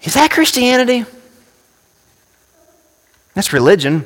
Is 0.04 0.14
that 0.16 0.32
Christianity? 0.32 1.06
That's 3.34 3.54
religion. 3.54 4.06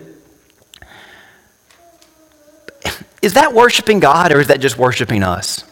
Is 3.21 3.33
that 3.33 3.53
worshiping 3.53 3.99
God 3.99 4.31
or 4.31 4.39
is 4.39 4.47
that 4.47 4.59
just 4.59 4.77
worshiping 4.77 5.23
us? 5.23 5.63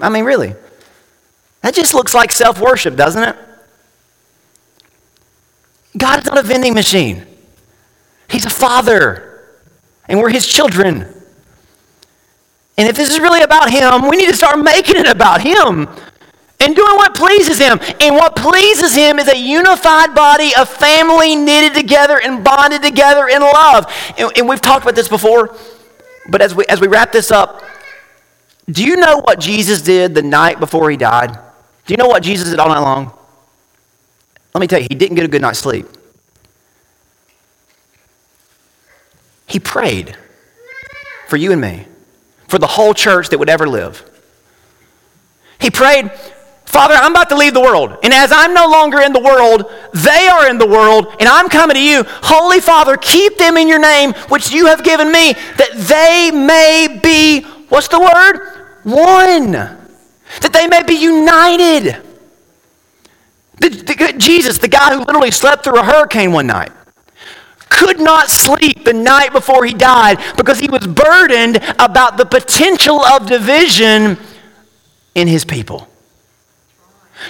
I 0.00 0.08
mean, 0.08 0.24
really. 0.24 0.54
That 1.60 1.74
just 1.74 1.94
looks 1.94 2.14
like 2.14 2.32
self 2.32 2.60
worship, 2.60 2.96
doesn't 2.96 3.22
it? 3.22 3.36
God 5.96 6.20
is 6.20 6.24
not 6.26 6.38
a 6.38 6.42
vending 6.42 6.74
machine. 6.74 7.26
He's 8.32 8.46
a 8.46 8.50
father, 8.50 9.44
and 10.08 10.18
we're 10.18 10.30
his 10.30 10.46
children. 10.46 11.06
And 12.78 12.88
if 12.88 12.96
this 12.96 13.10
is 13.10 13.20
really 13.20 13.42
about 13.42 13.70
him, 13.70 14.08
we 14.08 14.16
need 14.16 14.28
to 14.28 14.36
start 14.36 14.58
making 14.58 14.96
it 14.96 15.06
about 15.06 15.42
him 15.42 15.86
and 16.58 16.74
doing 16.74 16.96
what 16.96 17.14
pleases 17.14 17.58
him. 17.58 17.78
And 18.00 18.14
what 18.14 18.34
pleases 18.34 18.94
him 18.94 19.18
is 19.18 19.28
a 19.28 19.36
unified 19.36 20.14
body, 20.14 20.52
a 20.56 20.64
family 20.64 21.36
knitted 21.36 21.74
together 21.74 22.18
and 22.24 22.42
bonded 22.42 22.82
together 22.82 23.28
in 23.28 23.42
love. 23.42 23.92
And, 24.16 24.32
and, 24.38 24.48
we've 24.48 24.62
talked 24.62 24.82
about 24.84 24.94
this 24.94 25.08
before, 25.08 25.54
but 26.30 26.40
as 26.40 26.54
we, 26.54 26.64
as 26.70 26.80
we 26.80 26.88
wrap 26.88 27.12
this 27.12 27.30
up, 27.30 27.62
do 28.70 28.82
you 28.82 28.96
know 28.96 29.18
what 29.18 29.40
Jesus 29.40 29.82
did 29.82 30.14
the 30.14 30.22
night 30.22 30.58
before 30.58 30.90
he 30.90 30.96
died? 30.96 31.34
Do 31.84 31.92
you 31.92 31.98
know 31.98 32.08
what 32.08 32.22
Jesus 32.22 32.48
did 32.48 32.58
all 32.58 32.68
night 32.68 32.78
long? 32.78 33.12
Let 34.54 34.60
me 34.62 34.66
tell 34.66 34.80
you, 34.80 34.86
he 34.88 34.94
didn't 34.94 35.16
get 35.16 35.24
a 35.26 35.28
good 35.28 35.42
night's 35.42 35.58
sleep. 35.58 35.86
He 39.52 39.60
prayed 39.60 40.16
for 41.28 41.36
you 41.36 41.52
and 41.52 41.60
me, 41.60 41.86
for 42.48 42.58
the 42.58 42.66
whole 42.66 42.94
church 42.94 43.28
that 43.28 43.38
would 43.38 43.50
ever 43.50 43.68
live. 43.68 44.02
He 45.60 45.70
prayed, 45.70 46.10
Father, 46.64 46.94
I'm 46.94 47.12
about 47.12 47.28
to 47.28 47.36
leave 47.36 47.52
the 47.52 47.60
world. 47.60 47.98
And 48.02 48.14
as 48.14 48.32
I'm 48.32 48.54
no 48.54 48.66
longer 48.66 49.02
in 49.02 49.12
the 49.12 49.20
world, 49.20 49.70
they 49.92 50.26
are 50.26 50.48
in 50.48 50.56
the 50.56 50.66
world, 50.66 51.14
and 51.20 51.28
I'm 51.28 51.50
coming 51.50 51.74
to 51.74 51.82
you. 51.82 52.02
Holy 52.06 52.60
Father, 52.60 52.96
keep 52.96 53.36
them 53.36 53.58
in 53.58 53.68
your 53.68 53.78
name, 53.78 54.14
which 54.30 54.50
you 54.52 54.64
have 54.66 54.82
given 54.82 55.12
me, 55.12 55.34
that 55.58 55.72
they 55.74 56.30
may 56.34 56.98
be, 57.02 57.42
what's 57.68 57.88
the 57.88 58.00
word? 58.00 58.64
One. 58.84 59.52
That 59.52 60.52
they 60.54 60.66
may 60.66 60.82
be 60.82 60.94
united. 60.94 62.02
The, 63.58 63.68
the, 63.68 64.14
Jesus, 64.16 64.56
the 64.56 64.68
guy 64.68 64.94
who 64.94 65.00
literally 65.00 65.30
slept 65.30 65.64
through 65.64 65.78
a 65.78 65.84
hurricane 65.84 66.32
one 66.32 66.46
night, 66.46 66.72
could 67.82 68.00
not 68.00 68.30
sleep 68.30 68.84
the 68.84 68.92
night 68.92 69.32
before 69.32 69.64
he 69.64 69.74
died 69.74 70.18
because 70.36 70.60
he 70.60 70.68
was 70.68 70.86
burdened 70.86 71.56
about 71.80 72.16
the 72.16 72.24
potential 72.24 73.04
of 73.04 73.26
division 73.26 74.16
in 75.16 75.26
his 75.26 75.44
people. 75.44 75.88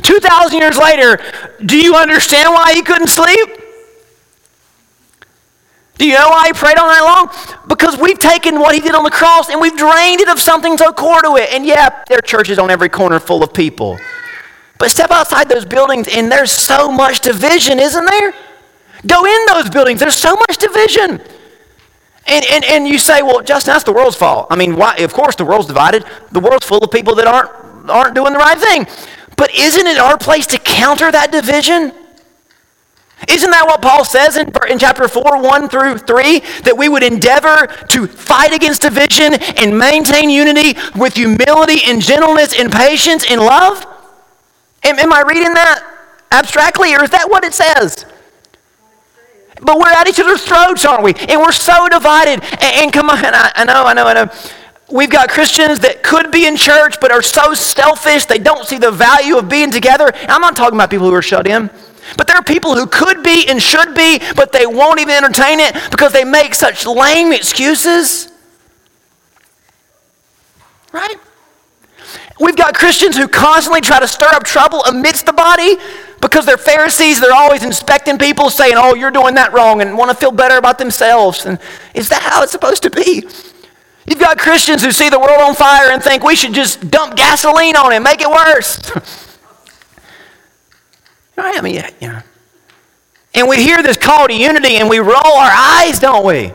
2,000 0.02 0.58
years 0.58 0.76
later, 0.76 1.18
do 1.64 1.78
you 1.78 1.94
understand 1.94 2.52
why 2.52 2.74
he 2.74 2.82
couldn't 2.82 3.08
sleep? 3.08 3.48
Do 5.96 6.06
you 6.06 6.14
know 6.14 6.28
why 6.28 6.48
he 6.48 6.52
prayed 6.52 6.76
all 6.76 6.86
night 6.86 7.02
long? 7.02 7.58
Because 7.68 7.96
we've 7.96 8.18
taken 8.18 8.58
what 8.58 8.74
he 8.74 8.80
did 8.80 8.94
on 8.94 9.04
the 9.04 9.10
cross 9.10 9.48
and 9.48 9.60
we've 9.60 9.76
drained 9.76 10.20
it 10.20 10.28
of 10.28 10.38
something 10.38 10.76
so 10.76 10.92
core 10.92 11.22
to 11.22 11.36
it. 11.36 11.50
And 11.52 11.64
yeah, 11.64 12.04
there 12.08 12.18
are 12.18 12.22
churches 12.22 12.58
on 12.58 12.70
every 12.70 12.88
corner 12.88 13.20
full 13.20 13.42
of 13.42 13.54
people. 13.54 13.98
But 14.78 14.90
step 14.90 15.10
outside 15.10 15.48
those 15.48 15.64
buildings 15.64 16.08
and 16.08 16.30
there's 16.30 16.52
so 16.52 16.90
much 16.90 17.20
division, 17.20 17.78
isn't 17.78 18.04
there? 18.04 18.34
Go 19.06 19.24
in 19.24 19.46
those 19.46 19.70
buildings. 19.70 20.00
There's 20.00 20.16
so 20.16 20.34
much 20.34 20.58
division. 20.58 21.20
And, 22.26 22.44
and, 22.52 22.64
and 22.64 22.88
you 22.88 22.98
say, 22.98 23.22
well, 23.22 23.42
Justin, 23.42 23.72
that's 23.72 23.84
the 23.84 23.92
world's 23.92 24.16
fault. 24.16 24.46
I 24.48 24.56
mean, 24.56 24.76
why? 24.76 24.96
of 24.96 25.12
course 25.12 25.34
the 25.34 25.44
world's 25.44 25.66
divided. 25.66 26.04
The 26.30 26.40
world's 26.40 26.64
full 26.64 26.78
of 26.78 26.90
people 26.90 27.14
that 27.16 27.26
aren't 27.26 27.50
aren't 27.90 28.14
doing 28.14 28.32
the 28.32 28.38
right 28.38 28.58
thing. 28.58 28.86
But 29.36 29.54
isn't 29.54 29.86
it 29.86 29.98
our 29.98 30.18
place 30.18 30.46
to 30.48 30.58
counter 30.58 31.10
that 31.10 31.32
division? 31.32 31.92
Isn't 33.28 33.50
that 33.50 33.66
what 33.66 33.80
Paul 33.80 34.04
says 34.04 34.36
in, 34.36 34.52
in 34.68 34.78
chapter 34.78 35.06
4, 35.06 35.40
1 35.40 35.68
through 35.68 35.98
3? 35.98 36.40
That 36.64 36.74
we 36.76 36.88
would 36.88 37.04
endeavor 37.04 37.68
to 37.88 38.06
fight 38.06 38.52
against 38.52 38.82
division 38.82 39.34
and 39.34 39.78
maintain 39.78 40.28
unity 40.28 40.78
with 40.96 41.14
humility 41.14 41.82
and 41.86 42.02
gentleness 42.02 42.58
and 42.58 42.70
patience 42.70 43.24
and 43.30 43.40
love? 43.40 43.86
Am, 44.82 44.98
am 44.98 45.12
I 45.12 45.22
reading 45.22 45.54
that 45.54 45.84
abstractly, 46.32 46.94
or 46.94 47.04
is 47.04 47.10
that 47.10 47.30
what 47.30 47.44
it 47.44 47.54
says? 47.54 48.06
But 49.62 49.78
we're 49.78 49.90
at 49.90 50.08
each 50.08 50.20
other's 50.20 50.42
throats, 50.42 50.84
aren't 50.84 51.04
we? 51.04 51.14
And 51.14 51.40
we're 51.40 51.52
so 51.52 51.88
divided. 51.88 52.42
And, 52.42 52.62
and 52.84 52.92
come 52.92 53.10
on, 53.10 53.18
I, 53.24 53.52
I 53.54 53.64
know, 53.64 53.84
I 53.84 53.94
know, 53.94 54.06
I 54.06 54.14
know. 54.14 54.30
We've 54.90 55.10
got 55.10 55.30
Christians 55.30 55.78
that 55.80 56.02
could 56.02 56.30
be 56.30 56.46
in 56.46 56.56
church 56.56 57.00
but 57.00 57.10
are 57.10 57.22
so 57.22 57.54
selfish 57.54 58.26
they 58.26 58.38
don't 58.38 58.66
see 58.66 58.76
the 58.76 58.90
value 58.90 59.38
of 59.38 59.48
being 59.48 59.70
together. 59.70 60.12
I'm 60.28 60.40
not 60.40 60.54
talking 60.54 60.76
about 60.76 60.90
people 60.90 61.08
who 61.08 61.14
are 61.14 61.22
shut 61.22 61.46
in. 61.46 61.70
But 62.16 62.26
there 62.26 62.36
are 62.36 62.42
people 62.42 62.74
who 62.74 62.86
could 62.86 63.22
be 63.22 63.46
and 63.48 63.62
should 63.62 63.94
be, 63.94 64.20
but 64.36 64.52
they 64.52 64.66
won't 64.66 65.00
even 65.00 65.14
entertain 65.14 65.60
it 65.60 65.74
because 65.90 66.12
they 66.12 66.24
make 66.24 66.54
such 66.54 66.84
lame 66.84 67.32
excuses. 67.32 68.30
Right? 70.92 71.16
We've 72.40 72.56
got 72.56 72.74
Christians 72.74 73.16
who 73.16 73.28
constantly 73.28 73.80
try 73.80 74.00
to 74.00 74.08
stir 74.08 74.28
up 74.32 74.42
trouble 74.42 74.82
amidst 74.84 75.26
the 75.26 75.32
body 75.32 75.76
because 76.22 76.46
they're 76.46 76.56
Pharisees. 76.56 77.20
They're 77.20 77.34
always 77.34 77.62
inspecting 77.62 78.16
people, 78.16 78.48
saying, 78.48 78.74
Oh, 78.76 78.94
you're 78.94 79.10
doing 79.10 79.34
that 79.34 79.52
wrong, 79.52 79.82
and 79.82 79.98
want 79.98 80.10
to 80.10 80.16
feel 80.16 80.32
better 80.32 80.56
about 80.56 80.78
themselves. 80.78 81.44
And 81.44 81.58
is 81.92 82.08
that 82.08 82.22
how 82.22 82.42
it's 82.42 82.52
supposed 82.52 82.82
to 82.84 82.90
be? 82.90 83.26
You've 84.06 84.18
got 84.18 84.38
Christians 84.38 84.82
who 84.82 84.90
see 84.90 85.10
the 85.10 85.18
world 85.18 85.40
on 85.40 85.54
fire 85.54 85.90
and 85.90 86.02
think 86.02 86.24
we 86.24 86.34
should 86.34 86.54
just 86.54 86.90
dump 86.90 87.16
gasoline 87.16 87.76
on 87.76 87.92
it, 87.92 88.00
make 88.00 88.20
it 88.20 88.30
worse. 88.30 88.80
I 91.36 91.60
mean, 91.60 91.82
yeah. 92.00 92.22
And 93.34 93.48
we 93.48 93.56
hear 93.56 93.82
this 93.82 93.96
call 93.96 94.28
to 94.28 94.34
unity 94.34 94.76
and 94.76 94.88
we 94.88 94.98
roll 94.98 95.14
our 95.14 95.50
eyes, 95.52 95.98
don't 95.98 96.24
we? 96.24 96.52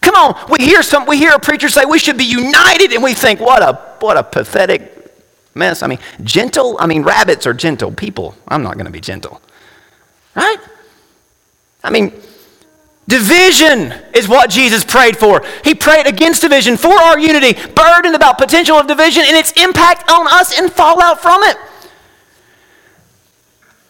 Come 0.00 0.14
on, 0.16 0.50
we 0.50 0.64
hear 0.64 0.82
some 0.82 1.06
we 1.06 1.16
hear 1.16 1.32
a 1.32 1.38
preacher 1.38 1.68
say 1.68 1.84
we 1.84 1.98
should 1.98 2.18
be 2.18 2.24
united 2.24 2.92
and 2.92 3.02
we 3.02 3.14
think 3.14 3.40
what 3.40 3.62
a 3.62 3.74
what 4.00 4.16
a 4.16 4.22
pathetic 4.22 4.93
mess. 5.54 5.82
I 5.82 5.86
mean, 5.86 5.98
gentle, 6.22 6.76
I 6.78 6.86
mean 6.86 7.02
rabbits 7.02 7.46
are 7.46 7.54
gentle 7.54 7.92
people. 7.92 8.34
I'm 8.48 8.62
not 8.62 8.74
going 8.74 8.86
to 8.86 8.92
be 8.92 9.00
gentle. 9.00 9.40
Right? 10.34 10.58
I 11.82 11.90
mean, 11.90 12.12
Division 13.06 13.92
is 14.14 14.28
what 14.28 14.48
Jesus 14.48 14.82
prayed 14.82 15.16
for. 15.16 15.44
He 15.62 15.74
prayed 15.74 16.06
against 16.06 16.40
division, 16.40 16.76
for 16.76 16.92
our 16.92 17.18
unity, 17.18 17.52
burdened 17.74 18.14
about 18.14 18.38
potential 18.38 18.76
of 18.76 18.86
division 18.86 19.24
and 19.26 19.36
its 19.36 19.52
impact 19.52 20.10
on 20.10 20.26
us 20.26 20.58
and 20.58 20.72
fallout 20.72 21.20
from 21.20 21.42
it. 21.42 21.56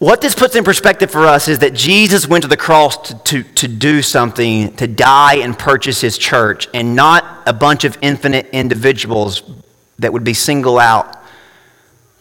What 0.01 0.21
this 0.21 0.35
puts 0.35 0.57
in 0.57 0.65
perspective 0.65 1.11
for 1.11 1.27
us 1.27 1.47
is 1.47 1.61
that 1.61 1.75
Jesus 1.75 2.27
went 2.27 2.43
to 2.43 2.49
the 2.49 2.57
cross 2.57 2.97
to, 3.09 3.15
to, 3.15 3.43
to 3.55 3.69
do 3.69 4.03
something, 4.03 4.75
to 4.77 4.89
die 4.89 5.37
and 5.37 5.57
purchase 5.57 6.01
his 6.01 6.19
church, 6.19 6.69
and 6.75 6.97
not 6.97 7.43
a 7.47 7.53
bunch 7.53 7.85
of 7.85 7.97
infinite 8.03 8.49
individuals 8.49 9.45
that 10.01 10.13
would 10.13 10.25
be 10.25 10.35
single 10.35 10.81
out 10.81 11.24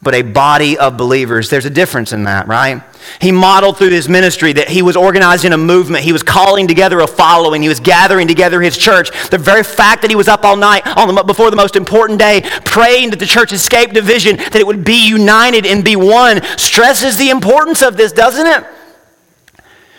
but 0.03 0.13
a 0.13 0.21
body 0.21 0.77
of 0.77 0.97
believers. 0.97 1.49
There's 1.49 1.65
a 1.65 1.69
difference 1.69 2.13
in 2.13 2.25
that, 2.25 2.47
right? 2.47 2.83
He 3.19 3.31
modeled 3.31 3.77
through 3.77 3.89
his 3.89 4.07
ministry 4.07 4.53
that 4.53 4.69
he 4.69 4.81
was 4.81 4.95
organizing 4.95 5.53
a 5.53 5.57
movement. 5.57 6.03
He 6.03 6.13
was 6.13 6.23
calling 6.23 6.67
together 6.67 6.99
a 6.99 7.07
following. 7.07 7.61
He 7.61 7.69
was 7.69 7.79
gathering 7.79 8.27
together 8.27 8.61
his 8.61 8.77
church. 8.77 9.11
The 9.29 9.37
very 9.37 9.63
fact 9.63 10.01
that 10.01 10.11
he 10.11 10.15
was 10.15 10.27
up 10.27 10.43
all 10.43 10.55
night 10.55 10.85
on 10.85 11.13
the, 11.13 11.23
before 11.23 11.49
the 11.49 11.55
most 11.55 11.75
important 11.75 12.19
day, 12.19 12.41
praying 12.65 13.11
that 13.11 13.19
the 13.19 13.25
church 13.25 13.51
escape 13.51 13.91
division, 13.91 14.37
that 14.37 14.55
it 14.55 14.67
would 14.67 14.83
be 14.83 15.07
united 15.07 15.65
and 15.65 15.83
be 15.83 15.95
one, 15.95 16.41
stresses 16.57 17.17
the 17.17 17.29
importance 17.29 17.81
of 17.81 17.97
this, 17.97 18.11
doesn't 18.11 18.45
it? 18.45 18.65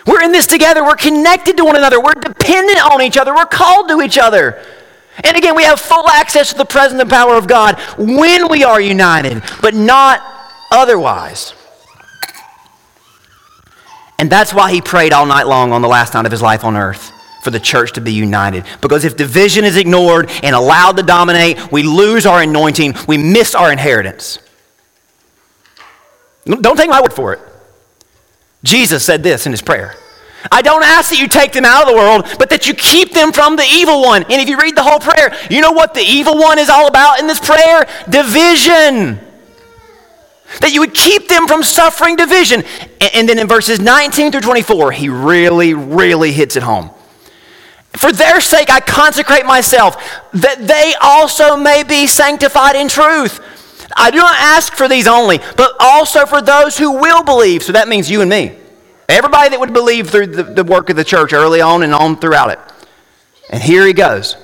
We're 0.06 0.22
in 0.22 0.32
this 0.32 0.46
together. 0.46 0.84
We're 0.84 0.96
connected 0.96 1.56
to 1.56 1.64
one 1.64 1.76
another. 1.76 2.00
We're 2.00 2.12
dependent 2.12 2.78
on 2.90 3.00
each 3.00 3.16
other. 3.16 3.34
We're 3.34 3.46
called 3.46 3.88
to 3.88 4.02
each 4.02 4.18
other. 4.18 4.62
And 5.22 5.36
again, 5.36 5.54
we 5.54 5.64
have 5.64 5.80
full 5.80 6.08
access 6.08 6.52
to 6.52 6.58
the 6.58 6.64
presence 6.64 7.00
and 7.00 7.08
power 7.08 7.36
of 7.36 7.46
God 7.46 7.78
when 7.96 8.48
we 8.48 8.64
are 8.64 8.80
united, 8.80 9.42
but 9.62 9.74
not 9.74 10.20
otherwise. 10.72 11.54
And 14.18 14.30
that's 14.30 14.52
why 14.52 14.72
he 14.72 14.80
prayed 14.80 15.12
all 15.12 15.26
night 15.26 15.46
long 15.46 15.72
on 15.72 15.82
the 15.82 15.88
last 15.88 16.14
night 16.14 16.26
of 16.26 16.32
his 16.32 16.42
life 16.42 16.64
on 16.64 16.76
earth 16.76 17.12
for 17.42 17.50
the 17.50 17.60
church 17.60 17.92
to 17.92 18.00
be 18.00 18.12
united. 18.12 18.64
Because 18.80 19.04
if 19.04 19.16
division 19.16 19.64
is 19.64 19.76
ignored 19.76 20.30
and 20.42 20.56
allowed 20.56 20.96
to 20.96 21.02
dominate, 21.02 21.70
we 21.70 21.82
lose 21.82 22.26
our 22.26 22.42
anointing, 22.42 22.94
we 23.06 23.18
miss 23.18 23.54
our 23.54 23.70
inheritance. 23.70 24.38
Don't 26.46 26.76
take 26.76 26.88
my 26.88 27.00
word 27.00 27.12
for 27.12 27.34
it. 27.34 27.40
Jesus 28.62 29.04
said 29.04 29.22
this 29.22 29.46
in 29.46 29.52
his 29.52 29.62
prayer 29.62 29.94
I 30.52 30.62
don't 30.62 30.82
ask 30.82 31.10
that 31.10 31.18
you 31.18 31.28
take 31.28 31.52
them 31.52 31.64
out 31.64 31.82
of 31.82 31.88
the 31.88 31.94
world, 31.94 32.36
but 32.38 32.50
that 32.50 32.66
you 32.66 32.74
keep 32.74 33.12
them 33.12 33.32
from 33.32 33.56
the 33.56 33.64
evil 33.64 34.02
one. 34.02 34.22
And 34.24 34.40
if 34.40 34.48
you 34.48 34.58
read 34.58 34.76
the 34.76 34.82
whole 34.82 34.98
prayer, 34.98 35.34
you 35.50 35.60
know 35.60 35.72
what 35.72 35.94
the 35.94 36.02
evil 36.02 36.36
one 36.36 36.58
is 36.58 36.68
all 36.68 36.86
about 36.86 37.18
in 37.18 37.26
this 37.26 37.40
prayer? 37.40 37.86
Division. 38.08 39.18
That 40.60 40.72
you 40.72 40.80
would 40.80 40.94
keep 40.94 41.28
them 41.28 41.48
from 41.48 41.62
suffering 41.62 42.16
division. 42.16 42.62
And, 43.14 43.28
then 43.28 43.38
in 43.38 43.48
verses 43.48 43.80
19 43.80 44.32
through 44.32 44.42
24, 44.42 44.92
he 44.92 45.08
really, 45.08 45.74
really 45.74 46.32
hits 46.32 46.56
it 46.56 46.62
home. 46.62 46.90
For 47.96 48.12
their 48.12 48.40
sake, 48.40 48.70
I 48.70 48.80
consecrate 48.80 49.46
myself, 49.46 49.96
that 50.32 50.66
they 50.66 50.94
also 51.00 51.56
may 51.56 51.84
be 51.84 52.06
sanctified 52.06 52.76
in 52.76 52.88
truth. 52.88 53.40
I 53.96 54.10
do 54.10 54.18
not 54.18 54.34
ask 54.36 54.74
for 54.74 54.88
these 54.88 55.06
only, 55.06 55.38
but 55.56 55.74
also 55.78 56.26
for 56.26 56.42
those 56.42 56.76
who 56.76 56.92
will 56.92 57.22
believe. 57.22 57.62
So 57.62 57.72
that 57.72 57.88
means 57.88 58.10
you 58.10 58.20
and 58.20 58.28
me. 58.28 58.58
Everybody 59.08 59.50
that 59.50 59.60
would 59.60 59.72
believe 59.72 60.10
through 60.10 60.28
the, 60.28 60.42
the 60.42 60.64
work 60.64 60.90
of 60.90 60.96
the 60.96 61.04
church 61.04 61.32
early 61.32 61.60
on 61.60 61.82
and 61.82 61.92
on 61.92 62.16
throughout 62.16 62.50
it. 62.50 62.58
And 63.50 63.62
here 63.62 63.86
he 63.86 63.92
goes. 63.92 64.36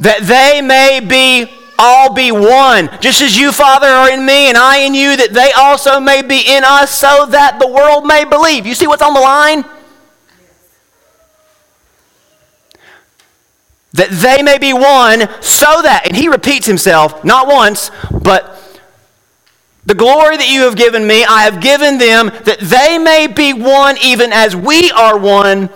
That 0.00 0.22
they 0.22 0.60
may 0.60 1.00
be 1.00 1.52
all 1.78 2.12
be 2.12 2.32
one, 2.32 2.88
just 3.00 3.20
as 3.20 3.38
you, 3.38 3.52
Father, 3.52 3.86
are 3.86 4.10
in 4.10 4.24
me 4.24 4.48
and 4.48 4.56
I 4.56 4.78
in 4.78 4.94
you, 4.94 5.16
that 5.16 5.32
they 5.32 5.52
also 5.52 6.00
may 6.00 6.22
be 6.22 6.40
in 6.40 6.64
us, 6.64 6.90
so 6.90 7.26
that 7.26 7.58
the 7.60 7.66
world 7.66 8.06
may 8.06 8.24
believe. 8.24 8.66
You 8.66 8.74
see 8.74 8.86
what's 8.86 9.02
on 9.02 9.14
the 9.14 9.20
line? 9.20 9.64
That 13.92 14.10
they 14.10 14.42
may 14.42 14.58
be 14.58 14.72
one, 14.72 15.28
so 15.40 15.82
that, 15.82 16.04
and 16.06 16.16
he 16.16 16.28
repeats 16.28 16.66
himself, 16.66 17.24
not 17.24 17.46
once, 17.46 17.90
but 18.22 18.55
the 19.86 19.94
glory 19.94 20.36
that 20.36 20.48
you 20.48 20.62
have 20.62 20.76
given 20.76 21.06
me, 21.06 21.24
I 21.24 21.44
have 21.44 21.60
given 21.60 21.98
them 21.98 22.26
that 22.44 22.58
they 22.60 22.98
may 22.98 23.28
be 23.28 23.52
one 23.52 23.96
even 24.02 24.32
as 24.32 24.54
we 24.54 24.90
are 24.90 25.16
one. 25.16 25.70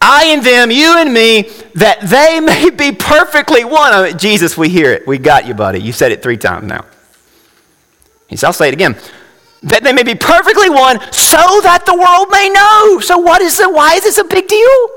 I 0.00 0.26
and 0.26 0.42
them, 0.42 0.70
you 0.70 0.98
and 0.98 1.12
me, 1.12 1.42
that 1.76 2.00
they 2.02 2.40
may 2.44 2.70
be 2.70 2.92
perfectly 2.92 3.64
one. 3.64 3.92
I 3.92 4.08
mean, 4.08 4.18
Jesus, 4.18 4.58
we 4.58 4.68
hear 4.68 4.92
it. 4.92 5.06
We 5.06 5.18
got 5.18 5.46
you, 5.46 5.54
buddy. 5.54 5.80
You 5.80 5.92
said 5.92 6.10
it 6.10 6.22
three 6.22 6.36
times 6.36 6.66
now. 6.66 6.84
He 8.28 8.36
said, 8.36 8.48
I'll 8.48 8.52
say 8.52 8.68
it 8.68 8.74
again. 8.74 8.96
That 9.62 9.82
they 9.82 9.92
may 9.92 10.02
be 10.02 10.14
perfectly 10.14 10.70
one 10.70 11.00
so 11.12 11.60
that 11.62 11.84
the 11.86 11.94
world 11.94 12.30
may 12.30 12.48
know. 12.48 13.00
So 13.00 13.18
what 13.18 13.42
is 13.42 13.58
it? 13.58 13.72
Why 13.72 13.94
is 13.94 14.02
this 14.02 14.18
a 14.18 14.24
big 14.24 14.46
deal? 14.46 14.88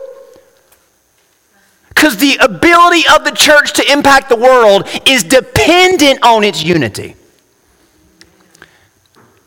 Because 1.94 2.18
the 2.18 2.38
ability 2.38 3.04
of 3.14 3.26
the 3.26 3.32
church 3.32 3.74
to 3.74 3.92
impact 3.92 4.30
the 4.30 4.36
world 4.36 4.88
is 5.06 5.24
dependent 5.24 6.24
on 6.24 6.44
its 6.44 6.64
unity, 6.64 7.16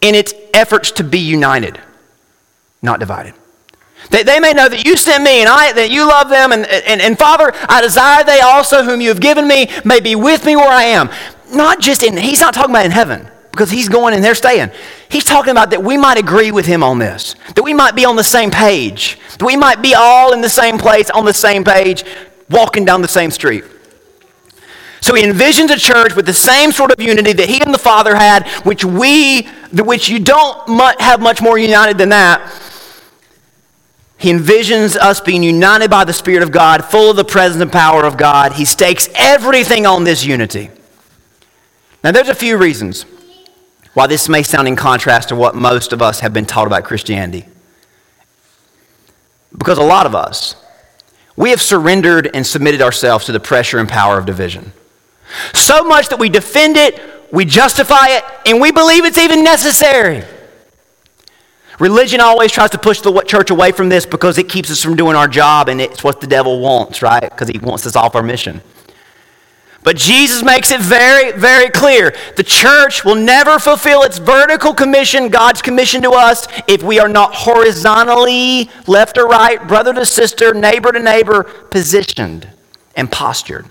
in 0.00 0.14
its 0.14 0.34
efforts 0.52 0.90
to 0.92 1.04
be 1.04 1.18
united, 1.18 1.80
not 2.82 3.00
divided. 3.00 3.34
That 4.10 4.26
they 4.26 4.38
may 4.38 4.52
know 4.52 4.68
that 4.68 4.84
you 4.84 4.96
sent 4.96 5.24
me 5.24 5.40
and 5.40 5.48
I, 5.48 5.72
that 5.72 5.90
you 5.90 6.06
love 6.06 6.28
them. 6.28 6.52
And, 6.52 6.66
and, 6.66 7.00
and 7.00 7.18
Father, 7.18 7.52
I 7.68 7.80
desire 7.80 8.22
they 8.22 8.40
also, 8.40 8.82
whom 8.82 9.00
you 9.00 9.08
have 9.08 9.20
given 9.20 9.48
me, 9.48 9.70
may 9.84 10.00
be 10.00 10.14
with 10.14 10.44
me 10.44 10.56
where 10.56 10.68
I 10.68 10.84
am. 10.84 11.08
Not 11.52 11.80
just 11.80 12.02
in, 12.02 12.16
he's 12.16 12.40
not 12.40 12.52
talking 12.52 12.70
about 12.70 12.84
in 12.84 12.90
heaven 12.90 13.26
because 13.50 13.70
he's 13.70 13.88
going 13.88 14.14
and 14.14 14.22
they're 14.22 14.34
staying. 14.34 14.70
He's 15.08 15.24
talking 15.24 15.52
about 15.52 15.70
that 15.70 15.82
we 15.82 15.96
might 15.96 16.18
agree 16.18 16.50
with 16.50 16.66
him 16.66 16.82
on 16.82 16.98
this, 16.98 17.34
that 17.54 17.62
we 17.62 17.72
might 17.72 17.94
be 17.94 18.04
on 18.04 18.16
the 18.16 18.24
same 18.24 18.50
page, 18.50 19.18
that 19.38 19.44
we 19.44 19.56
might 19.56 19.80
be 19.80 19.94
all 19.94 20.32
in 20.32 20.40
the 20.40 20.48
same 20.48 20.76
place, 20.76 21.08
on 21.10 21.24
the 21.24 21.32
same 21.32 21.64
page, 21.64 22.04
walking 22.54 22.84
down 22.84 23.02
the 23.02 23.08
same 23.08 23.30
street. 23.30 23.64
So 25.00 25.14
he 25.14 25.22
envisions 25.22 25.70
a 25.70 25.76
church 25.78 26.16
with 26.16 26.24
the 26.24 26.32
same 26.32 26.72
sort 26.72 26.90
of 26.90 26.98
unity 26.98 27.34
that 27.34 27.48
he 27.48 27.60
and 27.60 27.74
the 27.74 27.78
Father 27.78 28.16
had, 28.16 28.48
which 28.64 28.86
we, 28.86 29.42
which 29.72 30.08
you 30.08 30.18
don't 30.18 30.66
have 30.98 31.20
much 31.20 31.42
more 31.42 31.58
united 31.58 31.98
than 31.98 32.08
that. 32.08 32.40
He 34.16 34.32
envisions 34.32 34.96
us 34.96 35.20
being 35.20 35.42
united 35.42 35.90
by 35.90 36.04
the 36.04 36.14
Spirit 36.14 36.42
of 36.42 36.50
God, 36.50 36.82
full 36.86 37.10
of 37.10 37.16
the 37.16 37.24
presence 37.24 37.60
and 37.60 37.70
power 37.70 38.04
of 38.04 38.16
God. 38.16 38.54
He 38.54 38.64
stakes 38.64 39.10
everything 39.14 39.84
on 39.84 40.04
this 40.04 40.24
unity. 40.24 40.70
Now, 42.02 42.12
there's 42.12 42.30
a 42.30 42.34
few 42.34 42.56
reasons 42.56 43.04
why 43.92 44.06
this 44.06 44.28
may 44.28 44.42
sound 44.42 44.68
in 44.68 44.76
contrast 44.76 45.28
to 45.28 45.36
what 45.36 45.54
most 45.54 45.92
of 45.92 46.00
us 46.00 46.20
have 46.20 46.32
been 46.32 46.46
taught 46.46 46.66
about 46.66 46.84
Christianity. 46.84 47.46
Because 49.56 49.76
a 49.76 49.84
lot 49.84 50.06
of 50.06 50.14
us, 50.14 50.56
we 51.36 51.50
have 51.50 51.60
surrendered 51.60 52.30
and 52.34 52.46
submitted 52.46 52.80
ourselves 52.80 53.26
to 53.26 53.32
the 53.32 53.40
pressure 53.40 53.78
and 53.78 53.88
power 53.88 54.18
of 54.18 54.26
division. 54.26 54.72
So 55.52 55.84
much 55.84 56.08
that 56.10 56.18
we 56.18 56.28
defend 56.28 56.76
it, 56.76 57.00
we 57.32 57.44
justify 57.44 58.06
it, 58.08 58.24
and 58.46 58.60
we 58.60 58.70
believe 58.70 59.04
it's 59.04 59.18
even 59.18 59.42
necessary. 59.42 60.24
Religion 61.80 62.20
always 62.20 62.52
tries 62.52 62.70
to 62.70 62.78
push 62.78 63.00
the 63.00 63.20
church 63.22 63.50
away 63.50 63.72
from 63.72 63.88
this 63.88 64.06
because 64.06 64.38
it 64.38 64.48
keeps 64.48 64.70
us 64.70 64.82
from 64.82 64.94
doing 64.94 65.16
our 65.16 65.26
job 65.26 65.68
and 65.68 65.80
it's 65.80 66.04
what 66.04 66.20
the 66.20 66.26
devil 66.26 66.60
wants, 66.60 67.02
right? 67.02 67.22
Because 67.22 67.48
he 67.48 67.58
wants 67.58 67.84
us 67.86 67.96
off 67.96 68.14
our 68.14 68.22
mission. 68.22 68.60
But 69.84 69.96
Jesus 69.96 70.42
makes 70.42 70.70
it 70.70 70.80
very, 70.80 71.32
very 71.32 71.68
clear. 71.68 72.14
The 72.36 72.42
church 72.42 73.04
will 73.04 73.14
never 73.14 73.58
fulfill 73.58 74.02
its 74.02 74.16
vertical 74.16 74.72
commission, 74.72 75.28
God's 75.28 75.60
commission 75.60 76.00
to 76.02 76.10
us, 76.12 76.48
if 76.66 76.82
we 76.82 76.98
are 76.98 77.08
not 77.08 77.34
horizontally, 77.34 78.70
left 78.86 79.18
or 79.18 79.28
right, 79.28 79.64
brother 79.68 79.92
to 79.92 80.06
sister, 80.06 80.54
neighbor 80.54 80.90
to 80.90 81.00
neighbor, 81.00 81.44
positioned 81.44 82.48
and 82.96 83.12
postured. 83.12 83.66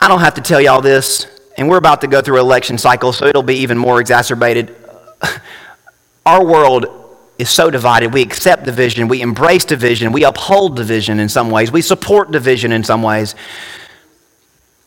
I 0.00 0.08
don't 0.08 0.20
have 0.20 0.34
to 0.34 0.40
tell 0.40 0.60
y'all 0.60 0.80
this, 0.80 1.26
and 1.58 1.68
we're 1.68 1.76
about 1.76 2.00
to 2.00 2.06
go 2.06 2.22
through 2.22 2.36
an 2.36 2.46
election 2.46 2.78
cycle, 2.78 3.12
so 3.12 3.26
it'll 3.26 3.42
be 3.42 3.56
even 3.56 3.76
more 3.76 4.00
exacerbated. 4.00 4.74
Our 6.26 6.42
world 6.42 7.05
is 7.38 7.50
so 7.50 7.70
divided. 7.70 8.12
We 8.12 8.22
accept 8.22 8.64
division, 8.64 9.08
we 9.08 9.20
embrace 9.20 9.64
division, 9.64 10.12
we 10.12 10.24
uphold 10.24 10.76
division 10.76 11.20
in 11.20 11.28
some 11.28 11.50
ways, 11.50 11.70
we 11.70 11.82
support 11.82 12.30
division 12.30 12.72
in 12.72 12.84
some 12.84 13.02
ways, 13.02 13.34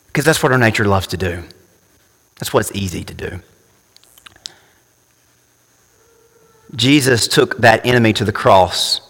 because 0.08 0.26
that's 0.26 0.42
what 0.42 0.52
our 0.52 0.58
nature 0.58 0.86
loves 0.86 1.08
to 1.08 1.18
do. 1.18 1.44
That's 2.40 2.54
what's 2.54 2.72
easy 2.74 3.04
to 3.04 3.14
do. 3.14 3.40
Jesus 6.76 7.28
took 7.28 7.58
that 7.58 7.86
enemy 7.86 8.14
to 8.14 8.26
the 8.26 8.32
cross. 8.32 9.02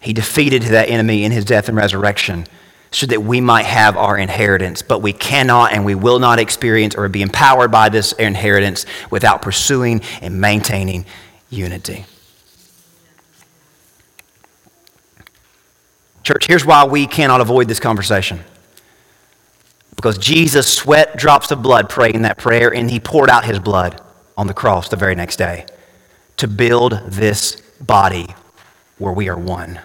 He 0.00 0.12
defeated 0.12 0.62
that 0.62 0.88
enemy 0.88 1.24
in 1.24 1.32
his 1.32 1.44
death 1.44 1.68
and 1.68 1.76
resurrection 1.76 2.46
so 2.90 3.06
that 3.06 3.22
we 3.22 3.40
might 3.40 3.66
have 3.66 3.96
our 3.96 4.18
inheritance. 4.18 4.82
But 4.82 5.00
we 5.00 5.12
cannot 5.12 5.72
and 5.72 5.84
we 5.84 5.94
will 5.94 6.18
not 6.18 6.38
experience 6.38 6.94
or 6.94 7.08
be 7.08 7.22
empowered 7.22 7.70
by 7.70 7.88
this 7.88 8.12
inheritance 8.12 8.86
without 9.10 9.42
pursuing 9.42 10.02
and 10.20 10.40
maintaining 10.40 11.06
unity. 11.48 12.04
Church, 16.22 16.46
here's 16.46 16.64
why 16.64 16.84
we 16.84 17.06
cannot 17.06 17.40
avoid 17.40 17.68
this 17.68 17.80
conversation. 17.80 18.40
Because 19.96 20.18
Jesus 20.18 20.72
sweat 20.72 21.16
drops 21.16 21.50
of 21.50 21.62
blood 21.62 21.88
praying 21.88 22.22
that 22.22 22.38
prayer, 22.38 22.72
and 22.72 22.90
he 22.90 23.00
poured 23.00 23.30
out 23.30 23.44
his 23.44 23.58
blood 23.58 24.00
on 24.36 24.46
the 24.46 24.54
cross 24.54 24.88
the 24.88 24.96
very 24.96 25.14
next 25.14 25.36
day 25.36 25.66
to 26.38 26.48
build 26.48 27.00
this 27.06 27.60
body 27.80 28.26
where 28.98 29.12
we 29.12 29.28
are 29.28 29.38
one. 29.38 29.80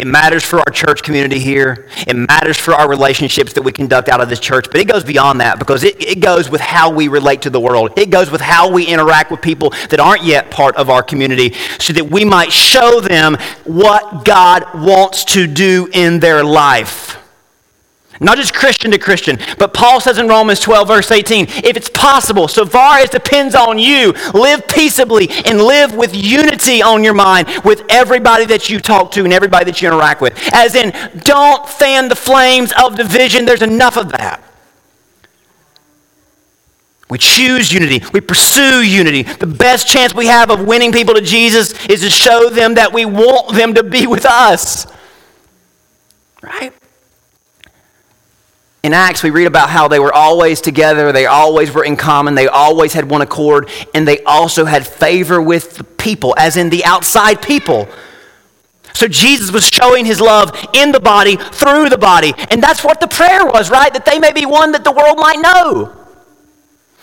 It 0.00 0.06
matters 0.06 0.42
for 0.42 0.60
our 0.60 0.72
church 0.72 1.02
community 1.02 1.38
here. 1.38 1.86
It 2.06 2.16
matters 2.16 2.56
for 2.56 2.72
our 2.72 2.88
relationships 2.88 3.52
that 3.52 3.60
we 3.60 3.70
conduct 3.70 4.08
out 4.08 4.22
of 4.22 4.30
this 4.30 4.40
church. 4.40 4.64
But 4.70 4.80
it 4.80 4.86
goes 4.88 5.04
beyond 5.04 5.42
that 5.42 5.58
because 5.58 5.84
it, 5.84 6.02
it 6.02 6.20
goes 6.20 6.48
with 6.48 6.62
how 6.62 6.90
we 6.90 7.08
relate 7.08 7.42
to 7.42 7.50
the 7.50 7.60
world. 7.60 7.92
It 7.98 8.08
goes 8.08 8.30
with 8.30 8.40
how 8.40 8.70
we 8.70 8.86
interact 8.86 9.30
with 9.30 9.42
people 9.42 9.74
that 9.90 10.00
aren't 10.00 10.24
yet 10.24 10.50
part 10.50 10.74
of 10.76 10.88
our 10.88 11.02
community 11.02 11.54
so 11.78 11.92
that 11.92 12.10
we 12.10 12.24
might 12.24 12.50
show 12.50 13.02
them 13.02 13.36
what 13.64 14.24
God 14.24 14.64
wants 14.74 15.24
to 15.26 15.46
do 15.46 15.90
in 15.92 16.18
their 16.18 16.42
life. 16.42 17.19
Not 18.22 18.36
just 18.36 18.52
Christian 18.52 18.90
to 18.90 18.98
Christian, 18.98 19.38
but 19.58 19.72
Paul 19.72 19.98
says 19.98 20.18
in 20.18 20.28
Romans 20.28 20.60
12, 20.60 20.86
verse 20.86 21.10
18, 21.10 21.46
if 21.64 21.74
it's 21.74 21.88
possible, 21.88 22.48
so 22.48 22.66
far 22.66 22.98
as 22.98 23.08
depends 23.08 23.54
on 23.54 23.78
you, 23.78 24.12
live 24.34 24.68
peaceably 24.68 25.30
and 25.46 25.62
live 25.62 25.94
with 25.94 26.14
unity 26.14 26.82
on 26.82 27.02
your 27.02 27.14
mind 27.14 27.48
with 27.64 27.82
everybody 27.88 28.44
that 28.44 28.68
you 28.68 28.78
talk 28.78 29.10
to 29.12 29.24
and 29.24 29.32
everybody 29.32 29.64
that 29.64 29.80
you 29.80 29.88
interact 29.88 30.20
with. 30.20 30.38
As 30.52 30.74
in, 30.74 30.92
don't 31.20 31.66
fan 31.66 32.08
the 32.08 32.14
flames 32.14 32.74
of 32.78 32.94
division. 32.94 33.46
There's 33.46 33.62
enough 33.62 33.96
of 33.96 34.12
that. 34.12 34.44
We 37.08 37.16
choose 37.16 37.72
unity. 37.72 38.04
We 38.12 38.20
pursue 38.20 38.82
unity. 38.82 39.22
The 39.22 39.46
best 39.46 39.88
chance 39.88 40.14
we 40.14 40.26
have 40.26 40.50
of 40.50 40.66
winning 40.66 40.92
people 40.92 41.14
to 41.14 41.22
Jesus 41.22 41.72
is 41.86 42.02
to 42.02 42.10
show 42.10 42.50
them 42.50 42.74
that 42.74 42.92
we 42.92 43.06
want 43.06 43.54
them 43.54 43.74
to 43.74 43.82
be 43.82 44.06
with 44.06 44.26
us. 44.26 44.86
Right? 46.42 46.74
In 48.82 48.94
Acts, 48.94 49.22
we 49.22 49.30
read 49.30 49.46
about 49.46 49.68
how 49.68 49.88
they 49.88 49.98
were 49.98 50.12
always 50.12 50.60
together, 50.60 51.12
they 51.12 51.26
always 51.26 51.70
were 51.70 51.84
in 51.84 51.96
common, 51.96 52.34
they 52.34 52.48
always 52.48 52.94
had 52.94 53.10
one 53.10 53.20
accord, 53.20 53.68
and 53.94 54.08
they 54.08 54.22
also 54.24 54.64
had 54.64 54.86
favor 54.86 55.40
with 55.40 55.76
the 55.76 55.84
people, 55.84 56.34
as 56.38 56.56
in 56.56 56.70
the 56.70 56.84
outside 56.84 57.42
people. 57.42 57.88
So 58.94 59.06
Jesus 59.06 59.52
was 59.52 59.68
showing 59.68 60.06
his 60.06 60.20
love 60.20 60.56
in 60.72 60.92
the 60.92 61.00
body, 61.00 61.36
through 61.36 61.90
the 61.90 61.98
body. 61.98 62.32
And 62.50 62.62
that's 62.62 62.82
what 62.82 63.00
the 63.00 63.06
prayer 63.06 63.44
was, 63.44 63.70
right? 63.70 63.92
That 63.92 64.04
they 64.04 64.18
may 64.18 64.32
be 64.32 64.46
one 64.46 64.72
that 64.72 64.82
the 64.82 64.92
world 64.92 65.18
might 65.18 65.40
know. 65.40 65.96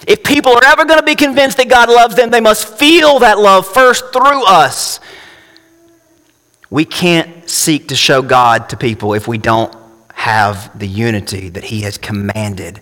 If 0.07 0.23
people 0.23 0.51
are 0.53 0.65
ever 0.65 0.85
going 0.85 0.99
to 0.99 1.05
be 1.05 1.15
convinced 1.15 1.57
that 1.57 1.69
God 1.69 1.89
loves 1.89 2.15
them, 2.15 2.29
they 2.29 2.41
must 2.41 2.67
feel 2.77 3.19
that 3.19 3.39
love 3.39 3.67
first 3.67 4.11
through 4.11 4.45
us. 4.45 4.99
We 6.69 6.85
can't 6.85 7.49
seek 7.49 7.87
to 7.89 7.95
show 7.95 8.21
God 8.21 8.69
to 8.69 8.77
people 8.77 9.13
if 9.13 9.27
we 9.27 9.37
don't 9.37 9.73
have 10.27 10.77
the 10.77 10.87
unity 10.87 11.47
that 11.47 11.63
He 11.63 11.81
has 11.81 11.97
commanded 11.97 12.81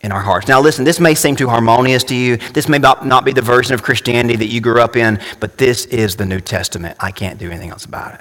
in 0.00 0.12
our 0.12 0.20
hearts. 0.20 0.48
Now, 0.48 0.62
listen, 0.62 0.82
this 0.84 0.98
may 0.98 1.14
seem 1.14 1.36
too 1.36 1.48
harmonious 1.48 2.02
to 2.04 2.14
you. 2.14 2.38
This 2.38 2.70
may 2.70 2.78
not 2.78 3.24
be 3.26 3.32
the 3.32 3.42
version 3.42 3.74
of 3.74 3.82
Christianity 3.82 4.36
that 4.36 4.46
you 4.46 4.62
grew 4.62 4.80
up 4.80 4.96
in, 4.96 5.20
but 5.40 5.58
this 5.58 5.84
is 5.86 6.16
the 6.16 6.24
New 6.24 6.40
Testament. 6.40 6.96
I 6.98 7.10
can't 7.10 7.38
do 7.38 7.50
anything 7.50 7.68
else 7.68 7.84
about 7.84 8.14
it. 8.14 8.20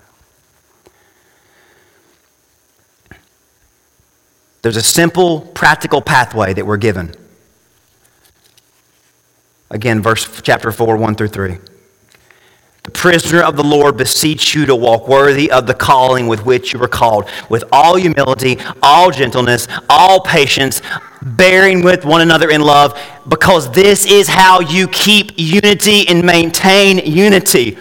There's 4.62 4.78
a 4.78 4.82
simple, 4.82 5.42
practical 5.42 6.02
pathway 6.02 6.54
that 6.54 6.66
we're 6.66 6.76
given. 6.78 7.16
Again, 9.70 10.02
verse 10.02 10.42
chapter 10.42 10.74
4, 10.74 10.98
1 10.98 11.16
through 11.16 11.30
3. 11.30 11.60
The 12.84 12.92
prisoner 12.92 13.42
of 13.42 13.56
the 13.56 13.64
Lord 13.64 13.96
beseech 13.96 14.54
you 14.54 14.66
to 14.66 14.76
walk 14.76 15.08
worthy 15.08 15.50
of 15.50 15.68
the 15.68 15.74
calling 15.74 16.28
with 16.28 16.46
which 16.46 16.74
you 16.74 16.80
were 16.80 16.90
called, 16.90 17.30
with 17.50 17.64
all 17.72 17.96
humility, 17.96 18.58
all 18.82 19.10
gentleness, 19.10 19.70
all 19.90 20.20
patience, 20.20 20.82
bearing 21.22 21.82
with 21.82 22.04
one 22.04 22.20
another 22.20 22.50
in 22.50 22.60
love, 22.60 23.00
because 23.30 23.72
this 23.72 24.06
is 24.06 24.28
how 24.28 24.60
you 24.60 24.90
keep 24.90 25.32
unity 25.38 26.06
and 26.10 26.26
maintain 26.26 26.98
unity. 26.98 27.78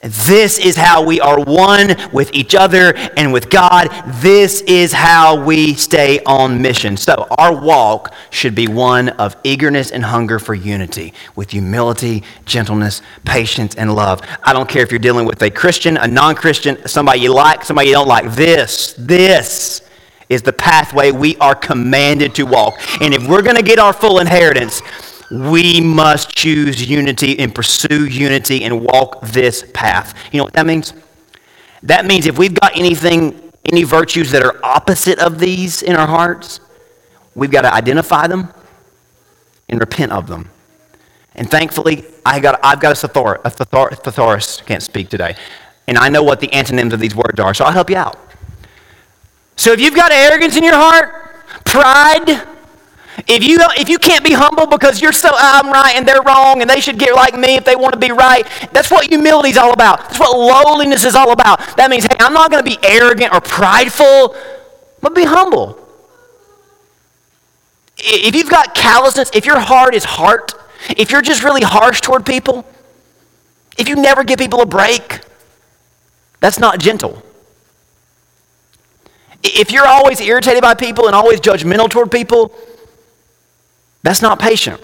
This 0.00 0.60
is 0.60 0.76
how 0.76 1.04
we 1.04 1.20
are 1.20 1.40
one 1.40 1.96
with 2.12 2.32
each 2.32 2.54
other 2.54 2.94
and 3.16 3.32
with 3.32 3.50
God. 3.50 3.88
This 4.20 4.60
is 4.62 4.92
how 4.92 5.44
we 5.44 5.74
stay 5.74 6.20
on 6.24 6.62
mission. 6.62 6.96
So, 6.96 7.26
our 7.36 7.52
walk 7.52 8.14
should 8.30 8.54
be 8.54 8.68
one 8.68 9.08
of 9.08 9.36
eagerness 9.42 9.90
and 9.90 10.04
hunger 10.04 10.38
for 10.38 10.54
unity 10.54 11.14
with 11.34 11.50
humility, 11.50 12.22
gentleness, 12.44 13.02
patience, 13.24 13.74
and 13.74 13.92
love. 13.92 14.20
I 14.44 14.52
don't 14.52 14.68
care 14.68 14.82
if 14.84 14.92
you're 14.92 15.00
dealing 15.00 15.26
with 15.26 15.42
a 15.42 15.50
Christian, 15.50 15.96
a 15.96 16.06
non 16.06 16.36
Christian, 16.36 16.86
somebody 16.86 17.20
you 17.20 17.34
like, 17.34 17.64
somebody 17.64 17.88
you 17.88 17.94
don't 17.94 18.06
like. 18.08 18.32
This, 18.34 18.94
this 18.96 19.82
is 20.28 20.42
the 20.42 20.52
pathway 20.52 21.10
we 21.10 21.36
are 21.38 21.56
commanded 21.56 22.36
to 22.36 22.44
walk. 22.44 22.78
And 23.00 23.12
if 23.14 23.26
we're 23.26 23.42
going 23.42 23.56
to 23.56 23.62
get 23.62 23.80
our 23.80 23.92
full 23.92 24.20
inheritance, 24.20 24.80
we 25.30 25.80
must 25.80 26.34
choose 26.34 26.88
unity 26.88 27.38
and 27.38 27.54
pursue 27.54 28.06
unity 28.06 28.64
and 28.64 28.84
walk 28.84 29.20
this 29.22 29.64
path. 29.74 30.14
You 30.32 30.38
know 30.38 30.44
what 30.44 30.54
that 30.54 30.66
means? 30.66 30.94
That 31.82 32.06
means 32.06 32.26
if 32.26 32.38
we've 32.38 32.54
got 32.54 32.76
anything, 32.76 33.52
any 33.64 33.84
virtues 33.84 34.30
that 34.30 34.42
are 34.42 34.58
opposite 34.64 35.18
of 35.18 35.38
these 35.38 35.82
in 35.82 35.94
our 35.96 36.06
hearts, 36.06 36.60
we've 37.34 37.50
got 37.50 37.62
to 37.62 37.72
identify 37.72 38.26
them 38.26 38.52
and 39.68 39.78
repent 39.80 40.12
of 40.12 40.28
them. 40.28 40.50
And 41.34 41.48
thankfully, 41.48 42.04
I 42.26 42.40
got, 42.40 42.58
I've 42.64 42.80
got 42.80 42.92
a 42.92 43.08
thesaurus, 43.08 43.40
a 43.44 43.50
thesaurus, 43.50 44.60
can't 44.62 44.82
speak 44.82 45.08
today. 45.08 45.36
And 45.86 45.96
I 45.96 46.08
know 46.08 46.22
what 46.22 46.40
the 46.40 46.52
antonyms 46.52 46.92
of 46.92 47.00
these 47.00 47.14
words 47.14 47.38
are, 47.38 47.54
so 47.54 47.64
I'll 47.64 47.72
help 47.72 47.90
you 47.90 47.96
out. 47.96 48.18
So 49.56 49.72
if 49.72 49.80
you've 49.80 49.94
got 49.94 50.10
arrogance 50.10 50.56
in 50.56 50.64
your 50.64 50.74
heart, 50.74 51.64
pride, 51.64 52.46
if 53.26 53.42
you, 53.44 53.58
if 53.76 53.88
you 53.88 53.98
can't 53.98 54.24
be 54.24 54.32
humble 54.32 54.66
because 54.66 55.02
you're 55.02 55.12
so, 55.12 55.30
I'm 55.32 55.72
right 55.72 55.94
and 55.96 56.06
they're 56.06 56.22
wrong 56.22 56.60
and 56.60 56.70
they 56.70 56.80
should 56.80 56.98
get 56.98 57.14
like 57.14 57.34
me 57.34 57.56
if 57.56 57.64
they 57.64 57.74
want 57.74 57.92
to 57.94 57.98
be 57.98 58.12
right, 58.12 58.46
that's 58.72 58.90
what 58.90 59.08
humility 59.08 59.50
is 59.50 59.56
all 59.56 59.72
about. 59.72 59.98
That's 60.00 60.20
what 60.20 60.36
lowliness 60.38 61.04
is 61.04 61.14
all 61.14 61.32
about. 61.32 61.58
That 61.76 61.90
means, 61.90 62.04
hey, 62.04 62.16
I'm 62.20 62.32
not 62.32 62.50
going 62.50 62.64
to 62.64 62.70
be 62.70 62.78
arrogant 62.86 63.32
or 63.32 63.40
prideful, 63.40 64.36
but 65.00 65.14
be 65.14 65.24
humble. 65.24 65.78
If 67.98 68.36
you've 68.36 68.50
got 68.50 68.74
callousness, 68.74 69.30
if 69.34 69.44
your 69.44 69.58
heart 69.58 69.94
is 69.94 70.04
heart, 70.04 70.54
if 70.96 71.10
you're 71.10 71.22
just 71.22 71.42
really 71.42 71.62
harsh 71.62 72.00
toward 72.00 72.24
people, 72.24 72.64
if 73.76 73.88
you 73.88 73.96
never 73.96 74.22
give 74.22 74.38
people 74.38 74.60
a 74.60 74.66
break, 74.66 75.20
that's 76.40 76.58
not 76.58 76.78
gentle. 76.78 77.22
If 79.42 79.72
you're 79.72 79.86
always 79.86 80.20
irritated 80.20 80.62
by 80.62 80.74
people 80.74 81.06
and 81.06 81.14
always 81.14 81.40
judgmental 81.40 81.88
toward 81.88 82.10
people, 82.10 82.54
that's 84.08 84.22
not 84.22 84.38
patient. 84.38 84.80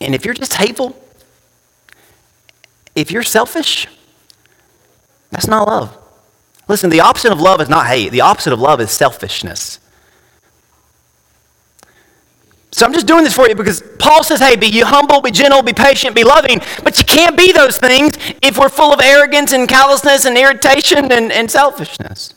And 0.00 0.14
if 0.14 0.24
you're 0.24 0.32
just 0.32 0.54
hateful, 0.54 0.98
if 2.94 3.10
you're 3.10 3.22
selfish, 3.22 3.86
that's 5.30 5.46
not 5.46 5.68
love. 5.68 5.94
Listen, 6.66 6.88
the 6.88 7.00
opposite 7.00 7.30
of 7.30 7.42
love 7.42 7.60
is 7.60 7.68
not 7.68 7.88
hate, 7.88 8.10
the 8.10 8.22
opposite 8.22 8.54
of 8.54 8.58
love 8.58 8.80
is 8.80 8.90
selfishness. 8.90 9.78
So 12.72 12.86
I'm 12.86 12.94
just 12.94 13.06
doing 13.06 13.22
this 13.22 13.34
for 13.34 13.46
you 13.46 13.54
because 13.54 13.82
Paul 13.98 14.24
says, 14.24 14.40
hey, 14.40 14.56
be 14.56 14.80
humble, 14.80 15.20
be 15.20 15.30
gentle, 15.30 15.62
be 15.62 15.74
patient, 15.74 16.16
be 16.16 16.24
loving. 16.24 16.62
But 16.84 16.96
you 16.96 17.04
can't 17.04 17.36
be 17.36 17.52
those 17.52 17.76
things 17.76 18.14
if 18.40 18.56
we're 18.56 18.70
full 18.70 18.94
of 18.94 19.00
arrogance 19.02 19.52
and 19.52 19.68
callousness 19.68 20.24
and 20.24 20.38
irritation 20.38 21.12
and, 21.12 21.30
and 21.30 21.50
selfishness. 21.50 22.32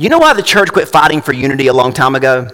You 0.00 0.08
know 0.08 0.16
why 0.16 0.32
the 0.32 0.42
church 0.42 0.72
quit 0.72 0.88
fighting 0.88 1.20
for 1.20 1.34
unity 1.34 1.66
a 1.66 1.74
long 1.74 1.92
time 1.92 2.14
ago? 2.14 2.48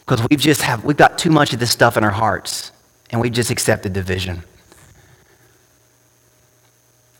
Because 0.00 0.20
we've 0.28 0.38
just 0.38 0.60
have 0.60 0.84
we've 0.84 0.94
got 0.94 1.16
too 1.16 1.30
much 1.30 1.54
of 1.54 1.58
this 1.58 1.70
stuff 1.70 1.96
in 1.96 2.04
our 2.04 2.10
hearts 2.10 2.70
and 3.08 3.18
we've 3.18 3.32
just 3.32 3.50
accepted 3.50 3.94
division. 3.94 4.42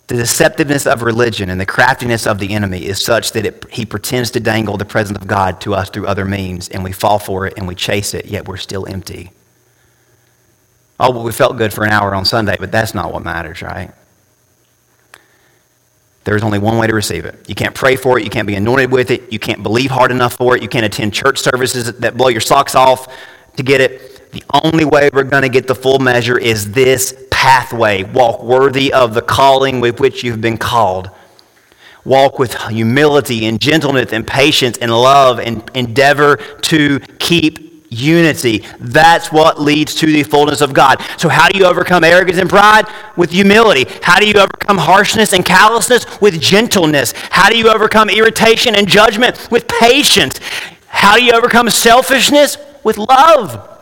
The 0.09 0.17
deceptiveness 0.17 0.87
of 0.87 1.01
religion 1.01 1.49
and 1.49 1.59
the 1.59 1.65
craftiness 1.65 2.27
of 2.27 2.39
the 2.39 2.53
enemy 2.53 2.85
is 2.85 3.03
such 3.03 3.33
that 3.33 3.47
it, 3.47 3.65
he 3.71 3.87
pretends 3.87 4.31
to 4.33 4.41
dangle 4.41 4.77
the 4.77 4.85
presence 4.85 5.19
of 5.19 5.27
God 5.27 5.59
to 5.63 5.75
us 5.75 5.89
through 5.89 6.07
other 6.07 6.27
means, 6.27 6.69
and 6.69 6.85
we 6.85 6.93
fall 6.93 7.19
for 7.19 7.47
it 7.47 7.55
and 7.57 7.67
we 7.67 7.75
chase 7.75 8.13
it, 8.13 8.27
yet 8.27 8.47
we're 8.47 8.59
still 8.59 8.87
empty. 8.87 9.31
Oh, 11.01 11.13
well, 11.13 11.25
we 11.25 11.33
felt 11.33 11.57
good 11.57 11.73
for 11.73 11.85
an 11.85 11.93
hour 11.93 12.15
on 12.15 12.27
Sunday, 12.27 12.57
but 12.61 12.71
that's 12.71 12.93
not 12.93 13.11
what 13.11 13.25
matters, 13.25 13.63
right? 13.63 13.91
There's 16.29 16.43
only 16.43 16.59
one 16.59 16.76
way 16.76 16.87
to 16.87 16.95
receive 16.95 17.24
it. 17.24 17.49
You 17.49 17.55
can't 17.55 17.74
pray 17.74 17.97
for 17.97 18.18
it. 18.18 18.24
You 18.24 18.29
can't 18.29 18.47
be 18.47 18.55
anointed 18.55 18.93
with 18.93 19.11
it. 19.11 19.33
You 19.33 19.39
can't 19.39 19.62
believe 19.62 19.91
hard 19.91 20.11
enough 20.11 20.35
for 20.35 20.55
it. 20.55 20.62
You 20.62 20.68
can't 20.68 20.85
attend 20.85 21.14
church 21.14 21.39
services 21.39 21.91
that 21.91 22.18
blow 22.18 22.29
your 22.29 22.43
socks 22.43 22.74
off 22.74 23.09
to 23.57 23.62
get 23.62 23.81
it. 23.81 24.31
The 24.33 24.45
only 24.62 24.85
way 24.85 25.09
we're 25.11 25.22
going 25.22 25.43
to 25.43 25.49
get 25.49 25.66
the 25.66 25.74
full 25.74 25.99
measure 25.99 26.37
is 26.37 26.70
this 26.72 27.16
pathway. 27.31 28.03
Walk 28.03 28.43
worthy 28.43 28.93
of 28.93 29.14
the 29.14 29.22
calling 29.22 29.81
with 29.81 30.01
which 30.01 30.22
you've 30.22 30.43
been 30.43 30.59
called. 30.59 31.11
Walk 32.05 32.39
with 32.39 32.55
humility 32.55 33.47
and 33.47 33.59
gentleness 33.59 34.12
and 34.12 34.26
patience 34.26 34.76
and 34.76 34.91
love 34.91 35.41
and 35.41 35.70
endeavor 35.74 36.37
to 36.37 37.01
keep 37.18 37.68
unity. 37.91 38.64
That's 38.80 39.32
what 39.32 39.61
leads 39.61 39.95
to 39.97 40.07
the 40.07 40.22
fullness 40.22 40.61
of 40.61 40.72
God. 40.72 41.03
So, 41.16 41.28
how 41.28 41.49
do 41.49 41.59
you 41.59 41.64
overcome 41.64 42.05
arrogance 42.05 42.39
and 42.39 42.49
pride? 42.49 42.86
With 43.16 43.30
humility. 43.30 43.86
How 44.03 44.18
do 44.18 44.26
you 44.26 44.34
overcome 44.34 44.78
harshness 44.78 45.32
and 45.32 45.45
callousness? 45.45 46.20
With 46.20 46.41
gentleness. 46.41 47.12
How 47.30 47.49
do 47.49 47.57
you 47.57 47.68
overcome 47.68 48.11
irritation 48.11 48.74
and 48.74 48.89
judgment? 48.89 49.49
With 49.51 49.66
patience. 49.68 50.41
How 50.86 51.16
do 51.16 51.24
you 51.24 51.32
overcome 51.32 51.70
selfishness? 51.70 52.59
With 52.84 52.99
love. 52.99 53.76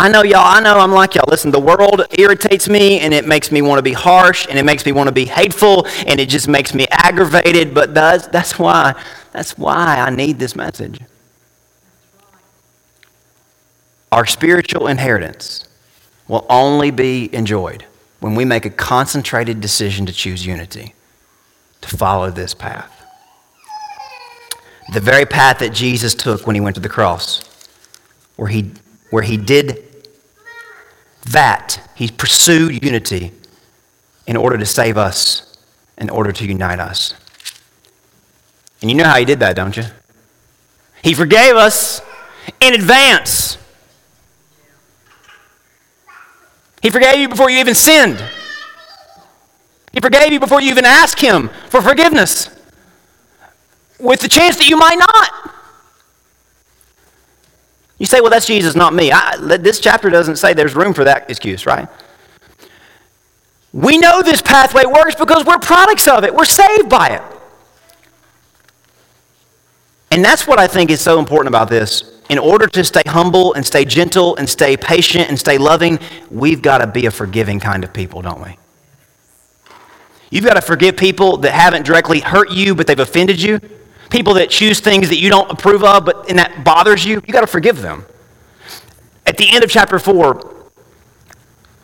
I 0.00 0.08
know 0.08 0.22
y'all, 0.22 0.44
I 0.44 0.60
know 0.60 0.78
I'm 0.78 0.92
like 0.92 1.16
y'all. 1.16 1.24
Listen, 1.28 1.50
the 1.50 1.58
world 1.58 2.02
irritates 2.16 2.68
me 2.68 3.00
and 3.00 3.12
it 3.12 3.26
makes 3.26 3.50
me 3.50 3.62
want 3.62 3.80
to 3.80 3.82
be 3.82 3.92
harsh 3.92 4.46
and 4.48 4.56
it 4.56 4.64
makes 4.64 4.86
me 4.86 4.92
want 4.92 5.08
to 5.08 5.12
be 5.12 5.24
hateful 5.24 5.88
and 6.06 6.20
it 6.20 6.28
just 6.28 6.46
makes 6.46 6.72
me 6.72 6.86
aggravated, 6.88 7.74
but 7.74 7.94
that's, 7.94 8.28
that's 8.28 8.60
why 8.60 8.94
that's 9.32 9.58
why 9.58 9.98
I 9.98 10.10
need 10.10 10.38
this 10.38 10.54
message. 10.54 11.00
Our 14.10 14.26
spiritual 14.26 14.86
inheritance 14.86 15.68
will 16.26 16.46
only 16.48 16.90
be 16.90 17.32
enjoyed 17.34 17.84
when 18.20 18.34
we 18.34 18.44
make 18.44 18.64
a 18.64 18.70
concentrated 18.70 19.60
decision 19.60 20.06
to 20.06 20.12
choose 20.12 20.44
unity, 20.44 20.94
to 21.80 21.96
follow 21.96 22.30
this 22.30 22.54
path. 22.54 22.94
The 24.92 25.00
very 25.00 25.26
path 25.26 25.58
that 25.58 25.72
Jesus 25.72 26.14
took 26.14 26.46
when 26.46 26.54
he 26.54 26.60
went 26.60 26.74
to 26.76 26.80
the 26.80 26.88
cross, 26.88 27.42
where 28.36 28.48
he, 28.48 28.72
where 29.10 29.22
he 29.22 29.36
did 29.36 29.84
that 31.26 31.80
he 31.94 32.08
pursued 32.08 32.82
unity 32.82 33.32
in 34.26 34.36
order 34.36 34.56
to 34.56 34.66
save 34.66 34.96
us, 34.96 35.56
in 35.98 36.08
order 36.08 36.32
to 36.32 36.46
unite 36.46 36.80
us. 36.80 37.14
And 38.80 38.90
you 38.90 38.96
know 38.96 39.04
how 39.04 39.16
he 39.16 39.24
did 39.24 39.40
that, 39.40 39.56
don't 39.56 39.76
you? 39.76 39.84
He 41.02 41.14
forgave 41.14 41.56
us 41.56 42.00
in 42.60 42.74
advance. 42.74 43.58
He 46.82 46.90
forgave 46.90 47.18
you 47.18 47.28
before 47.28 47.50
you 47.50 47.58
even 47.58 47.74
sinned. 47.74 48.22
He 49.92 50.00
forgave 50.00 50.32
you 50.32 50.40
before 50.40 50.60
you 50.60 50.70
even 50.70 50.84
asked 50.84 51.20
him 51.20 51.48
for 51.68 51.82
forgiveness, 51.82 52.50
with 53.98 54.20
the 54.20 54.28
chance 54.28 54.56
that 54.56 54.68
you 54.68 54.76
might 54.76 54.98
not. 54.98 55.54
You 57.98 58.06
say, 58.06 58.20
well, 58.20 58.30
that's 58.30 58.46
Jesus, 58.46 58.76
not 58.76 58.94
me. 58.94 59.10
I, 59.10 59.36
this 59.58 59.80
chapter 59.80 60.08
doesn't 60.08 60.36
say 60.36 60.54
there's 60.54 60.76
room 60.76 60.94
for 60.94 61.02
that 61.04 61.28
excuse, 61.28 61.66
right? 61.66 61.88
We 63.72 63.98
know 63.98 64.22
this 64.22 64.40
pathway 64.40 64.84
works 64.86 65.16
because 65.16 65.44
we're 65.44 65.58
products 65.58 66.06
of 66.06 66.22
it, 66.24 66.34
we're 66.34 66.44
saved 66.44 66.88
by 66.88 67.08
it. 67.08 67.22
And 70.10 70.24
that's 70.24 70.46
what 70.46 70.58
I 70.58 70.66
think 70.66 70.90
is 70.90 71.00
so 71.00 71.18
important 71.18 71.48
about 71.48 71.68
this. 71.68 72.17
In 72.28 72.38
order 72.38 72.66
to 72.66 72.84
stay 72.84 73.02
humble 73.06 73.54
and 73.54 73.64
stay 73.64 73.84
gentle 73.84 74.36
and 74.36 74.48
stay 74.48 74.76
patient 74.76 75.28
and 75.28 75.38
stay 75.38 75.56
loving, 75.56 75.98
we've 76.30 76.60
got 76.60 76.78
to 76.78 76.86
be 76.86 77.06
a 77.06 77.10
forgiving 77.10 77.58
kind 77.58 77.84
of 77.84 77.92
people, 77.92 78.20
don't 78.22 78.42
we? 78.42 78.58
You've 80.30 80.44
got 80.44 80.54
to 80.54 80.60
forgive 80.60 80.96
people 80.96 81.38
that 81.38 81.52
haven't 81.52 81.86
directly 81.86 82.20
hurt 82.20 82.50
you, 82.50 82.74
but 82.74 82.86
they've 82.86 82.98
offended 82.98 83.40
you 83.40 83.60
people 84.10 84.34
that 84.34 84.50
choose 84.50 84.80
things 84.80 85.08
that 85.08 85.18
you 85.18 85.30
don't 85.30 85.50
approve 85.50 85.84
of, 85.84 86.04
but 86.04 86.28
and 86.28 86.38
that 86.38 86.64
bothers 86.64 87.04
you, 87.04 87.22
you 87.26 87.32
got 87.32 87.42
to 87.42 87.46
forgive 87.46 87.80
them. 87.80 88.04
At 89.26 89.36
the 89.36 89.48
end 89.50 89.64
of 89.64 89.70
chapter 89.70 89.98
4, 89.98 90.70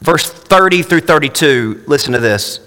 verse 0.00 0.30
30 0.30 0.82
through 0.82 1.00
32, 1.00 1.84
listen 1.86 2.12
to 2.12 2.18
this. 2.18 2.60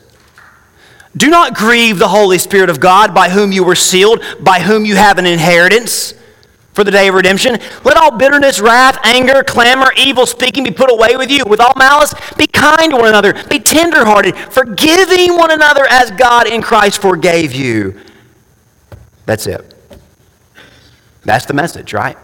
Do 1.16 1.30
not 1.30 1.56
grieve 1.56 1.98
the 1.98 2.08
Holy 2.08 2.38
Spirit 2.38 2.70
of 2.70 2.80
God 2.80 3.14
by 3.14 3.30
whom 3.30 3.52
you 3.52 3.64
were 3.64 3.76
sealed, 3.76 4.24
by 4.40 4.60
whom 4.60 4.86
you 4.86 4.96
have 4.96 5.18
an 5.18 5.26
inheritance 5.26 6.14
for 6.78 6.84
the 6.84 6.92
day 6.92 7.08
of 7.08 7.16
redemption. 7.16 7.58
Let 7.84 7.98
all 7.98 8.16
bitterness, 8.16 8.60
wrath, 8.60 9.00
anger, 9.04 9.44
clamor, 9.44 9.92
evil 9.98 10.28
speaking 10.28 10.64
be 10.64 10.70
put 10.70 10.92
away 10.92 11.18
with 11.18 11.32
you. 11.32 11.44
With 11.44 11.60
all 11.60 11.74
malice, 11.76 12.14
be 12.38 12.46
kind 12.46 12.92
to 12.92 12.98
one 12.98 13.08
another, 13.08 13.34
be 13.50 13.58
tenderhearted, 13.58 14.38
forgiving 14.38 15.36
one 15.36 15.50
another 15.50 15.88
as 15.90 16.12
God 16.12 16.46
in 16.46 16.62
Christ 16.62 17.02
forgave 17.02 17.52
you. 17.52 18.00
That's 19.26 19.48
it. 19.48 19.74
That's 21.24 21.48
the 21.48 21.56
message, 21.56 21.94
right? 21.94 22.16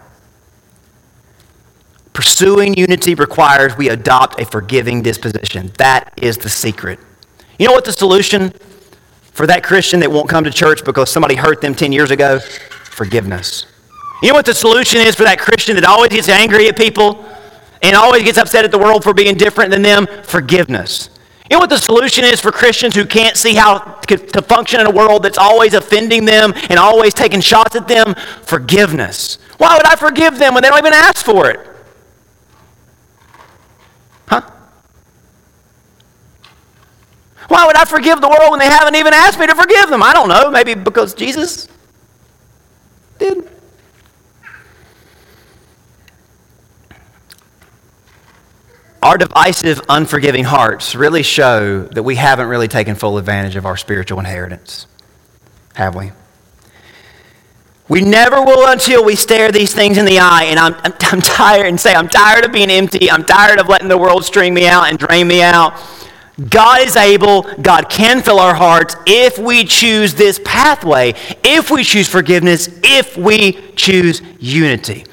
Pursuing 2.13 2.75
unity 2.75 3.15
requires 3.15 3.75
we 3.75 3.89
adopt 3.89 4.39
a 4.39 4.45
forgiving 4.45 5.01
disposition. 5.01 5.71
That 5.79 6.13
is 6.21 6.37
the 6.37 6.49
secret. 6.49 6.99
You 7.57 7.65
know 7.65 7.73
what 7.73 7.85
the 7.85 7.91
solution 7.91 8.53
for 9.31 9.47
that 9.47 9.63
Christian 9.63 9.99
that 10.01 10.11
won't 10.11 10.29
come 10.29 10.43
to 10.43 10.51
church 10.51 10.85
because 10.85 11.09
somebody 11.09 11.33
hurt 11.33 11.59
them 11.59 11.73
10 11.73 11.91
years 11.91 12.11
ago? 12.11 12.37
Forgiveness. 12.37 13.65
You 14.23 14.29
know 14.29 14.35
what 14.35 14.45
the 14.45 14.53
solution 14.53 15.01
is 15.01 15.15
for 15.15 15.23
that 15.23 15.37
Christian 15.37 15.75
that 15.75 15.83
always 15.83 16.09
gets 16.09 16.29
angry 16.29 16.69
at 16.69 16.77
people 16.77 17.25
and 17.81 17.93
always 17.93 18.23
gets 18.23 18.37
upset 18.37 18.63
at 18.63 18.71
the 18.71 18.77
world 18.77 19.03
for 19.03 19.13
being 19.13 19.35
different 19.35 19.69
than 19.69 19.81
them? 19.81 20.07
Forgiveness. 20.23 21.09
You 21.51 21.57
know 21.57 21.59
what 21.59 21.69
the 21.69 21.77
solution 21.77 22.23
is 22.23 22.39
for 22.39 22.49
Christians 22.49 22.95
who 22.95 23.05
can't 23.05 23.35
see 23.35 23.53
how 23.53 23.79
to 23.79 24.41
function 24.41 24.79
in 24.79 24.87
a 24.87 24.91
world 24.91 25.23
that's 25.23 25.37
always 25.37 25.73
offending 25.73 26.23
them 26.23 26.53
and 26.69 26.79
always 26.79 27.13
taking 27.13 27.41
shots 27.41 27.75
at 27.75 27.89
them? 27.89 28.15
Forgiveness. 28.43 29.39
Why 29.57 29.75
would 29.75 29.85
I 29.85 29.97
forgive 29.97 30.39
them 30.39 30.53
when 30.53 30.63
they 30.63 30.69
don't 30.69 30.79
even 30.79 30.93
ask 30.93 31.25
for 31.25 31.49
it? 31.49 31.59
Huh? 34.27 34.49
Why 37.49 37.65
would 37.67 37.75
I 37.75 37.83
forgive 37.83 38.21
the 38.21 38.29
world 38.29 38.51
when 38.51 38.59
they 38.59 38.69
haven't 38.69 38.95
even 38.95 39.13
asked 39.13 39.37
me 39.37 39.47
to 39.47 39.55
forgive 39.55 39.89
them? 39.89 40.01
I 40.01 40.13
don't 40.13 40.29
know. 40.29 40.49
Maybe 40.49 40.75
because 40.75 41.13
Jesus 41.13 41.67
did. 43.19 43.49
Our 49.03 49.17
divisive, 49.17 49.81
unforgiving 49.89 50.45
hearts 50.45 50.95
really 50.95 51.23
show 51.23 51.83
that 51.83 52.03
we 52.03 52.15
haven't 52.15 52.47
really 52.47 52.69
taken 52.69 52.95
full 52.95 53.17
advantage 53.17 53.57
of 53.57 53.65
our 53.65 53.75
spiritual 53.75 54.17
inheritance, 54.17 54.87
have 55.75 55.93
we? 55.93 56.13
We 57.89 57.99
never 57.99 58.41
will 58.41 58.71
until 58.71 59.03
we 59.03 59.17
stare 59.17 59.51
these 59.51 59.73
things 59.73 59.97
in 59.97 60.05
the 60.05 60.19
eye 60.19 60.45
and 60.45 60.57
I'm, 60.57 60.73
I'm, 60.85 60.93
I'm, 61.01 61.19
tired 61.19 61.65
and 61.65 61.77
say, 61.77 61.93
I'm 61.93 62.07
tired 62.07 62.45
of 62.45 62.53
being 62.53 62.71
empty. 62.71 63.11
I'm 63.11 63.25
tired 63.25 63.59
of 63.59 63.67
letting 63.67 63.89
the 63.89 63.97
world 63.97 64.23
string 64.23 64.53
me 64.53 64.67
out 64.67 64.87
and 64.87 64.97
drain 64.97 65.27
me 65.27 65.41
out. 65.41 65.77
God 66.49 66.87
is 66.87 66.95
able, 66.95 67.41
God 67.61 67.89
can 67.89 68.21
fill 68.21 68.39
our 68.39 68.55
hearts 68.55 68.95
if 69.05 69.37
we 69.37 69.65
choose 69.65 70.13
this 70.13 70.39
pathway, 70.45 71.13
if 71.43 71.69
we 71.69 71.83
choose 71.83 72.07
forgiveness, 72.07 72.69
if 72.83 73.17
we 73.17 73.73
choose 73.75 74.21
unity. 74.39 75.05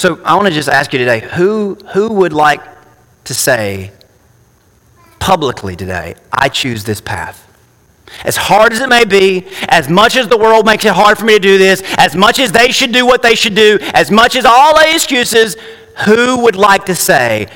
So 0.00 0.18
I 0.24 0.34
want 0.34 0.48
to 0.48 0.54
just 0.54 0.70
ask 0.70 0.94
you 0.94 0.98
today 0.98 1.20
who, 1.20 1.74
who 1.92 2.10
would 2.14 2.32
like 2.32 2.62
to 3.24 3.34
say 3.34 3.92
publicly 5.18 5.76
today, 5.76 6.14
I 6.32 6.48
choose 6.48 6.84
this 6.84 7.02
path? 7.02 7.46
As 8.24 8.34
hard 8.34 8.72
as 8.72 8.80
it 8.80 8.88
may 8.88 9.04
be, 9.04 9.46
as 9.68 9.90
much 9.90 10.16
as 10.16 10.26
the 10.26 10.38
world 10.38 10.64
makes 10.64 10.86
it 10.86 10.94
hard 10.94 11.18
for 11.18 11.26
me 11.26 11.34
to 11.34 11.38
do 11.38 11.58
this, 11.58 11.82
as 11.98 12.16
much 12.16 12.38
as 12.38 12.50
they 12.50 12.72
should 12.72 12.92
do 12.92 13.04
what 13.04 13.20
they 13.20 13.34
should 13.34 13.54
do, 13.54 13.78
as 13.92 14.10
much 14.10 14.36
as 14.36 14.46
all 14.46 14.74
the 14.74 14.90
excuses, 14.90 15.58
who 16.06 16.44
would 16.44 16.56
like 16.56 16.86
to 16.86 16.94
say, 16.94 17.46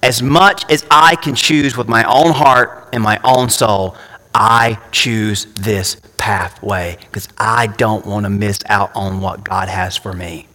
as 0.00 0.22
much 0.22 0.70
as 0.70 0.86
I 0.92 1.16
can 1.16 1.34
choose 1.34 1.76
with 1.76 1.88
my 1.88 2.04
own 2.04 2.30
heart 2.30 2.90
and 2.92 3.02
my 3.02 3.18
own 3.24 3.50
soul, 3.50 3.96
I 4.32 4.78
choose 4.92 5.46
this 5.56 5.96
pathway 6.16 6.96
because 7.00 7.28
I 7.36 7.66
don't 7.66 8.06
want 8.06 8.22
to 8.22 8.30
miss 8.30 8.60
out 8.66 8.92
on 8.94 9.20
what 9.20 9.42
God 9.42 9.68
has 9.68 9.96
for 9.96 10.12
me. 10.12 10.47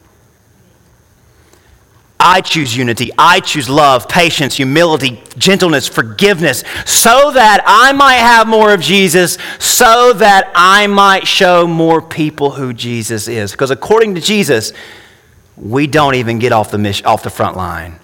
I 2.24 2.42
choose 2.42 2.76
unity. 2.76 3.12
I 3.18 3.42
choose 3.42 3.70
love, 3.70 4.08
patience, 4.08 4.56
humility, 4.56 5.22
gentleness, 5.38 5.88
forgiveness, 5.88 6.64
so 6.86 7.32
that 7.32 7.62
I 7.66 7.92
might 7.92 8.16
have 8.16 8.48
more 8.48 8.74
of 8.74 8.82
Jesus, 8.82 9.38
so 9.60 10.14
that 10.14 10.52
I 10.56 10.88
might 10.88 11.28
show 11.28 11.68
more 11.68 12.02
people 12.02 12.52
who 12.52 12.74
Jesus 12.74 13.28
is. 13.28 13.52
Because 13.52 13.72
according 13.72 14.16
to 14.16 14.22
Jesus, 14.22 14.72
we 15.58 15.86
don't 15.86 16.16
even 16.16 16.40
get 16.40 16.52
off 16.54 16.72
the, 16.72 16.78
mission, 16.78 17.06
off 17.06 17.24
the 17.24 17.30
front 17.30 17.58
line 17.58 18.00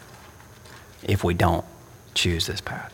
if 1.03 1.23
we 1.23 1.33
don't 1.33 1.65
choose 2.13 2.45
this 2.45 2.61
path. 2.61 2.93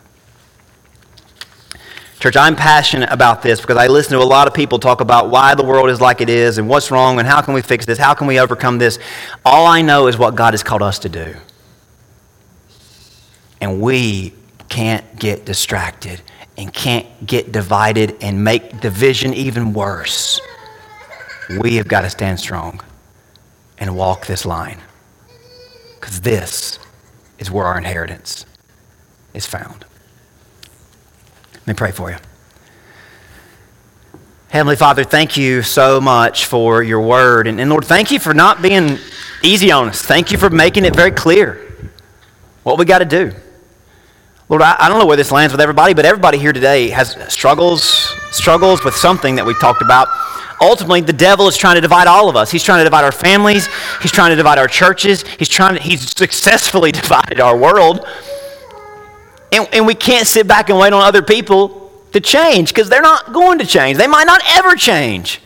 Church, 2.26 2.38
I'm 2.38 2.56
passionate 2.56 3.12
about 3.12 3.44
this 3.44 3.62
because 3.62 3.78
I 3.78 3.86
listen 3.86 4.18
to 4.18 4.24
a 4.24 4.26
lot 4.26 4.48
of 4.48 4.54
people 4.56 4.80
talk 4.80 5.00
about 5.00 5.30
why 5.30 5.54
the 5.54 5.64
world 5.64 5.92
is 5.92 6.02
like 6.02 6.22
it 6.22 6.30
is 6.32 6.58
and 6.58 6.68
what's 6.68 6.90
wrong 6.90 7.20
and 7.20 7.28
how 7.28 7.40
can 7.40 7.54
we 7.54 7.62
fix 7.62 7.86
this? 7.86 8.00
How 8.00 8.16
can 8.16 8.26
we 8.26 8.40
overcome 8.40 8.80
this? 8.80 8.98
All 9.46 9.68
I 9.68 9.84
know 9.84 10.08
is 10.08 10.18
what 10.18 10.34
God 10.34 10.56
has 10.56 10.64
called 10.64 10.82
us 10.82 10.98
to 10.98 11.10
do. 11.10 11.36
And 13.62 13.80
we 13.80 14.34
can't 14.70 15.06
get 15.20 15.46
distracted 15.46 16.24
and 16.58 16.74
can't 16.74 17.28
get 17.28 17.52
divided 17.52 18.18
and 18.22 18.44
make 18.44 18.82
division 18.82 19.32
even 19.36 19.72
worse. 19.72 20.42
We 21.62 21.76
have 21.76 21.88
got 21.88 22.02
to 22.02 22.10
stand 22.10 22.40
strong 22.40 22.82
and 23.78 23.96
walk 23.96 24.26
this 24.26 24.48
line 24.48 24.80
because 26.00 26.22
this 26.22 26.80
is 27.38 27.52
where 27.52 27.68
our 27.68 27.78
inheritance 27.78 28.48
is 29.36 29.46
found. 29.46 29.86
Let 31.66 31.74
me 31.74 31.78
pray 31.78 31.91
for 31.91 32.11
you. 32.11 32.18
Heavenly 34.49 34.76
Father, 34.76 35.03
thank 35.03 35.36
you 35.36 35.63
so 35.63 35.99
much 35.99 36.45
for 36.45 36.84
your 36.84 37.01
word. 37.01 37.47
And, 37.47 37.59
and, 37.59 37.70
Lord, 37.70 37.86
thank 37.86 38.11
you 38.11 38.20
for 38.20 38.34
not 38.34 38.61
being 38.61 38.99
easy 39.41 39.72
on 39.72 39.89
us. 39.89 40.01
Thank 40.01 40.32
you 40.32 40.38
for 40.38 40.51
making 40.51 40.86
it 40.86 40.95
very 40.95 41.11
clear 41.11 41.89
what 42.63 42.78
we 42.78 42.86
got 42.86 42.99
to 42.99 43.05
do. 43.05 43.34
Lord, 44.47 44.61
I, 44.61 44.76
I 44.78 44.89
don't 44.89 44.99
know 44.99 45.07
where 45.07 45.18
this 45.18 45.32
lands 45.32 45.53
with 45.53 45.59
everybody, 45.59 45.95
but 45.95 46.05
everybody 46.05 46.38
here 46.38 46.53
today 46.53 46.89
has 46.89 47.18
struggles, 47.34 47.84
struggles 48.32 48.84
with 48.84 48.95
something 48.95 49.36
that 49.36 49.45
we've 49.45 49.59
talked 49.59 49.82
about. 49.82 50.07
Ultimately, 50.61 51.01
the 51.01 51.13
devil 51.13 51.47
is 51.47 51.57
trying 51.57 51.76
to 51.76 51.82
divide 51.82 52.07
all 52.07 52.30
of 52.30 52.36
us. 52.36 52.51
He's 52.51 52.63
trying 52.63 52.80
to 52.80 52.84
divide 52.84 53.03
our 53.03 53.11
families. 53.11 53.68
He's 54.03 54.11
trying 54.11 54.30
to 54.30 54.36
divide 54.36 54.59
our 54.59 54.68
churches. 54.68 55.24
He's 55.24 55.49
trying 55.49 55.76
to, 55.76 55.82
he's 55.82 56.16
successfully 56.16 56.91
divided 56.93 57.39
our 57.39 57.57
world. 57.57 58.07
And, 59.56 59.70
and 59.74 59.88
we 59.88 59.95
can't 59.95 60.28
sit 60.28 60.47
back 60.47 60.70
and 60.70 60.78
wait 60.78 60.91
on 60.91 61.01
other 61.01 61.22
people 61.22 61.91
to 62.12 62.20
change 62.20 62.70
because 62.74 62.89
they're 62.89 63.01
not 63.01 63.32
going 63.32 63.60
to 63.60 63.66
change. 63.66 63.97
They 63.97 64.08
might 64.08 64.26
not 64.26 64.41
ever 64.58 64.76
change. 64.76 65.41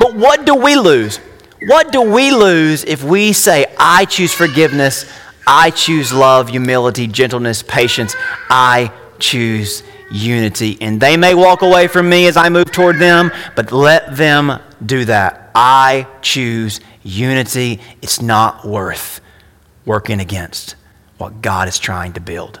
But 0.00 0.16
what 0.16 0.44
do 0.44 0.56
we 0.56 0.74
lose? 0.74 1.18
What 1.62 1.92
do 1.92 2.02
we 2.02 2.32
lose 2.32 2.82
if 2.82 3.04
we 3.04 3.32
say, 3.32 3.66
I 3.78 4.04
choose 4.04 4.34
forgiveness, 4.34 5.06
I 5.46 5.70
choose 5.70 6.12
love, 6.12 6.48
humility, 6.48 7.06
gentleness, 7.06 7.62
patience, 7.62 8.16
I 8.50 8.92
choose 9.20 9.84
unity. 10.10 10.76
And 10.80 11.00
they 11.00 11.16
may 11.16 11.34
walk 11.34 11.62
away 11.62 11.86
from 11.86 12.08
me 12.08 12.26
as 12.26 12.36
I 12.36 12.48
move 12.48 12.72
toward 12.72 12.98
them, 12.98 13.30
but 13.54 13.70
let 13.70 14.16
them 14.16 14.60
do 14.84 15.04
that. 15.04 15.52
I 15.54 16.06
choose 16.20 16.80
unity. 17.04 17.80
It's 18.02 18.20
not 18.20 18.64
worth 18.66 19.20
working 19.84 20.20
against 20.20 20.74
what 21.18 21.40
God 21.40 21.68
is 21.68 21.78
trying 21.78 22.12
to 22.14 22.20
build. 22.20 22.60